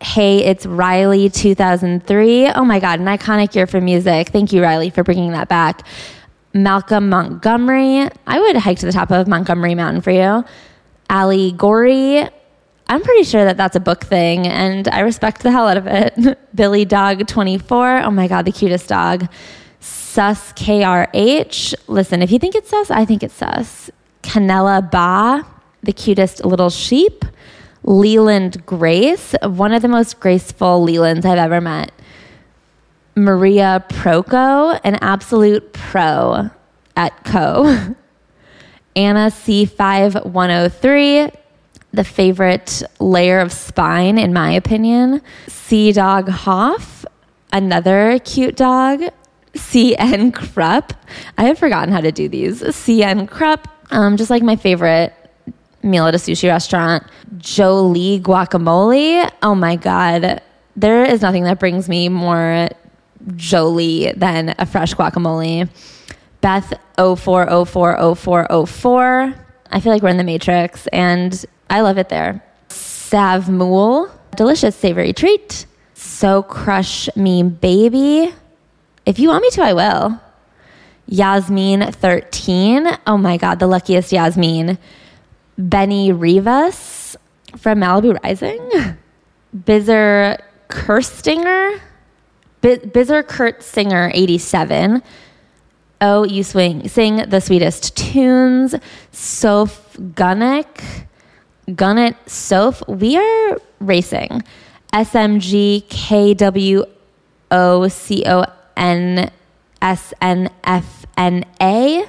[0.00, 2.48] Hey, it's Riley 2003.
[2.48, 4.30] Oh my God, an iconic year for music.
[4.30, 5.86] Thank you, Riley, for bringing that back.
[6.54, 8.08] Malcolm Montgomery.
[8.26, 10.44] I would hike to the top of Montgomery Mountain for you.
[11.08, 12.28] Ali Gorey.
[12.90, 15.86] I'm pretty sure that that's a book thing, and I respect the hell out of
[15.86, 16.36] it.
[16.56, 17.98] Billy Dog 24.
[17.98, 19.28] Oh my God, the cutest dog.
[19.78, 21.72] Sus KRH.
[21.86, 23.92] Listen, if you think it's sus, I think it's sus.
[24.24, 25.46] Canella Ba,
[25.84, 27.24] the cutest little sheep.
[27.84, 31.92] Leland Grace, one of the most graceful Lelands I've ever met.
[33.14, 36.50] Maria Proco, an absolute pro
[36.96, 37.66] at Co.
[38.96, 41.36] Anna C5103,
[41.92, 45.20] the favorite layer of spine, in my opinion.
[45.48, 47.04] Sea Dog Hoff,
[47.52, 49.02] another cute dog.
[49.54, 50.92] CN Krupp.
[51.36, 52.62] I have forgotten how to do these.
[52.62, 55.12] CN Krupp, um, just like my favorite
[55.82, 57.04] meal at a sushi restaurant.
[57.38, 59.30] Jolie Guacamole.
[59.42, 60.42] Oh my God.
[60.76, 62.68] There is nothing that brings me more
[63.36, 65.68] Jolie than a fresh guacamole.
[66.40, 69.38] Beth 04040404.
[69.72, 72.44] I feel like we're in the Matrix and I love it there.
[72.68, 75.66] Savmool, delicious savory treat.
[75.94, 78.34] So crush me, baby.
[79.06, 80.20] If you want me to, I will.
[81.06, 82.88] Yasmin 13.
[83.06, 84.78] Oh my God, the luckiest Yasmin.
[85.56, 87.16] Benny Rivas
[87.56, 88.96] from Malibu Rising.
[89.56, 91.80] Bizzer Kirstinger.
[92.62, 95.02] Bizzer Kurt Singer 87.
[96.00, 98.74] Oh, you swing, sing the sweetest tunes.
[99.12, 101.06] Soph Gunnick.
[101.74, 102.82] Gunnet Soph.
[102.88, 104.42] We are racing.
[104.92, 106.86] SMG KWO
[108.76, 109.30] N
[109.82, 112.04] S N F N A,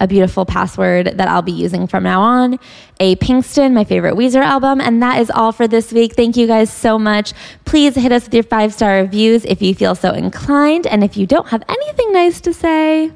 [0.00, 2.58] a beautiful password that I'll be using from now on.
[3.00, 4.80] A Pinkston, my favorite Weezer album.
[4.80, 6.14] And that is all for this week.
[6.14, 7.32] Thank you guys so much.
[7.64, 10.86] Please hit us with your five star reviews if you feel so inclined.
[10.86, 13.12] And if you don't have anything nice to say,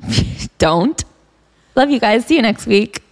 [0.58, 1.04] don't.
[1.74, 2.26] Love you guys.
[2.26, 3.02] See you next week.